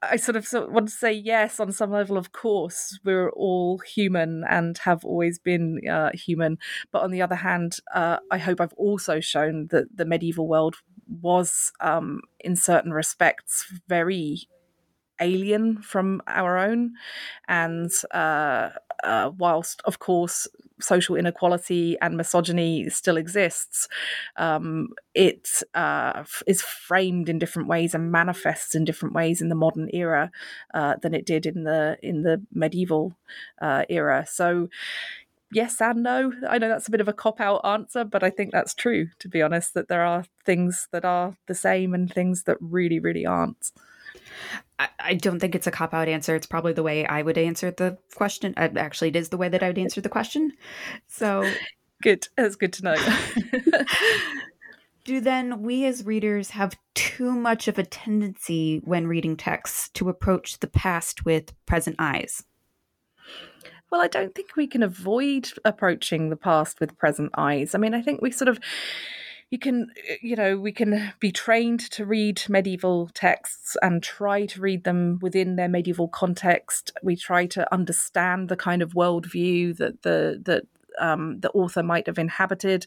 I 0.02 0.16
sort 0.16 0.36
of, 0.36 0.46
sort 0.46 0.68
of 0.68 0.72
want 0.72 0.88
to 0.88 0.94
say 0.94 1.12
yes 1.12 1.60
on 1.60 1.72
some 1.72 1.90
level. 1.90 2.16
Of 2.16 2.32
course, 2.32 2.98
we're 3.04 3.30
all 3.30 3.78
human 3.78 4.44
and 4.48 4.76
have 4.78 5.04
always 5.04 5.38
been 5.38 5.80
uh, 5.88 6.10
human. 6.14 6.58
But 6.92 7.02
on 7.02 7.10
the 7.10 7.22
other 7.22 7.36
hand, 7.36 7.78
uh, 7.94 8.18
I 8.30 8.38
hope 8.38 8.60
I've 8.60 8.74
also 8.74 9.20
shown 9.20 9.68
that 9.68 9.96
the 9.96 10.04
medieval 10.04 10.48
world 10.48 10.76
was, 11.20 11.72
um, 11.80 12.20
in 12.40 12.56
certain 12.56 12.92
respects, 12.92 13.66
very 13.88 14.48
alien 15.20 15.80
from 15.80 16.20
our 16.26 16.58
own 16.58 16.92
and 17.46 17.90
uh, 18.10 18.70
uh, 19.04 19.30
whilst 19.38 19.80
of 19.84 19.98
course 19.98 20.48
social 20.80 21.16
inequality 21.16 21.96
and 22.00 22.16
misogyny 22.16 22.88
still 22.90 23.16
exists, 23.16 23.88
um, 24.36 24.88
it 25.14 25.62
uh, 25.74 26.24
is 26.46 26.62
framed 26.62 27.28
in 27.28 27.38
different 27.38 27.68
ways 27.68 27.94
and 27.94 28.10
manifests 28.10 28.74
in 28.74 28.84
different 28.84 29.14
ways 29.14 29.40
in 29.40 29.48
the 29.48 29.54
modern 29.54 29.88
era 29.92 30.30
uh, 30.74 30.96
than 31.02 31.14
it 31.14 31.26
did 31.26 31.46
in 31.46 31.64
the 31.64 31.96
in 32.02 32.22
the 32.22 32.42
medieval 32.52 33.14
uh, 33.60 33.84
era. 33.88 34.24
So. 34.28 34.68
Yes 35.52 35.80
and 35.80 36.02
no. 36.02 36.32
I 36.48 36.58
know 36.58 36.68
that's 36.68 36.88
a 36.88 36.90
bit 36.90 37.02
of 37.02 37.06
a 37.06 37.12
cop 37.12 37.40
out 37.40 37.60
answer, 37.64 38.02
but 38.02 38.24
I 38.24 38.30
think 38.30 38.50
that's 38.50 38.74
true, 38.74 39.10
to 39.20 39.28
be 39.28 39.40
honest, 39.40 39.74
that 39.74 39.86
there 39.86 40.02
are 40.02 40.24
things 40.44 40.88
that 40.90 41.04
are 41.04 41.36
the 41.46 41.54
same 41.54 41.94
and 41.94 42.12
things 42.12 42.42
that 42.44 42.56
really, 42.60 42.98
really 42.98 43.24
aren't. 43.24 43.70
I, 44.78 45.14
don't 45.14 45.38
think 45.38 45.54
it's 45.54 45.66
a 45.66 45.70
cop 45.70 45.94
out 45.94 46.08
answer. 46.08 46.34
It's 46.34 46.46
probably 46.46 46.72
the 46.72 46.82
way 46.82 47.06
I 47.06 47.22
would 47.22 47.38
answer 47.38 47.70
the 47.70 47.96
question. 48.14 48.54
Uh, 48.56 48.68
actually, 48.76 49.08
it 49.08 49.16
is 49.16 49.28
the 49.28 49.36
way 49.36 49.48
that 49.48 49.62
I 49.62 49.68
would 49.68 49.78
answer 49.78 50.00
the 50.00 50.08
question. 50.08 50.52
So 51.06 51.48
good. 52.02 52.26
That's 52.36 52.56
good 52.56 52.72
to 52.74 52.84
know. 52.84 52.96
Do 55.04 55.20
then 55.20 55.62
we 55.62 55.84
as 55.84 56.06
readers 56.06 56.50
have 56.50 56.78
too 56.94 57.32
much 57.32 57.68
of 57.68 57.78
a 57.78 57.84
tendency 57.84 58.80
when 58.84 59.06
reading 59.06 59.36
texts 59.36 59.90
to 59.90 60.08
approach 60.08 60.58
the 60.58 60.66
past 60.66 61.26
with 61.26 61.52
present 61.66 61.96
eyes? 61.98 62.44
Well, 63.92 64.00
I 64.00 64.08
don't 64.08 64.34
think 64.34 64.56
we 64.56 64.66
can 64.66 64.82
avoid 64.82 65.50
approaching 65.64 66.30
the 66.30 66.36
past 66.36 66.80
with 66.80 66.96
present 66.96 67.30
eyes. 67.36 67.74
I 67.74 67.78
mean, 67.78 67.94
I 67.94 68.00
think 68.00 68.22
we 68.22 68.30
sort 68.30 68.48
of 68.48 68.58
you 69.54 69.58
can 69.60 69.92
you 70.20 70.34
know 70.34 70.56
we 70.56 70.72
can 70.72 71.12
be 71.20 71.30
trained 71.30 71.78
to 71.78 72.04
read 72.04 72.42
medieval 72.48 73.08
texts 73.14 73.76
and 73.82 74.02
try 74.02 74.44
to 74.46 74.60
read 74.60 74.82
them 74.82 75.20
within 75.22 75.54
their 75.54 75.68
medieval 75.68 76.08
context 76.08 76.90
we 77.04 77.14
try 77.14 77.46
to 77.46 77.72
understand 77.72 78.48
the 78.48 78.56
kind 78.56 78.82
of 78.82 78.94
worldview 78.94 79.76
that 79.76 80.02
the 80.02 80.42
that 80.44 80.64
um, 80.98 81.40
the 81.40 81.50
author 81.50 81.82
might 81.82 82.06
have 82.06 82.20
inhabited. 82.20 82.86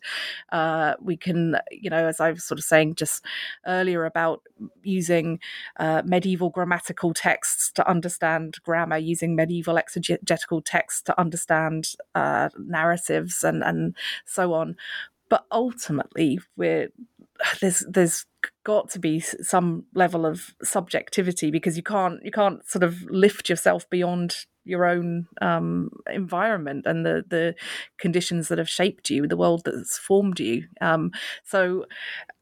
Uh, 0.50 0.94
we 1.02 1.18
can, 1.18 1.58
you 1.70 1.90
know, 1.90 2.08
as 2.08 2.22
I 2.22 2.32
was 2.32 2.46
sort 2.46 2.58
of 2.58 2.64
saying 2.64 2.96
just 2.96 3.22
earlier 3.66 4.06
about 4.06 4.44
using 4.82 5.40
uh, 5.78 6.04
medieval 6.06 6.50
grammatical 6.50 7.14
texts 7.14 7.70
to 7.74 7.86
understand 7.86 8.56
grammar, 8.64 8.98
using 8.98 9.36
medieval 9.36 9.78
exegetical 9.78 10.62
texts 10.62 11.02
to 11.02 11.20
understand 11.20 11.96
uh, 12.16 12.48
narratives 12.58 13.44
and, 13.44 13.62
and 13.62 13.94
so 14.26 14.54
on. 14.54 14.78
But 15.30 15.46
ultimately, 15.52 16.40
we're 16.56 16.90
there's 17.62 17.86
there's 17.90 18.26
got 18.64 18.90
to 18.92 19.00
be 19.00 19.20
some 19.20 19.86
level 19.94 20.26
of 20.26 20.54
subjectivity 20.64 21.52
because 21.52 21.78
you 21.78 21.84
can't 21.84 22.24
you 22.24 22.32
can't 22.32 22.68
sort 22.68 22.84
of 22.84 23.04
lift 23.10 23.50
yourself 23.50 23.90
beyond 23.90 24.46
your 24.68 24.86
own 24.86 25.28
um, 25.42 25.90
environment 26.12 26.86
and 26.86 27.06
the 27.06 27.24
the 27.28 27.56
conditions 27.98 28.48
that 28.48 28.58
have 28.58 28.70
shaped 28.70 29.10
you, 29.10 29.28
the 29.28 29.38
world 29.38 29.64
that's 29.66 29.98
formed 29.98 30.40
you. 30.40 30.66
Um, 30.82 31.12
so 31.44 31.86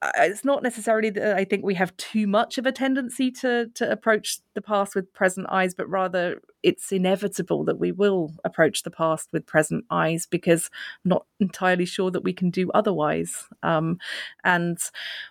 uh, 0.02 0.12
it's 0.18 0.46
not 0.46 0.64
necessarily 0.64 1.10
that 1.12 1.38
I 1.38 1.46
think 1.46 1.64
we 1.64 1.76
have 1.76 1.96
too 1.98 2.28
much 2.28 2.58
of 2.58 2.66
a 2.66 2.72
tendency 2.72 3.32
to 3.32 3.68
to 3.76 3.92
approach 3.92 4.40
the 4.54 4.62
past 4.62 4.96
with 4.96 5.14
present 5.14 5.48
eyes, 5.50 5.74
but 5.74 5.90
rather 5.90 6.42
it's 6.64 6.92
inevitable 6.92 7.64
that 7.66 7.80
we 7.80 7.92
will 7.92 8.32
approach 8.44 8.84
the 8.84 8.92
past 8.92 9.30
with 9.32 9.46
present 9.46 9.86
eyes 9.92 10.26
because 10.26 10.70
I'm 11.04 11.10
not 11.10 11.26
entirely 11.40 11.86
sure 11.86 12.10
that 12.12 12.24
we 12.24 12.34
can 12.34 12.50
do 12.50 12.72
otherwise. 12.72 13.46
Um, 13.62 14.00
and 14.44 14.78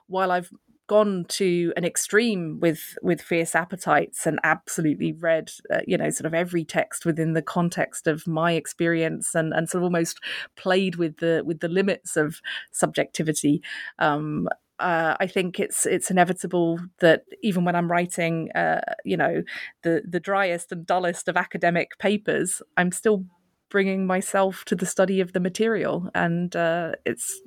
while 0.07 0.31
I've 0.31 0.51
gone 0.95 1.25
to 1.29 1.73
an 1.77 1.85
extreme 1.85 2.61
with 2.61 2.97
with 3.03 3.21
fierce 3.21 3.57
appetites 3.57 4.29
and 4.29 4.39
absolutely 4.45 5.13
read 5.13 5.51
uh, 5.73 5.81
you 5.89 5.99
know 5.99 6.09
sort 6.09 6.25
of 6.25 6.33
every 6.33 6.65
text 6.65 7.05
within 7.05 7.33
the 7.33 7.43
context 7.43 8.07
of 8.07 8.29
my 8.29 8.53
experience 8.53 9.35
and 9.35 9.53
and 9.53 9.69
sort 9.69 9.81
of 9.81 9.87
almost 9.87 10.21
played 10.55 10.95
with 10.95 11.17
the 11.17 11.43
with 11.45 11.59
the 11.59 11.69
limits 11.69 12.17
of 12.17 12.41
subjectivity. 12.71 13.61
Um, 13.99 14.49
uh, 14.79 15.17
I 15.19 15.27
think 15.27 15.59
it's 15.59 15.85
it's 15.85 16.13
inevitable 16.13 16.79
that 17.01 17.23
even 17.43 17.65
when 17.65 17.75
I'm 17.75 17.91
writing, 17.91 18.53
uh, 18.53 18.83
you 19.05 19.17
know, 19.17 19.43
the 19.83 20.03
the 20.09 20.21
driest 20.21 20.71
and 20.71 20.87
dullest 20.87 21.27
of 21.27 21.37
academic 21.37 21.99
papers, 21.99 22.63
I'm 22.77 22.93
still 22.93 23.25
bringing 23.69 24.07
myself 24.07 24.65
to 24.67 24.77
the 24.77 24.87
study 24.87 25.21
of 25.21 25.33
the 25.33 25.41
material, 25.41 26.09
and 26.15 26.55
uh, 26.55 26.93
it's 27.05 27.41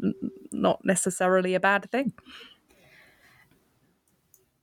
not 0.51 0.81
necessarily 0.83 1.55
a 1.55 1.61
bad 1.61 1.89
thing 1.89 2.11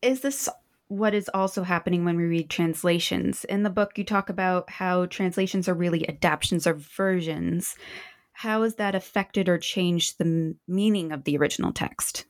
is 0.05 0.21
this 0.21 0.49
what 0.89 1.15
is 1.15 1.31
also 1.33 1.63
happening 1.63 2.05
when 2.05 2.17
we 2.17 2.25
read 2.25 2.51
translations? 2.51 3.45
In 3.45 3.63
the 3.63 3.71
book, 3.71 3.97
you 3.97 4.05
talk 4.05 4.29
about 4.29 4.69
how 4.71 5.07
translations 5.07 5.69
are 5.69 5.75
really 5.75 6.09
adaptations 6.09 6.67
or 6.67 6.75
versions. 6.75 7.77
How 8.35 8.63
has 8.63 8.75
that 8.77 8.95
affected 8.95 9.49
or 9.49 9.59
changed 9.59 10.19
the 10.19 10.55
meaning 10.69 11.11
of 11.11 11.25
the 11.25 11.37
original 11.37 11.73
text? 11.73 12.27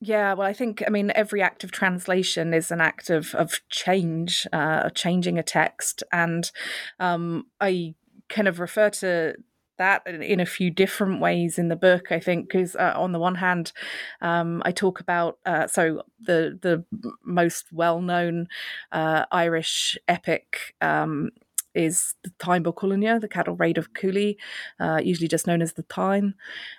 Yeah, 0.00 0.32
well, 0.32 0.48
I 0.48 0.54
think 0.54 0.82
I 0.86 0.90
mean 0.90 1.12
every 1.14 1.42
act 1.42 1.62
of 1.62 1.70
translation 1.70 2.54
is 2.54 2.70
an 2.70 2.80
act 2.80 3.10
of 3.10 3.34
of 3.34 3.60
change, 3.68 4.46
uh, 4.52 4.88
changing 4.90 5.38
a 5.38 5.42
text, 5.42 6.02
and 6.10 6.50
um, 6.98 7.46
I 7.60 7.94
kind 8.28 8.48
of 8.48 8.60
refer 8.60 8.88
to 8.90 9.34
that 9.80 10.06
in 10.06 10.40
a 10.40 10.46
few 10.46 10.70
different 10.70 11.20
ways 11.20 11.58
in 11.58 11.68
the 11.68 11.76
book. 11.76 12.12
I 12.12 12.20
think 12.20 12.48
because 12.48 12.76
uh, 12.76 12.94
on 12.96 13.12
the 13.12 13.18
one 13.18 13.34
hand, 13.36 13.72
um, 14.20 14.62
I 14.64 14.72
talk 14.72 15.00
about 15.00 15.38
uh, 15.46 15.66
so 15.66 16.02
the 16.20 16.58
the 16.62 16.84
most 17.24 17.66
well 17.72 18.00
known 18.00 18.48
uh, 18.92 19.24
Irish 19.32 19.98
epic. 20.08 20.74
Um, 20.80 21.30
is 21.72 22.14
the 22.24 22.30
Bó 22.60 22.72
Cúailnge, 22.74 23.20
the 23.20 23.28
cattle 23.28 23.54
raid 23.54 23.78
of 23.78 23.94
Cooley, 23.94 24.36
uh, 24.80 25.00
usually 25.04 25.28
just 25.28 25.46
known 25.46 25.62
as 25.62 25.74
the 25.74 25.84
Táin. 25.84 26.34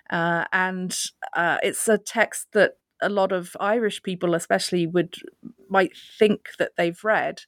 Uh, 0.10 0.46
and 0.52 0.98
uh, 1.36 1.58
it's 1.64 1.88
a 1.88 1.98
text 1.98 2.48
that 2.54 2.74
a 3.02 3.10
lot 3.10 3.32
of 3.32 3.56
Irish 3.60 4.04
people, 4.04 4.36
especially, 4.36 4.86
would 4.88 5.16
might 5.70 5.96
think 5.96 6.50
that 6.60 6.74
they've 6.78 7.04
read, 7.04 7.42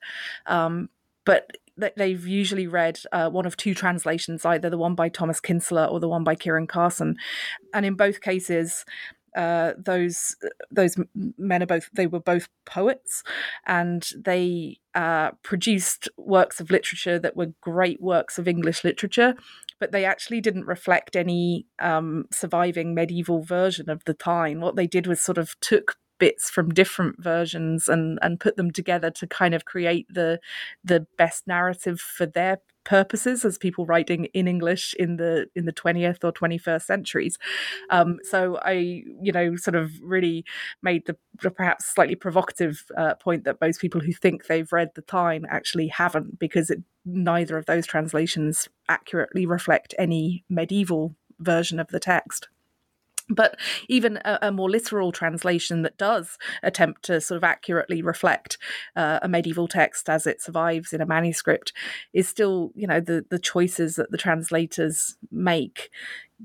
um, 0.45 0.89
but 1.25 1.51
they've 1.77 2.25
usually 2.25 2.67
read 2.67 2.99
uh, 3.11 3.29
one 3.29 3.45
of 3.45 3.57
two 3.57 3.73
translations, 3.73 4.45
either 4.45 4.69
the 4.69 4.77
one 4.77 4.95
by 4.95 5.09
Thomas 5.09 5.39
Kinsella 5.39 5.85
or 5.85 5.99
the 5.99 6.09
one 6.09 6.23
by 6.23 6.35
Ciaran 6.35 6.67
Carson, 6.67 7.15
and 7.73 7.85
in 7.85 7.95
both 7.95 8.21
cases, 8.21 8.85
uh, 9.35 9.73
those 9.77 10.35
those 10.71 10.95
men 11.37 11.63
are 11.63 11.67
both 11.67 11.89
they 11.93 12.07
were 12.07 12.19
both 12.19 12.49
poets, 12.65 13.23
and 13.65 14.07
they 14.17 14.77
uh, 14.93 15.31
produced 15.43 16.07
works 16.17 16.59
of 16.59 16.69
literature 16.69 17.17
that 17.19 17.35
were 17.35 17.53
great 17.61 18.01
works 18.01 18.37
of 18.37 18.47
English 18.47 18.83
literature, 18.83 19.33
but 19.79 19.91
they 19.91 20.05
actually 20.05 20.41
didn't 20.41 20.65
reflect 20.65 21.15
any 21.15 21.65
um, 21.79 22.25
surviving 22.31 22.93
medieval 22.93 23.41
version 23.41 23.89
of 23.89 24.03
the 24.05 24.13
time. 24.13 24.61
What 24.61 24.75
they 24.75 24.87
did 24.87 25.07
was 25.07 25.21
sort 25.21 25.37
of 25.37 25.59
took 25.61 25.97
bits 26.19 26.49
from 26.49 26.73
different 26.73 27.21
versions 27.21 27.87
and 27.87 28.19
and 28.21 28.39
put 28.39 28.55
them 28.55 28.71
together 28.71 29.09
to 29.11 29.27
kind 29.27 29.53
of 29.53 29.65
create 29.65 30.07
the 30.09 30.39
the 30.83 31.05
best 31.17 31.47
narrative 31.47 31.99
for 31.99 32.25
their 32.25 32.59
purposes 32.83 33.45
as 33.45 33.57
people 33.57 33.85
writing 33.85 34.25
in 34.33 34.47
English 34.47 34.93
in 34.99 35.17
the 35.17 35.47
in 35.55 35.65
the 35.65 35.73
20th 35.73 36.23
or 36.23 36.31
21st 36.31 36.81
centuries. 36.81 37.37
Um, 37.89 38.19
so 38.23 38.57
I, 38.61 39.03
you 39.21 39.31
know, 39.31 39.55
sort 39.55 39.75
of 39.75 39.91
really 40.01 40.45
made 40.81 41.05
the, 41.05 41.17
the 41.41 41.51
perhaps 41.51 41.85
slightly 41.85 42.15
provocative 42.15 42.85
uh, 42.97 43.15
point 43.15 43.43
that 43.45 43.61
most 43.61 43.81
people 43.81 44.01
who 44.01 44.11
think 44.11 44.47
they've 44.47 44.71
read 44.71 44.91
the 44.95 45.01
Táin 45.01 45.43
actually 45.49 45.87
haven't, 45.87 46.39
because 46.39 46.69
it, 46.69 46.79
neither 47.05 47.57
of 47.57 47.65
those 47.65 47.85
translations 47.85 48.67
accurately 48.89 49.45
reflect 49.45 49.93
any 49.97 50.43
medieval 50.49 51.15
version 51.39 51.79
of 51.79 51.87
the 51.87 51.99
text 51.99 52.47
but 53.29 53.57
even 53.87 54.17
a, 54.25 54.39
a, 54.43 54.51
more 54.51 54.69
literal 54.69 55.11
translation 55.11 55.81
that 55.81 55.97
does 55.97 56.37
attempt 56.61 57.03
to 57.03 57.21
sort 57.21 57.37
of 57.37 57.43
accurately 57.43 58.01
reflect 58.01 58.57
uh, 58.95 59.19
a 59.21 59.29
medieval 59.29 59.67
text 59.67 60.09
as 60.09 60.27
it 60.27 60.41
survives 60.41 60.93
in 60.93 61.01
a 61.01 61.05
manuscript 61.05 61.73
is 62.13 62.27
still 62.27 62.71
you 62.75 62.87
know 62.87 62.99
the 62.99 63.25
the 63.29 63.39
choices 63.39 63.95
that 63.95 64.11
the 64.11 64.17
translators 64.17 65.15
make 65.31 65.89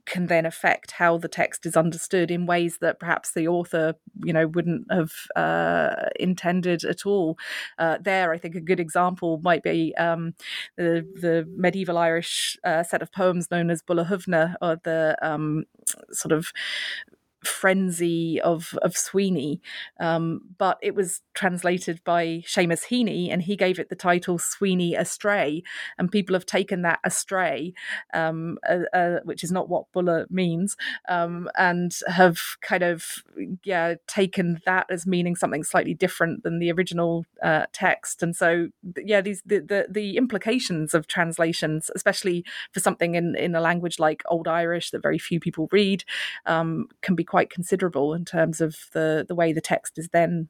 can 0.04 0.26
then 0.26 0.46
affect 0.46 0.92
how 0.92 1.18
the 1.18 1.28
text 1.28 1.66
is 1.66 1.76
understood 1.76 2.30
in 2.30 2.46
ways 2.46 2.78
that 2.78 3.00
perhaps 3.00 3.32
the 3.32 3.48
author, 3.48 3.94
you 4.24 4.32
know, 4.32 4.46
wouldn't 4.46 4.86
have 4.90 5.12
uh, 5.36 6.08
intended 6.18 6.84
at 6.84 7.06
all. 7.06 7.38
Uh, 7.78 7.98
there, 8.00 8.32
I 8.32 8.38
think 8.38 8.54
a 8.54 8.60
good 8.60 8.80
example 8.80 9.40
might 9.42 9.62
be 9.62 9.94
um, 9.96 10.34
the 10.76 11.06
the 11.14 11.48
medieval 11.56 11.98
Irish 11.98 12.56
uh, 12.64 12.82
set 12.82 13.02
of 13.02 13.12
poems 13.12 13.50
known 13.50 13.70
as 13.70 13.82
Buile 13.82 14.06
or 14.60 14.76
the 14.84 15.16
um, 15.22 15.64
sort 16.12 16.32
of 16.32 16.52
frenzy 17.44 18.40
of 18.40 18.76
of 18.82 18.96
Sweeney, 18.96 19.60
um, 20.00 20.40
but 20.58 20.78
it 20.82 20.94
was 20.94 21.20
translated 21.34 22.00
by 22.04 22.42
Seamus 22.46 22.86
Heaney, 22.90 23.32
and 23.32 23.42
he 23.42 23.56
gave 23.56 23.78
it 23.78 23.88
the 23.88 23.96
title 23.96 24.38
Sweeney 24.38 24.94
Astray, 24.94 25.62
and 25.98 26.10
people 26.10 26.34
have 26.34 26.46
taken 26.46 26.82
that 26.82 26.98
astray, 27.04 27.74
um, 28.12 28.58
uh, 28.68 28.80
uh, 28.92 29.20
which 29.24 29.44
is 29.44 29.52
not 29.52 29.68
what 29.68 29.84
Buile 29.92 30.26
means, 30.30 30.76
um, 31.08 31.48
and 31.56 31.92
have 32.08 32.38
kind 32.60 32.82
of 32.82 33.22
yeah 33.64 33.94
taken 34.06 34.60
that 34.66 34.86
as 34.90 35.06
meaning 35.06 35.36
something 35.36 35.62
slightly 35.62 35.94
different 35.94 36.42
than 36.42 36.58
the 36.58 36.72
original 36.72 37.24
uh, 37.42 37.66
text, 37.72 38.22
and 38.22 38.34
so 38.34 38.68
yeah 38.96 39.20
these 39.20 39.42
the, 39.46 39.60
the, 39.60 39.86
the 39.88 40.16
implications 40.16 40.92
of 40.92 41.06
translations, 41.06 41.90
especially 41.94 42.44
for 42.72 42.80
something 42.80 43.14
in 43.14 43.36
in 43.36 43.54
a 43.54 43.60
language 43.60 43.98
like 43.98 44.22
Old 44.26 44.48
Irish 44.48 44.90
that 44.90 45.02
very 45.02 45.18
few 45.18 45.38
people 45.38 45.68
read, 45.70 46.04
um, 46.46 46.88
can 47.00 47.14
be 47.14 47.24
quite 47.28 47.50
considerable 47.50 48.14
in 48.14 48.24
terms 48.24 48.60
of 48.60 48.74
the 48.92 49.24
the 49.28 49.34
way 49.34 49.52
the 49.52 49.60
text 49.60 49.98
is 49.98 50.08
then 50.12 50.48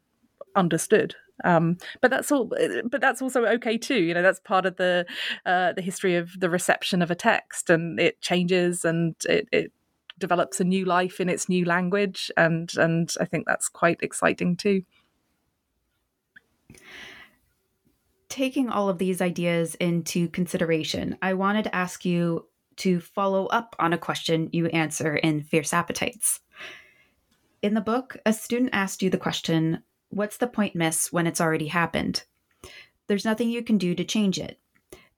understood. 0.57 1.14
Um, 1.45 1.76
but 2.01 2.11
that's 2.11 2.33
all. 2.33 2.51
But 2.91 3.01
that's 3.01 3.22
also 3.22 3.45
okay 3.45 3.79
too. 3.79 4.03
You 4.03 4.14
know, 4.14 4.22
that's 4.22 4.41
part 4.41 4.66
of 4.66 4.76
the 4.76 5.07
uh, 5.47 5.72
the 5.72 5.83
history 5.83 6.16
of 6.16 6.39
the 6.39 6.51
reception 6.51 7.03
of 7.03 7.11
a 7.11 7.14
text, 7.14 7.70
and 7.70 8.01
it 8.01 8.20
changes 8.20 8.85
and 8.85 9.14
it, 9.24 9.49
it 9.53 9.72
develops 10.18 10.61
a 10.61 10.64
new 10.64 10.85
life 10.85 11.20
in 11.20 11.29
its 11.29 11.49
new 11.49 11.64
language, 11.64 12.31
and 12.37 12.72
and 12.76 13.12
I 13.20 13.24
think 13.24 13.47
that's 13.47 13.68
quite 13.68 13.99
exciting 14.03 14.57
too. 14.57 14.83
Taking 18.29 18.68
all 18.68 18.89
of 18.89 18.99
these 18.99 19.20
ideas 19.20 19.74
into 19.76 20.29
consideration, 20.29 21.16
I 21.22 21.35
wanted 21.35 21.64
to 21.64 21.74
ask 21.74 22.05
you 22.05 22.47
to 22.79 23.01
follow 23.01 23.47
up 23.47 23.74
on 23.79 23.93
a 23.93 23.99
question 23.99 24.49
you 24.53 24.66
answer 24.66 25.16
in 25.16 25.43
Fierce 25.43 25.72
Appetites. 25.72 26.41
In 27.61 27.75
the 27.75 27.81
book, 27.81 28.17
a 28.25 28.33
student 28.33 28.71
asked 28.73 29.03
you 29.03 29.11
the 29.11 29.19
question 29.19 29.83
What's 30.11 30.37
the 30.37 30.47
point, 30.47 30.77
miss, 30.77 31.13
when 31.13 31.27
it's 31.27 31.41
already 31.41 31.67
happened? 31.67 32.25
There's 33.09 33.25
nothing 33.25 33.51
you 33.51 33.65
can 33.65 33.79
do 33.79 33.97
to 33.97 34.05
change 34.05 34.39
it. 34.39 34.61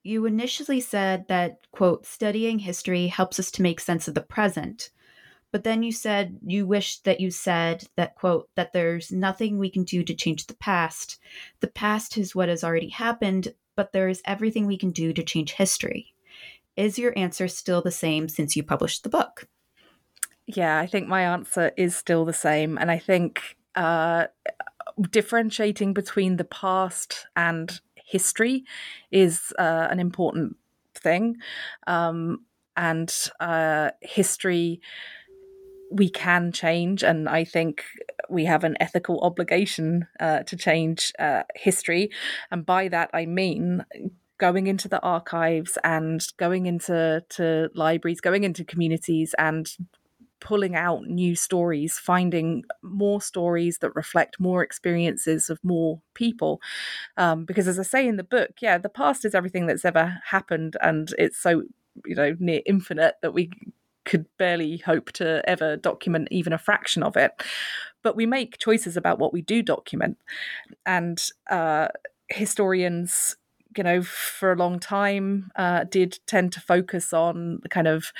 You 0.01 0.25
initially 0.25 0.81
said 0.81 1.27
that, 1.27 1.59
quote, 1.71 2.07
studying 2.07 2.59
history 2.59 3.07
helps 3.07 3.39
us 3.39 3.51
to 3.51 3.61
make 3.61 3.79
sense 3.79 4.07
of 4.07 4.15
the 4.15 4.21
present. 4.21 4.89
But 5.51 5.63
then 5.63 5.83
you 5.83 5.91
said 5.91 6.39
you 6.43 6.65
wished 6.65 7.03
that 7.03 7.19
you 7.19 7.29
said 7.29 7.87
that, 7.95 8.15
quote, 8.15 8.49
that 8.55 8.73
there's 8.73 9.11
nothing 9.11 9.59
we 9.59 9.69
can 9.69 9.83
do 9.83 10.03
to 10.03 10.15
change 10.15 10.47
the 10.47 10.55
past. 10.55 11.19
The 11.59 11.67
past 11.67 12.17
is 12.17 12.33
what 12.33 12.49
has 12.49 12.63
already 12.63 12.89
happened, 12.89 13.53
but 13.75 13.91
there 13.91 14.09
is 14.09 14.23
everything 14.25 14.65
we 14.65 14.77
can 14.77 14.91
do 14.91 15.13
to 15.13 15.23
change 15.23 15.51
history. 15.53 16.15
Is 16.75 16.97
your 16.97 17.13
answer 17.15 17.47
still 17.47 17.83
the 17.83 17.91
same 17.91 18.27
since 18.27 18.55
you 18.55 18.63
published 18.63 19.03
the 19.03 19.09
book? 19.09 19.47
Yeah, 20.47 20.79
I 20.79 20.87
think 20.87 21.07
my 21.07 21.21
answer 21.21 21.71
is 21.77 21.95
still 21.95 22.25
the 22.25 22.33
same. 22.33 22.77
And 22.77 22.91
I 22.91 22.97
think 22.97 23.57
uh, 23.75 24.27
differentiating 25.09 25.93
between 25.93 26.37
the 26.37 26.43
past 26.43 27.27
and 27.35 27.79
history 27.95 28.65
is 29.11 29.53
uh, 29.57 29.87
an 29.89 29.99
important 29.99 30.57
thing. 30.95 31.37
Um, 31.87 32.45
and 32.77 33.13
uh, 33.39 33.91
history 34.01 34.81
we 35.91 36.09
can 36.09 36.53
change, 36.53 37.03
and 37.03 37.27
I 37.27 37.43
think 37.43 37.83
we 38.29 38.45
have 38.45 38.63
an 38.63 38.77
ethical 38.79 39.19
obligation 39.19 40.07
uh, 40.21 40.43
to 40.43 40.55
change 40.55 41.11
uh, 41.19 41.43
history. 41.53 42.11
And 42.49 42.65
by 42.65 42.87
that, 42.87 43.09
I 43.13 43.25
mean 43.25 43.85
going 44.37 44.67
into 44.67 44.87
the 44.87 45.01
archives 45.01 45.77
and 45.83 46.25
going 46.37 46.65
into 46.65 47.23
to 47.29 47.69
libraries, 47.75 48.21
going 48.21 48.45
into 48.45 48.63
communities, 48.63 49.35
and 49.37 49.69
pulling 50.41 50.75
out 50.75 51.05
new 51.05 51.35
stories, 51.35 51.97
finding 51.97 52.63
more 52.81 53.21
stories 53.21 53.77
that 53.77 53.95
reflect 53.95 54.39
more 54.39 54.61
experiences 54.61 55.49
of 55.49 55.59
more 55.63 56.01
people. 56.13 56.59
Um, 57.15 57.45
because, 57.45 57.67
as 57.67 57.79
I 57.79 57.83
say 57.83 58.07
in 58.07 58.17
the 58.17 58.23
book, 58.23 58.51
yeah, 58.61 58.77
the 58.77 58.89
past 58.89 59.23
is 59.23 59.33
everything 59.33 59.67
that's 59.67 59.85
ever 59.85 60.19
happened, 60.25 60.75
and 60.81 61.13
it's 61.17 61.37
so 61.37 61.63
you 62.05 62.15
know 62.15 62.35
near 62.39 62.61
infinite 62.65 63.15
that 63.21 63.33
we 63.33 63.51
could 64.03 64.25
barely 64.37 64.77
hope 64.77 65.11
to 65.13 65.47
ever 65.47 65.77
document 65.77 66.27
even 66.31 66.53
a 66.53 66.57
fraction 66.57 67.03
of 67.03 67.15
it. 67.15 67.31
But 68.03 68.15
we 68.15 68.25
make 68.25 68.57
choices 68.57 68.97
about 68.97 69.19
what 69.19 69.31
we 69.31 69.41
do 69.41 69.61
document, 69.61 70.17
and 70.85 71.23
uh, 71.49 71.89
historians 72.29 73.35
you 73.77 73.83
know, 73.83 74.01
for 74.01 74.51
a 74.51 74.55
long 74.55 74.79
time, 74.79 75.51
uh, 75.55 75.85
did 75.85 76.19
tend 76.27 76.51
to 76.53 76.59
focus 76.59 77.13
on 77.13 77.59
the 77.63 77.69
kind 77.69 77.87
of 77.87 78.11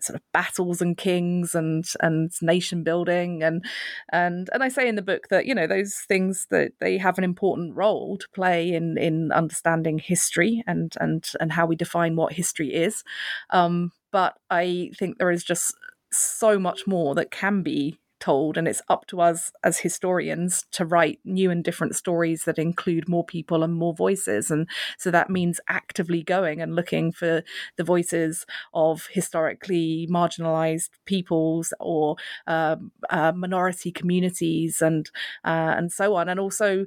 sort 0.00 0.16
of 0.16 0.22
battles 0.32 0.80
and 0.80 0.96
kings 0.96 1.54
and 1.54 1.84
and 2.00 2.32
nation 2.42 2.82
building. 2.82 3.42
And 3.42 3.64
and 4.12 4.48
and 4.52 4.62
I 4.62 4.68
say 4.68 4.88
in 4.88 4.94
the 4.94 5.02
book 5.02 5.28
that 5.28 5.46
you 5.46 5.54
know 5.54 5.66
those 5.66 5.96
things 6.08 6.46
that 6.50 6.72
they 6.80 6.98
have 6.98 7.18
an 7.18 7.24
important 7.24 7.76
role 7.76 8.16
to 8.18 8.28
play 8.34 8.72
in 8.72 8.96
in 8.98 9.32
understanding 9.32 9.98
history 9.98 10.62
and 10.66 10.94
and 11.00 11.24
and 11.40 11.52
how 11.52 11.66
we 11.66 11.76
define 11.76 12.16
what 12.16 12.32
history 12.32 12.72
is, 12.74 13.04
um, 13.50 13.92
but 14.12 14.34
I 14.50 14.90
think 14.98 15.18
there 15.18 15.30
is 15.30 15.44
just 15.44 15.74
so 16.12 16.58
much 16.58 16.86
more 16.86 17.14
that 17.16 17.30
can 17.30 17.62
be 17.62 17.98
told 18.24 18.56
and 18.56 18.66
it's 18.68 18.82
up 18.88 19.06
to 19.08 19.20
us 19.20 19.50
as 19.62 19.78
historians 19.78 20.64
to 20.72 20.84
write 20.84 21.20
new 21.24 21.50
and 21.50 21.62
different 21.64 21.94
stories 21.96 22.44
that 22.44 22.58
include 22.58 23.08
more 23.08 23.24
people 23.24 23.62
and 23.62 23.74
more 23.74 23.94
voices. 23.94 24.50
And 24.50 24.68
so 24.98 25.10
that 25.10 25.30
means 25.30 25.60
actively 25.68 26.22
going 26.22 26.60
and 26.62 26.74
looking 26.74 27.12
for 27.12 27.42
the 27.76 27.84
voices 27.84 28.46
of 28.72 29.06
historically 29.12 30.08
marginalized 30.10 30.90
peoples 31.04 31.72
or 31.80 32.16
uh, 32.46 32.76
uh, 33.10 33.32
minority 33.32 33.90
communities 33.92 34.80
and 34.80 35.10
uh, 35.44 35.74
and 35.78 35.92
so 35.92 36.14
on. 36.16 36.28
And 36.28 36.40
also 36.40 36.86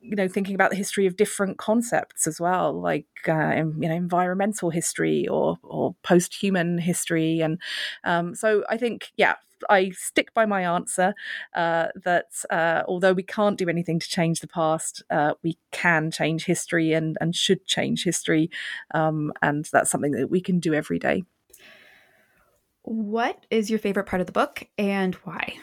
you 0.00 0.16
know 0.16 0.28
thinking 0.28 0.54
about 0.54 0.70
the 0.70 0.76
history 0.76 1.06
of 1.06 1.16
different 1.16 1.58
concepts 1.58 2.26
as 2.26 2.40
well 2.40 2.80
like 2.80 3.06
uh, 3.28 3.54
you 3.56 3.88
know 3.88 3.94
environmental 3.94 4.70
history 4.70 5.26
or 5.28 5.58
or 5.62 5.94
post-human 6.02 6.78
history. 6.78 7.40
And 7.40 7.60
um, 8.04 8.34
so 8.34 8.64
I 8.68 8.76
think 8.76 9.12
yeah 9.16 9.34
I 9.68 9.90
stick 9.90 10.34
by 10.34 10.46
my 10.46 10.62
answer 10.62 11.14
uh, 11.54 11.88
that 12.04 12.26
uh, 12.50 12.82
although 12.86 13.12
we 13.12 13.22
can't 13.22 13.58
do 13.58 13.68
anything 13.68 13.98
to 13.98 14.08
change 14.08 14.40
the 14.40 14.48
past, 14.48 15.02
uh, 15.10 15.34
we 15.42 15.58
can 15.72 16.10
change 16.10 16.44
history 16.44 16.92
and 16.92 17.16
and 17.20 17.34
should 17.34 17.66
change 17.66 18.04
history, 18.04 18.50
um, 18.94 19.32
and 19.42 19.68
that's 19.72 19.90
something 19.90 20.12
that 20.12 20.30
we 20.30 20.40
can 20.40 20.60
do 20.60 20.74
every 20.74 20.98
day. 20.98 21.24
What 22.82 23.46
is 23.50 23.68
your 23.68 23.80
favorite 23.80 24.06
part 24.06 24.20
of 24.20 24.26
the 24.26 24.32
book 24.32 24.64
and 24.78 25.14
why? 25.16 25.56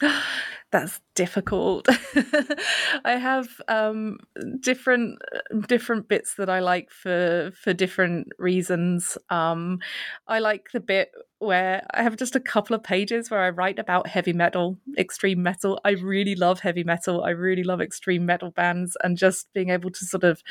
that's 0.70 1.00
difficult. 1.14 1.88
I 3.04 3.16
have 3.16 3.48
um, 3.68 4.18
different 4.60 5.20
different 5.66 6.08
bits 6.08 6.34
that 6.34 6.48
I 6.48 6.60
like 6.60 6.90
for 6.90 7.52
for 7.60 7.72
different 7.72 8.28
reasons. 8.38 9.18
Um, 9.28 9.80
I 10.26 10.38
like 10.38 10.70
the 10.72 10.80
bit 10.80 11.10
where 11.40 11.84
I 11.92 12.02
have 12.02 12.16
just 12.16 12.36
a 12.36 12.40
couple 12.40 12.76
of 12.76 12.82
pages 12.82 13.30
where 13.30 13.40
I 13.40 13.50
write 13.50 13.78
about 13.78 14.06
heavy 14.06 14.32
metal, 14.32 14.78
extreme 14.96 15.42
metal. 15.42 15.80
I 15.84 15.90
really 15.90 16.36
love 16.36 16.60
heavy 16.60 16.84
metal. 16.84 17.24
I 17.24 17.30
really 17.30 17.64
love 17.64 17.80
extreme 17.80 18.24
metal 18.26 18.50
bands, 18.50 18.96
and 19.02 19.16
just 19.18 19.52
being 19.52 19.70
able 19.70 19.90
to 19.90 20.04
sort 20.04 20.24
of 20.24 20.42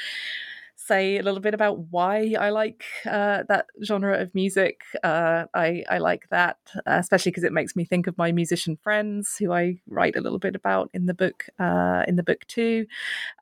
say 0.90 1.20
a 1.20 1.24
little 1.24 1.40
bit 1.40 1.54
about 1.54 1.78
why 1.92 2.34
I 2.40 2.50
like 2.50 2.84
uh, 3.06 3.44
that 3.48 3.68
genre 3.86 4.20
of 4.20 4.34
music. 4.34 4.82
Uh, 5.04 5.46
I, 5.54 5.84
I 5.88 6.00
like 6.00 6.28
that, 6.32 6.58
especially 6.88 7.30
because 7.32 7.44
it 7.44 7.54
makes 7.54 7.76
me 7.76 7.86
think 7.86 8.08
of 8.08 8.18
my 8.18 8.32
musician 8.32 8.76
friends, 8.76 9.36
who 9.38 9.54
I 9.54 9.80
write 9.88 10.16
a 10.16 10.22
little 10.22 10.40
bit 10.40 10.56
about 10.56 10.90
in 10.94 11.06
the 11.06 11.14
book. 11.14 11.46
Uh, 11.60 12.04
in 12.08 12.16
the 12.16 12.24
book 12.24 12.42
too, 12.48 12.88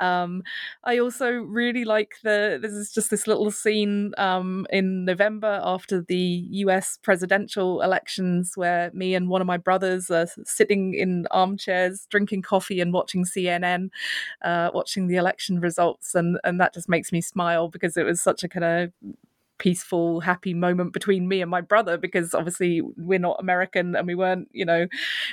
um, 0.02 0.44
I 0.84 1.00
also 1.00 1.32
really 1.32 1.86
like 1.86 2.16
the. 2.22 2.60
This 2.62 2.74
is 2.74 2.92
just 2.92 3.10
this 3.10 3.28
little 3.28 3.50
scene 3.50 4.14
um, 4.18 4.68
in 4.70 5.06
November 5.06 5.62
after 5.64 6.02
the 6.02 6.46
U.S. 6.66 7.00
presidential 7.02 7.82
elections, 7.82 8.54
where 8.56 8.92
me 8.94 9.16
and 9.16 9.30
one 9.30 9.42
of 9.42 9.48
my 9.48 9.58
brothers 9.58 10.12
are 10.12 10.28
sitting 10.44 10.96
in 10.96 11.28
armchairs, 11.32 12.08
drinking 12.10 12.42
coffee 12.42 12.82
and 12.82 12.92
watching 12.92 13.24
CNN, 13.24 13.90
uh, 14.44 14.70
watching 14.74 15.08
the 15.08 15.16
election 15.16 15.62
results, 15.62 16.14
and 16.14 16.38
and 16.44 16.60
that 16.60 16.74
just 16.74 16.90
makes 16.90 17.14
me 17.14 17.22
smile 17.22 17.37
because 17.70 17.98
it 17.98 18.06
was 18.06 18.22
such 18.22 18.44
a 18.44 18.50
kind 18.50 18.64
of 18.64 18.92
peaceful, 19.58 20.22
happy 20.22 20.54
moment 20.54 20.94
between 20.94 21.28
me 21.28 21.42
and 21.42 21.50
my 21.50 21.62
brother 21.62 21.98
because 21.98 22.34
obviously 22.34 22.82
we're 22.98 23.20
not 23.20 23.38
American 23.40 23.96
and 23.96 24.08
we 24.08 24.16
weren't, 24.16 24.48
you 24.52 24.66
know, 24.66 24.88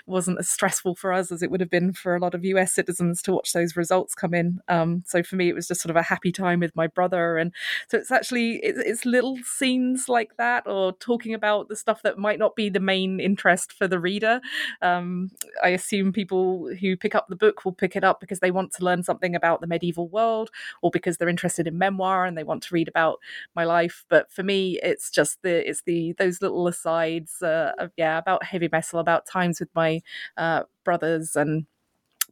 wasn't 0.06 0.38
as 0.38 0.48
stressful 0.48 0.94
for 0.94 1.12
us 1.12 1.30
as 1.30 1.42
it 1.42 1.50
would 1.50 1.60
have 1.60 1.70
been 1.70 1.92
for 1.92 2.14
a 2.14 2.20
lot 2.20 2.34
of 2.34 2.44
US 2.44 2.72
citizens 2.72 3.22
to 3.22 3.32
watch 3.32 3.52
those 3.52 3.76
results 3.76 4.14
come 4.14 4.34
in. 4.34 4.60
Um, 4.68 5.02
so 5.06 5.22
for 5.22 5.36
me, 5.36 5.48
it 5.48 5.54
was 5.54 5.68
just 5.68 5.80
sort 5.80 5.90
of 5.90 5.96
a 5.96 6.02
happy 6.02 6.32
time 6.32 6.60
with 6.60 6.74
my 6.74 6.86
brother. 6.86 7.36
And 7.36 7.52
so 7.88 7.98
it's 7.98 8.10
actually, 8.10 8.60
it's, 8.62 8.78
it's 8.78 9.04
little 9.04 9.38
scenes 9.44 10.08
like 10.08 10.36
that 10.38 10.66
or 10.66 10.92
talking 10.94 11.34
about 11.34 11.68
the 11.68 11.76
stuff 11.76 12.02
that 12.02 12.18
might 12.18 12.38
not 12.38 12.56
be 12.56 12.68
the 12.68 12.80
main 12.80 13.20
interest 13.20 13.72
for 13.72 13.86
the 13.86 14.00
reader. 14.00 14.40
Um, 14.82 15.30
I 15.62 15.68
assume 15.68 16.12
people 16.12 16.70
who 16.80 16.96
pick 16.96 17.14
up 17.14 17.26
the 17.28 17.36
book 17.36 17.64
will 17.64 17.72
pick 17.72 17.96
it 17.96 18.04
up 18.04 18.20
because 18.20 18.40
they 18.40 18.50
want 18.50 18.72
to 18.72 18.84
learn 18.84 19.02
something 19.02 19.34
about 19.34 19.60
the 19.60 19.66
medieval 19.66 20.08
world 20.08 20.50
or 20.82 20.90
because 20.90 21.16
they're 21.16 21.28
interested 21.28 21.66
in 21.66 21.78
memoir 21.78 22.24
and 22.24 22.38
they 22.38 22.44
want 22.44 22.62
to 22.64 22.74
read 22.74 22.88
about 22.88 23.18
my 23.54 23.64
life 23.64 24.04
but 24.08 24.13
for 24.30 24.42
me 24.42 24.78
it's 24.82 25.10
just 25.10 25.42
the 25.42 25.68
it's 25.68 25.82
the 25.82 26.14
those 26.18 26.40
little 26.42 26.66
asides 26.66 27.42
uh, 27.42 27.72
of 27.78 27.90
yeah 27.96 28.18
about 28.18 28.44
heavy 28.44 28.68
metal 28.70 28.98
about 28.98 29.26
times 29.26 29.60
with 29.60 29.70
my 29.74 30.00
uh, 30.36 30.62
brothers 30.84 31.36
and 31.36 31.66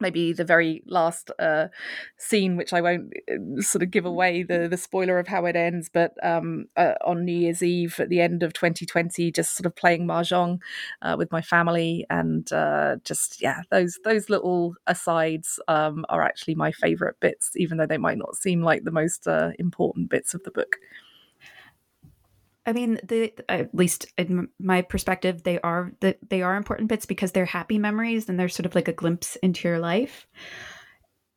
maybe 0.03 0.33
the 0.33 0.45
very 0.45 0.83
last 0.87 1.31
uh, 1.39 1.69
scene, 2.19 2.57
which 2.57 2.73
I 2.73 2.81
won't 2.83 3.13
uh, 3.31 3.63
sort 3.63 3.83
of 3.83 3.91
give 3.91 4.05
away 4.05 4.43
the 4.43 4.69
the 4.69 4.77
spoiler 4.77 5.19
of 5.19 5.29
how 5.29 5.47
it 5.47 5.57
ends, 5.57 5.89
but 5.93 6.13
um, 6.23 6.67
uh, 6.77 6.95
on 7.05 7.25
New 7.25 7.37
Year's 7.37 7.63
Eve 7.63 7.99
at 8.01 8.11
the 8.11 8.21
end 8.21 8.43
of 8.43 8.53
2020, 8.53 9.31
just 9.33 9.57
sort 9.57 9.67
of 9.67 9.77
playing 9.77 10.07
mahjong 10.07 10.59
uh, 11.01 11.15
with 11.17 11.31
my 11.33 11.41
family, 11.41 12.05
and 12.11 12.53
uh, 12.53 12.97
just 13.05 13.41
yeah, 13.41 13.63
those 13.71 13.99
those 14.05 14.29
little 14.29 14.75
asides 14.87 15.59
um, 15.69 16.05
are 16.11 16.23
actually 16.23 16.55
my 16.55 16.73
favourite 16.73 17.19
bits, 17.21 17.53
even 17.57 17.79
though 17.79 17.87
they 17.87 17.99
might 17.99 18.19
not 18.19 18.37
seem 18.37 18.63
like 18.63 18.85
the 18.85 18.91
most 18.91 19.27
uh, 19.27 19.53
important 19.59 20.11
bits 20.11 20.35
of 20.35 20.43
the 20.43 20.51
book. 20.51 20.77
I 22.65 22.73
mean, 22.73 23.01
the 23.03 23.33
at 23.49 23.75
least 23.75 24.07
in 24.17 24.49
my 24.61 24.83
perspective, 24.83 25.43
they 25.43 25.61
are 25.61 25.93
the, 26.01 26.17
they 26.29 26.43
are 26.43 26.57
important 26.57 26.89
bits 26.89 27.07
because 27.07 27.33
they're 27.33 27.45
happy 27.45 27.79
memories 27.79 28.29
and 28.29 28.39
they're 28.39 28.49
sort 28.49 28.67
of 28.67 28.75
like 28.75 28.89
a 28.89 28.93
glimpse 28.93 29.37
into 29.37 29.69
your 29.69 29.81
life. 29.81 30.27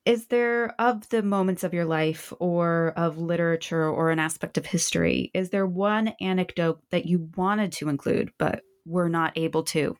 Is 0.05 0.27
there 0.27 0.79
of 0.79 1.09
the 1.09 1.23
moments 1.23 1.63
of 1.63 1.73
your 1.73 1.85
life 1.85 2.31
or 2.39 2.93
of 2.95 3.17
literature 3.17 3.89
or 3.89 4.11
an 4.11 4.19
aspect 4.19 4.59
of 4.59 4.67
history, 4.67 5.31
is 5.33 5.49
there 5.49 5.65
one 5.65 6.13
anecdote 6.21 6.79
that 6.91 7.07
you 7.07 7.31
wanted 7.35 7.71
to 7.73 7.89
include 7.89 8.31
but 8.37 8.61
were 8.85 9.09
not 9.09 9.35
able 9.35 9.63
to? 9.63 9.97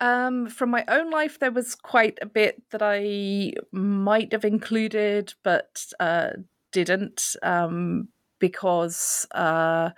Um, 0.00 0.48
from 0.48 0.70
my 0.70 0.84
own 0.86 1.10
life, 1.10 1.40
there 1.40 1.50
was 1.50 1.74
quite 1.74 2.18
a 2.22 2.26
bit 2.26 2.62
that 2.70 2.82
I 2.82 3.54
might 3.72 4.32
have 4.32 4.44
included 4.44 5.34
but 5.42 5.84
uh, 5.98 6.30
didn't. 6.70 7.34
Um, 7.42 8.08
because 8.42 9.26
uh, 9.32 9.90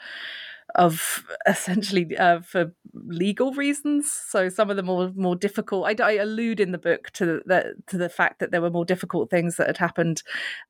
of 0.74 1.24
essentially 1.46 2.16
uh, 2.16 2.40
for 2.40 2.72
legal 2.94 3.52
reasons. 3.52 4.10
So 4.10 4.48
some 4.48 4.70
of 4.70 4.76
the 4.76 4.82
more 4.82 5.12
more 5.14 5.36
difficult. 5.36 5.86
I, 5.86 6.04
I 6.04 6.12
allude 6.12 6.60
in 6.60 6.72
the 6.72 6.78
book 6.78 7.10
to 7.12 7.42
the 7.44 7.74
to 7.86 7.98
the 7.98 8.08
fact 8.08 8.38
that 8.40 8.50
there 8.50 8.62
were 8.62 8.70
more 8.70 8.84
difficult 8.84 9.30
things 9.30 9.56
that 9.56 9.66
had 9.66 9.78
happened 9.78 10.22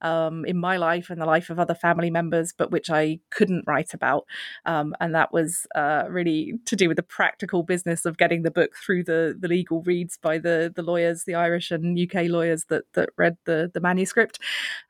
um, 0.03 0.45
in 0.45 0.59
my 0.59 0.77
life 0.77 1.11
and 1.11 1.21
the 1.21 1.27
life 1.27 1.51
of 1.51 1.59
other 1.59 1.75
family 1.75 2.11
members, 2.11 2.53
but 2.57 2.71
which 2.71 2.91
I 2.91 3.21
couldn't 3.31 3.65
write 3.67 3.95
about, 3.95 4.25
um, 4.67 4.95
and 5.01 5.15
that 5.15 5.33
was 5.33 5.67
uh, 5.75 6.05
really 6.09 6.55
to 6.67 6.77
do 6.77 6.89
with 6.89 6.97
the 6.97 7.03
practical 7.03 7.63
business 7.63 8.05
of 8.05 8.17
getting 8.17 8.43
the 8.43 8.51
book 8.51 8.73
through 8.85 9.05
the 9.05 9.37
the 9.39 9.49
legal 9.49 9.83
reads 9.83 10.17
by 10.19 10.39
the 10.39 10.73
the 10.75 10.83
lawyers, 10.83 11.25
the 11.25 11.35
Irish 11.35 11.71
and 11.71 11.99
UK 11.99 12.29
lawyers 12.29 12.65
that 12.69 12.85
that 12.95 13.11
read 13.17 13.37
the 13.45 13.71
the 13.73 13.81
manuscript. 13.81 14.39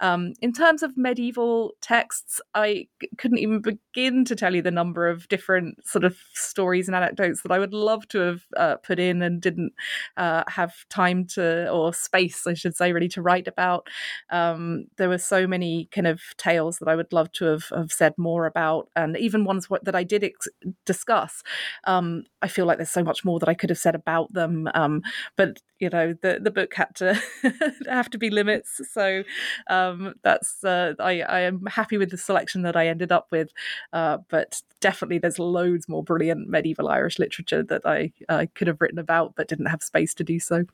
Um, 0.01 0.33
in 0.41 0.53
terms 0.53 0.83
of 0.83 0.97
medieval 0.97 1.73
texts, 1.81 2.41
I 2.55 2.89
couldn't 3.19 3.39
even 3.39 3.61
begin 3.61 4.25
to 4.25 4.37
tell 4.37 4.55
you 4.55 4.63
the 4.63 4.71
number 4.71 5.04
of 5.09 5.29
different 5.29 5.87
sort 5.87 6.05
of 6.05 6.17
stories 6.33 6.89
and 6.89 6.95
anecdotes 6.95 7.43
that 7.43 7.53
I 7.53 7.59
would 7.59 7.75
love 7.75 8.07
to 8.09 8.19
have 8.19 8.43
uh, 8.57 8.77
put 8.77 8.99
in 8.99 9.23
and 9.23 9.41
didn't 9.41 9.73
uh, 10.17 10.45
have 10.49 10.75
time 10.89 11.27
to 11.35 11.69
or 11.71 11.93
space, 11.93 12.47
I 12.47 12.55
should 12.55 12.77
say, 12.77 12.93
really 12.93 13.09
to 13.09 13.23
write 13.23 13.49
about. 13.49 13.89
Um, 14.31 14.87
there 14.97 15.09
were 15.09 15.19
so 15.19 15.47
many 15.47 15.89
kind 15.93 16.07
of 16.07 16.21
tales 16.37 16.79
that 16.79 16.89
I 16.89 16.97
would 16.97 17.13
love 17.13 17.33
to 17.33 17.47
have, 17.47 17.65
have 17.75 17.93
said 17.93 18.15
more 18.17 18.47
about, 18.47 18.89
and 18.97 19.17
even 19.17 19.45
ones 19.45 19.69
that 19.83 19.95
I 19.95 20.05
did 20.05 20.25
ex- 20.25 20.49
discuss. 20.85 21.43
Um, 21.85 22.25
I 22.43 22.49
feel 22.49 22.67
like 22.67 22.79
there's 22.79 22.91
so 22.91 23.05
much 23.05 23.25
more 23.25 23.39
that 23.39 23.49
I 23.49 23.55
could 23.55 23.71
have 23.71 23.79
said 23.79 23.95
about 23.95 24.33
them, 24.33 24.69
um, 24.75 25.03
but 25.37 25.59
you 25.85 25.91
know 25.91 26.15
the 26.23 26.39
the 26.41 26.51
book 26.51 26.73
had 26.73 26.95
to 26.95 27.21
have 27.87 28.09
to 28.09 28.17
be 28.17 28.31
limits. 28.31 28.81
So 28.91 29.23
um, 29.69 30.15
that's 30.23 30.65
uh, 30.65 30.95
I 30.99 31.21
I 31.21 31.41
am 31.41 31.67
happy 31.67 31.99
with 31.99 32.11
the 32.11 32.17
selection 32.17 32.63
that 32.63 32.75
I 32.75 32.87
ended 32.87 33.13
up 33.13 33.27
with, 33.31 33.51
uh, 33.93 34.19
but 34.31 34.63
definitely 34.81 35.19
there's 35.19 35.39
loads 35.39 35.87
more 35.87 36.03
brilliant 36.03 36.49
medieval 36.49 36.89
Irish 36.89 37.19
literature 37.19 37.63
that 37.65 37.83
I 37.85 38.13
I 38.31 38.47
could 38.47 38.67
have 38.67 38.81
written 38.81 38.99
about, 38.99 39.35
but 39.37 39.47
didn't 39.47 39.67
have 39.67 39.83
space 39.83 40.15
to 40.15 40.25
do 40.25 40.41
so. 40.41 40.65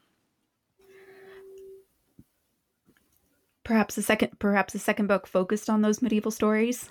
Perhaps 3.64 3.96
the 3.96 4.02
second, 4.02 4.38
perhaps 4.38 4.72
the 4.72 4.78
second 4.78 5.08
book 5.08 5.26
focused 5.26 5.68
on 5.68 5.82
those 5.82 6.00
medieval 6.00 6.30
stories. 6.30 6.90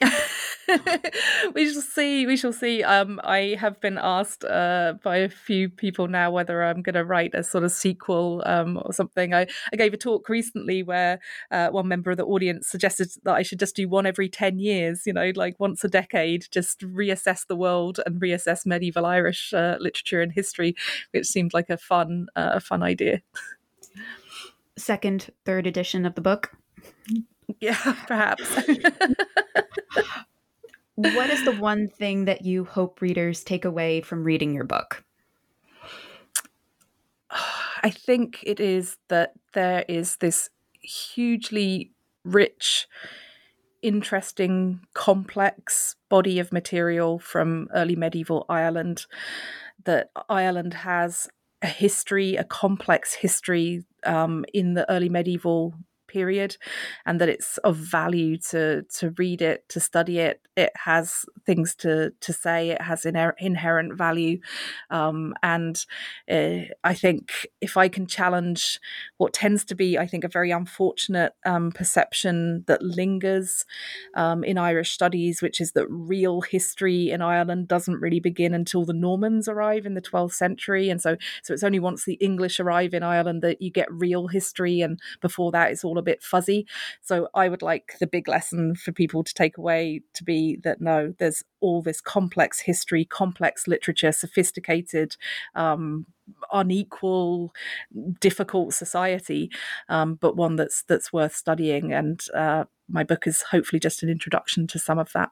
we 1.54 1.70
shall 1.72 1.82
see. 1.82 2.26
We 2.26 2.36
shall 2.36 2.52
see. 2.52 2.82
Um, 2.82 3.20
I 3.24 3.56
have 3.58 3.80
been 3.80 3.98
asked 3.98 4.44
uh, 4.44 4.94
by 5.02 5.18
a 5.18 5.28
few 5.28 5.68
people 5.68 6.08
now 6.08 6.30
whether 6.30 6.62
I'm 6.62 6.82
going 6.82 6.94
to 6.94 7.04
write 7.04 7.34
a 7.34 7.42
sort 7.42 7.64
of 7.64 7.72
sequel 7.72 8.42
um, 8.46 8.80
or 8.84 8.92
something. 8.92 9.34
I, 9.34 9.46
I 9.72 9.76
gave 9.76 9.92
a 9.94 9.96
talk 9.96 10.28
recently 10.28 10.82
where 10.82 11.20
uh, 11.50 11.68
one 11.68 11.88
member 11.88 12.10
of 12.10 12.16
the 12.16 12.24
audience 12.24 12.68
suggested 12.68 13.10
that 13.24 13.34
I 13.34 13.42
should 13.42 13.58
just 13.58 13.76
do 13.76 13.88
one 13.88 14.06
every 14.06 14.28
10 14.28 14.58
years, 14.58 15.02
you 15.06 15.12
know, 15.12 15.32
like 15.34 15.58
once 15.58 15.84
a 15.84 15.88
decade, 15.88 16.46
just 16.50 16.80
reassess 16.80 17.46
the 17.46 17.56
world 17.56 18.00
and 18.06 18.20
reassess 18.20 18.64
medieval 18.66 19.06
Irish 19.06 19.52
uh, 19.52 19.76
literature 19.80 20.20
and 20.20 20.32
history, 20.32 20.74
which 21.10 21.26
seemed 21.26 21.54
like 21.54 21.70
a 21.70 21.76
fun, 21.76 22.26
uh, 22.36 22.52
a 22.54 22.60
fun 22.60 22.82
idea. 22.82 23.22
Second, 24.76 25.30
third 25.44 25.66
edition 25.66 26.06
of 26.06 26.14
the 26.14 26.20
book. 26.20 26.52
Yeah, 27.60 27.76
perhaps. 28.06 28.48
what 30.94 31.30
is 31.30 31.44
the 31.44 31.56
one 31.56 31.88
thing 31.88 32.26
that 32.26 32.44
you 32.44 32.64
hope 32.64 33.00
readers 33.00 33.42
take 33.42 33.64
away 33.64 34.00
from 34.02 34.24
reading 34.24 34.54
your 34.54 34.64
book? 34.64 35.04
I 37.82 37.90
think 37.90 38.40
it 38.44 38.60
is 38.60 38.98
that 39.08 39.32
there 39.54 39.84
is 39.88 40.16
this 40.16 40.50
hugely 40.82 41.92
rich, 42.24 42.86
interesting, 43.80 44.80
complex 44.94 45.96
body 46.08 46.38
of 46.38 46.52
material 46.52 47.18
from 47.18 47.68
early 47.74 47.96
medieval 47.96 48.44
Ireland. 48.48 49.06
That 49.84 50.10
Ireland 50.28 50.74
has 50.74 51.28
a 51.60 51.66
history, 51.66 52.36
a 52.36 52.44
complex 52.44 53.14
history 53.14 53.84
um, 54.04 54.44
in 54.52 54.74
the 54.74 54.88
early 54.90 55.08
medieval 55.08 55.74
period 56.12 56.56
and 57.06 57.20
that 57.20 57.28
it's 57.28 57.58
of 57.58 57.76
value 57.76 58.36
to 58.50 58.82
to 58.98 59.14
read 59.18 59.42
it 59.42 59.68
to 59.68 59.80
study 59.80 60.18
it. 60.18 60.40
It 60.56 60.72
has 60.84 61.24
things 61.46 61.74
to 61.76 62.12
to 62.20 62.32
say. 62.32 62.70
It 62.70 62.82
has 62.82 63.02
inher- 63.02 63.34
inherent 63.38 63.96
value. 63.96 64.38
Um, 64.90 65.34
and 65.42 65.84
uh, 66.30 66.64
i 66.84 66.94
think 66.94 67.46
if 67.60 67.76
i 67.76 67.88
can 67.88 68.06
challenge 68.06 68.80
what 69.16 69.32
tends 69.32 69.64
to 69.64 69.74
be 69.74 69.98
i 69.98 70.06
think 70.06 70.24
a 70.24 70.28
very 70.28 70.50
unfortunate 70.50 71.32
um, 71.46 71.70
perception 71.72 72.64
that 72.66 72.82
lingers 72.82 73.64
um, 74.16 74.44
in 74.44 74.58
irish 74.58 74.90
studies 74.92 75.42
which 75.42 75.60
is 75.60 75.72
that 75.72 75.86
real 75.88 76.40
history 76.40 77.10
in 77.10 77.22
ireland 77.22 77.68
doesn't 77.68 78.00
really 78.00 78.20
begin 78.20 78.54
until 78.54 78.84
the 78.84 78.92
normans 78.92 79.48
arrive 79.48 79.86
in 79.86 79.94
the 79.94 80.02
12th 80.02 80.34
century. 80.34 80.90
And 80.90 81.00
so 81.00 81.16
so 81.42 81.52
it's 81.52 81.62
only 81.62 81.78
once 81.78 82.04
the 82.04 82.14
english 82.14 82.60
arrive 82.60 82.94
in 82.94 83.02
ireland 83.02 83.42
that 83.42 83.62
you 83.62 83.70
get 83.70 83.92
real 83.92 84.28
history 84.28 84.80
and 84.80 84.98
before 85.20 85.52
that 85.52 85.70
it's 85.70 85.84
all 85.84 85.98
a 86.02 86.04
bit 86.04 86.22
fuzzy. 86.22 86.66
So 87.00 87.28
I 87.34 87.48
would 87.48 87.62
like 87.62 87.94
the 87.98 88.06
big 88.06 88.28
lesson 88.28 88.74
for 88.74 88.92
people 88.92 89.24
to 89.24 89.34
take 89.34 89.56
away 89.56 90.02
to 90.14 90.24
be 90.24 90.58
that 90.64 90.80
no, 90.80 91.14
there's 91.18 91.42
all 91.60 91.80
this 91.80 92.00
complex 92.00 92.60
history, 92.60 93.04
complex 93.04 93.66
literature, 93.66 94.12
sophisticated. 94.12 95.16
Um, 95.54 96.06
unequal, 96.52 97.52
difficult 98.20 98.72
society, 98.72 99.50
um, 99.88 100.14
but 100.14 100.36
one 100.36 100.56
that's 100.56 100.82
that's 100.84 101.12
worth 101.12 101.34
studying. 101.34 101.92
And 101.92 102.20
uh, 102.32 102.64
my 102.88 103.02
book 103.04 103.26
is 103.26 103.42
hopefully 103.50 103.80
just 103.80 104.02
an 104.02 104.08
introduction 104.08 104.66
to 104.68 104.78
some 104.78 104.98
of 104.98 105.12
that. 105.12 105.30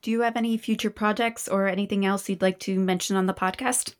Do 0.00 0.10
you 0.10 0.22
have 0.22 0.36
any 0.36 0.56
future 0.56 0.90
projects 0.90 1.48
or 1.48 1.66
anything 1.66 2.06
else 2.06 2.28
you'd 2.28 2.42
like 2.42 2.58
to 2.60 2.78
mention 2.78 3.16
on 3.16 3.26
the 3.26 3.34
podcast? 3.34 3.94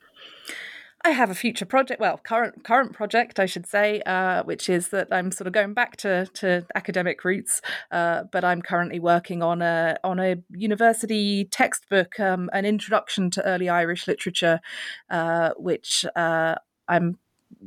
I 1.08 1.12
have 1.12 1.30
a 1.30 1.34
future 1.34 1.64
project, 1.64 2.02
well, 2.02 2.18
current 2.18 2.64
current 2.64 2.92
project, 2.92 3.40
I 3.40 3.46
should 3.46 3.66
say, 3.66 4.02
uh, 4.02 4.42
which 4.42 4.68
is 4.68 4.88
that 4.88 5.08
I'm 5.10 5.30
sort 5.30 5.46
of 5.46 5.54
going 5.54 5.72
back 5.72 5.96
to, 5.98 6.26
to 6.34 6.66
academic 6.74 7.24
roots, 7.24 7.62
uh, 7.90 8.24
but 8.30 8.44
I'm 8.44 8.60
currently 8.60 9.00
working 9.00 9.42
on 9.42 9.62
a 9.62 9.96
on 10.04 10.20
a 10.20 10.36
university 10.50 11.46
textbook, 11.46 12.20
um, 12.20 12.50
an 12.52 12.66
introduction 12.66 13.30
to 13.30 13.42
early 13.42 13.70
Irish 13.70 14.06
literature, 14.06 14.60
uh, 15.08 15.52
which 15.56 16.04
uh, 16.14 16.56
I'm 16.88 17.16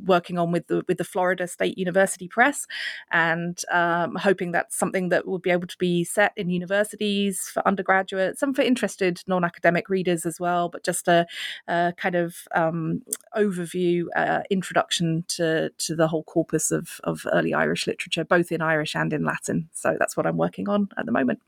working 0.04 0.38
on 0.38 0.52
with 0.52 0.66
the 0.66 0.82
with 0.88 0.98
the 0.98 1.04
Florida 1.04 1.46
State 1.46 1.78
University 1.78 2.28
Press, 2.28 2.66
and 3.10 3.60
um, 3.70 4.16
hoping 4.16 4.52
that's 4.52 4.76
something 4.76 5.08
that 5.10 5.26
will 5.26 5.38
be 5.38 5.50
able 5.50 5.66
to 5.66 5.78
be 5.78 6.04
set 6.04 6.32
in 6.36 6.50
universities 6.50 7.50
for 7.52 7.66
undergraduates, 7.66 8.40
some 8.40 8.54
for 8.54 8.62
interested 8.62 9.22
non-academic 9.26 9.88
readers 9.88 10.26
as 10.26 10.40
well. 10.40 10.68
But 10.68 10.84
just 10.84 11.08
a, 11.08 11.26
a 11.68 11.92
kind 11.96 12.14
of 12.14 12.36
um, 12.54 13.02
overview, 13.36 14.04
uh, 14.16 14.42
introduction 14.50 15.24
to 15.28 15.70
to 15.70 15.94
the 15.94 16.08
whole 16.08 16.24
corpus 16.24 16.70
of 16.70 17.00
of 17.04 17.26
early 17.32 17.54
Irish 17.54 17.86
literature, 17.86 18.24
both 18.24 18.52
in 18.52 18.62
Irish 18.62 18.94
and 18.94 19.12
in 19.12 19.24
Latin. 19.24 19.68
So 19.72 19.96
that's 19.98 20.16
what 20.16 20.26
I'm 20.26 20.36
working 20.36 20.68
on 20.68 20.88
at 20.96 21.06
the 21.06 21.12
moment. 21.12 21.40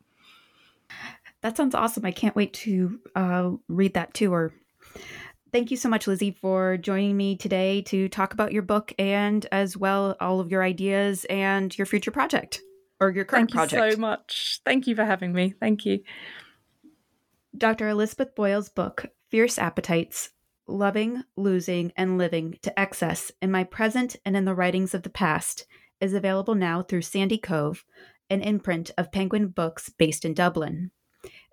That 1.41 1.59
sounds 1.59 1.75
awesome. 1.75 2.07
I 2.07 2.11
can't 2.11 2.35
wait 2.35 2.55
to 2.55 3.01
uh, 3.15 3.51
read 3.69 3.93
that 3.95 4.15
too 4.15 4.33
or 4.33 4.55
Thank 5.55 5.71
you 5.71 5.77
so 5.77 5.89
much, 5.89 6.09
Lizzie, 6.09 6.37
for 6.41 6.77
joining 6.77 7.17
me 7.17 7.37
today 7.37 7.83
to 7.83 8.09
talk 8.09 8.33
about 8.33 8.51
your 8.51 8.63
book 8.63 8.93
and 8.99 9.47
as 9.53 9.77
well 9.77 10.17
all 10.19 10.41
of 10.41 10.51
your 10.51 10.65
ideas 10.65 11.25
and 11.31 11.79
your 11.79 11.87
future 11.87 12.11
project 12.11 12.61
or 12.99 13.13
your 13.13 13.25
current 13.25 13.53
Thank 13.53 13.71
project. 13.71 13.85
you 13.87 13.93
so 13.93 14.01
much. 14.01 14.61
Thank 14.65 14.89
you 14.89 14.97
for 14.97 15.05
having 15.05 15.33
me. 15.33 15.55
Thank 15.61 15.87
you. 15.87 16.01
Dr. 17.57 17.89
Elizabeth 17.89 18.35
Boyle's 18.35 18.69
book, 18.69 19.07
Fierce 19.31 19.57
Appetites 19.57 20.31
Loving, 20.67 21.23
Losing, 21.37 21.93
and 21.97 22.19
Living 22.19 22.59
to 22.63 22.77
Excess 22.77 23.31
in 23.41 23.53
My 23.53 23.63
Present 23.63 24.17
and 24.25 24.37
in 24.37 24.47
the 24.47 24.57
Writings 24.57 24.93
of 24.93 25.05
the 25.05 25.09
Past, 25.09 25.67
is 26.01 26.15
available 26.15 26.57
now 26.57 26.83
through 26.83 27.03
Sandycove, 27.03 27.85
an 28.29 28.43
imprint 28.43 28.91
of 28.99 29.13
Penguin 29.13 29.47
Books 29.47 29.89
based 29.89 30.25
in 30.25 30.35
Dublin. 30.35 30.91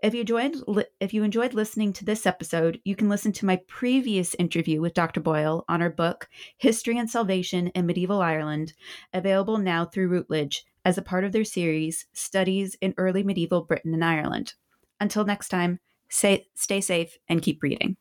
If 0.01 0.15
you 0.15 0.21
enjoyed 0.21 0.85
if 0.99 1.13
you 1.13 1.23
enjoyed 1.23 1.53
listening 1.53 1.93
to 1.93 2.05
this 2.05 2.25
episode, 2.25 2.81
you 2.83 2.95
can 2.95 3.07
listen 3.07 3.31
to 3.33 3.45
my 3.45 3.57
previous 3.67 4.33
interview 4.35 4.81
with 4.81 4.95
Dr. 4.95 5.19
Boyle 5.19 5.63
on 5.69 5.79
her 5.79 5.91
book 5.91 6.27
History 6.57 6.97
and 6.97 7.07
Salvation 7.07 7.67
in 7.69 7.85
Medieval 7.85 8.19
Ireland, 8.19 8.73
available 9.13 9.59
now 9.59 9.85
through 9.85 10.09
Routledge 10.09 10.65
as 10.83 10.97
a 10.97 11.03
part 11.03 11.23
of 11.23 11.33
their 11.33 11.43
series 11.43 12.07
Studies 12.13 12.75
in 12.81 12.95
Early 12.97 13.21
Medieval 13.21 13.61
Britain 13.61 13.93
and 13.93 14.03
Ireland. 14.03 14.55
Until 14.99 15.23
next 15.23 15.49
time, 15.49 15.79
say, 16.09 16.47
stay 16.55 16.81
safe 16.81 17.19
and 17.29 17.43
keep 17.43 17.61
reading. 17.61 17.95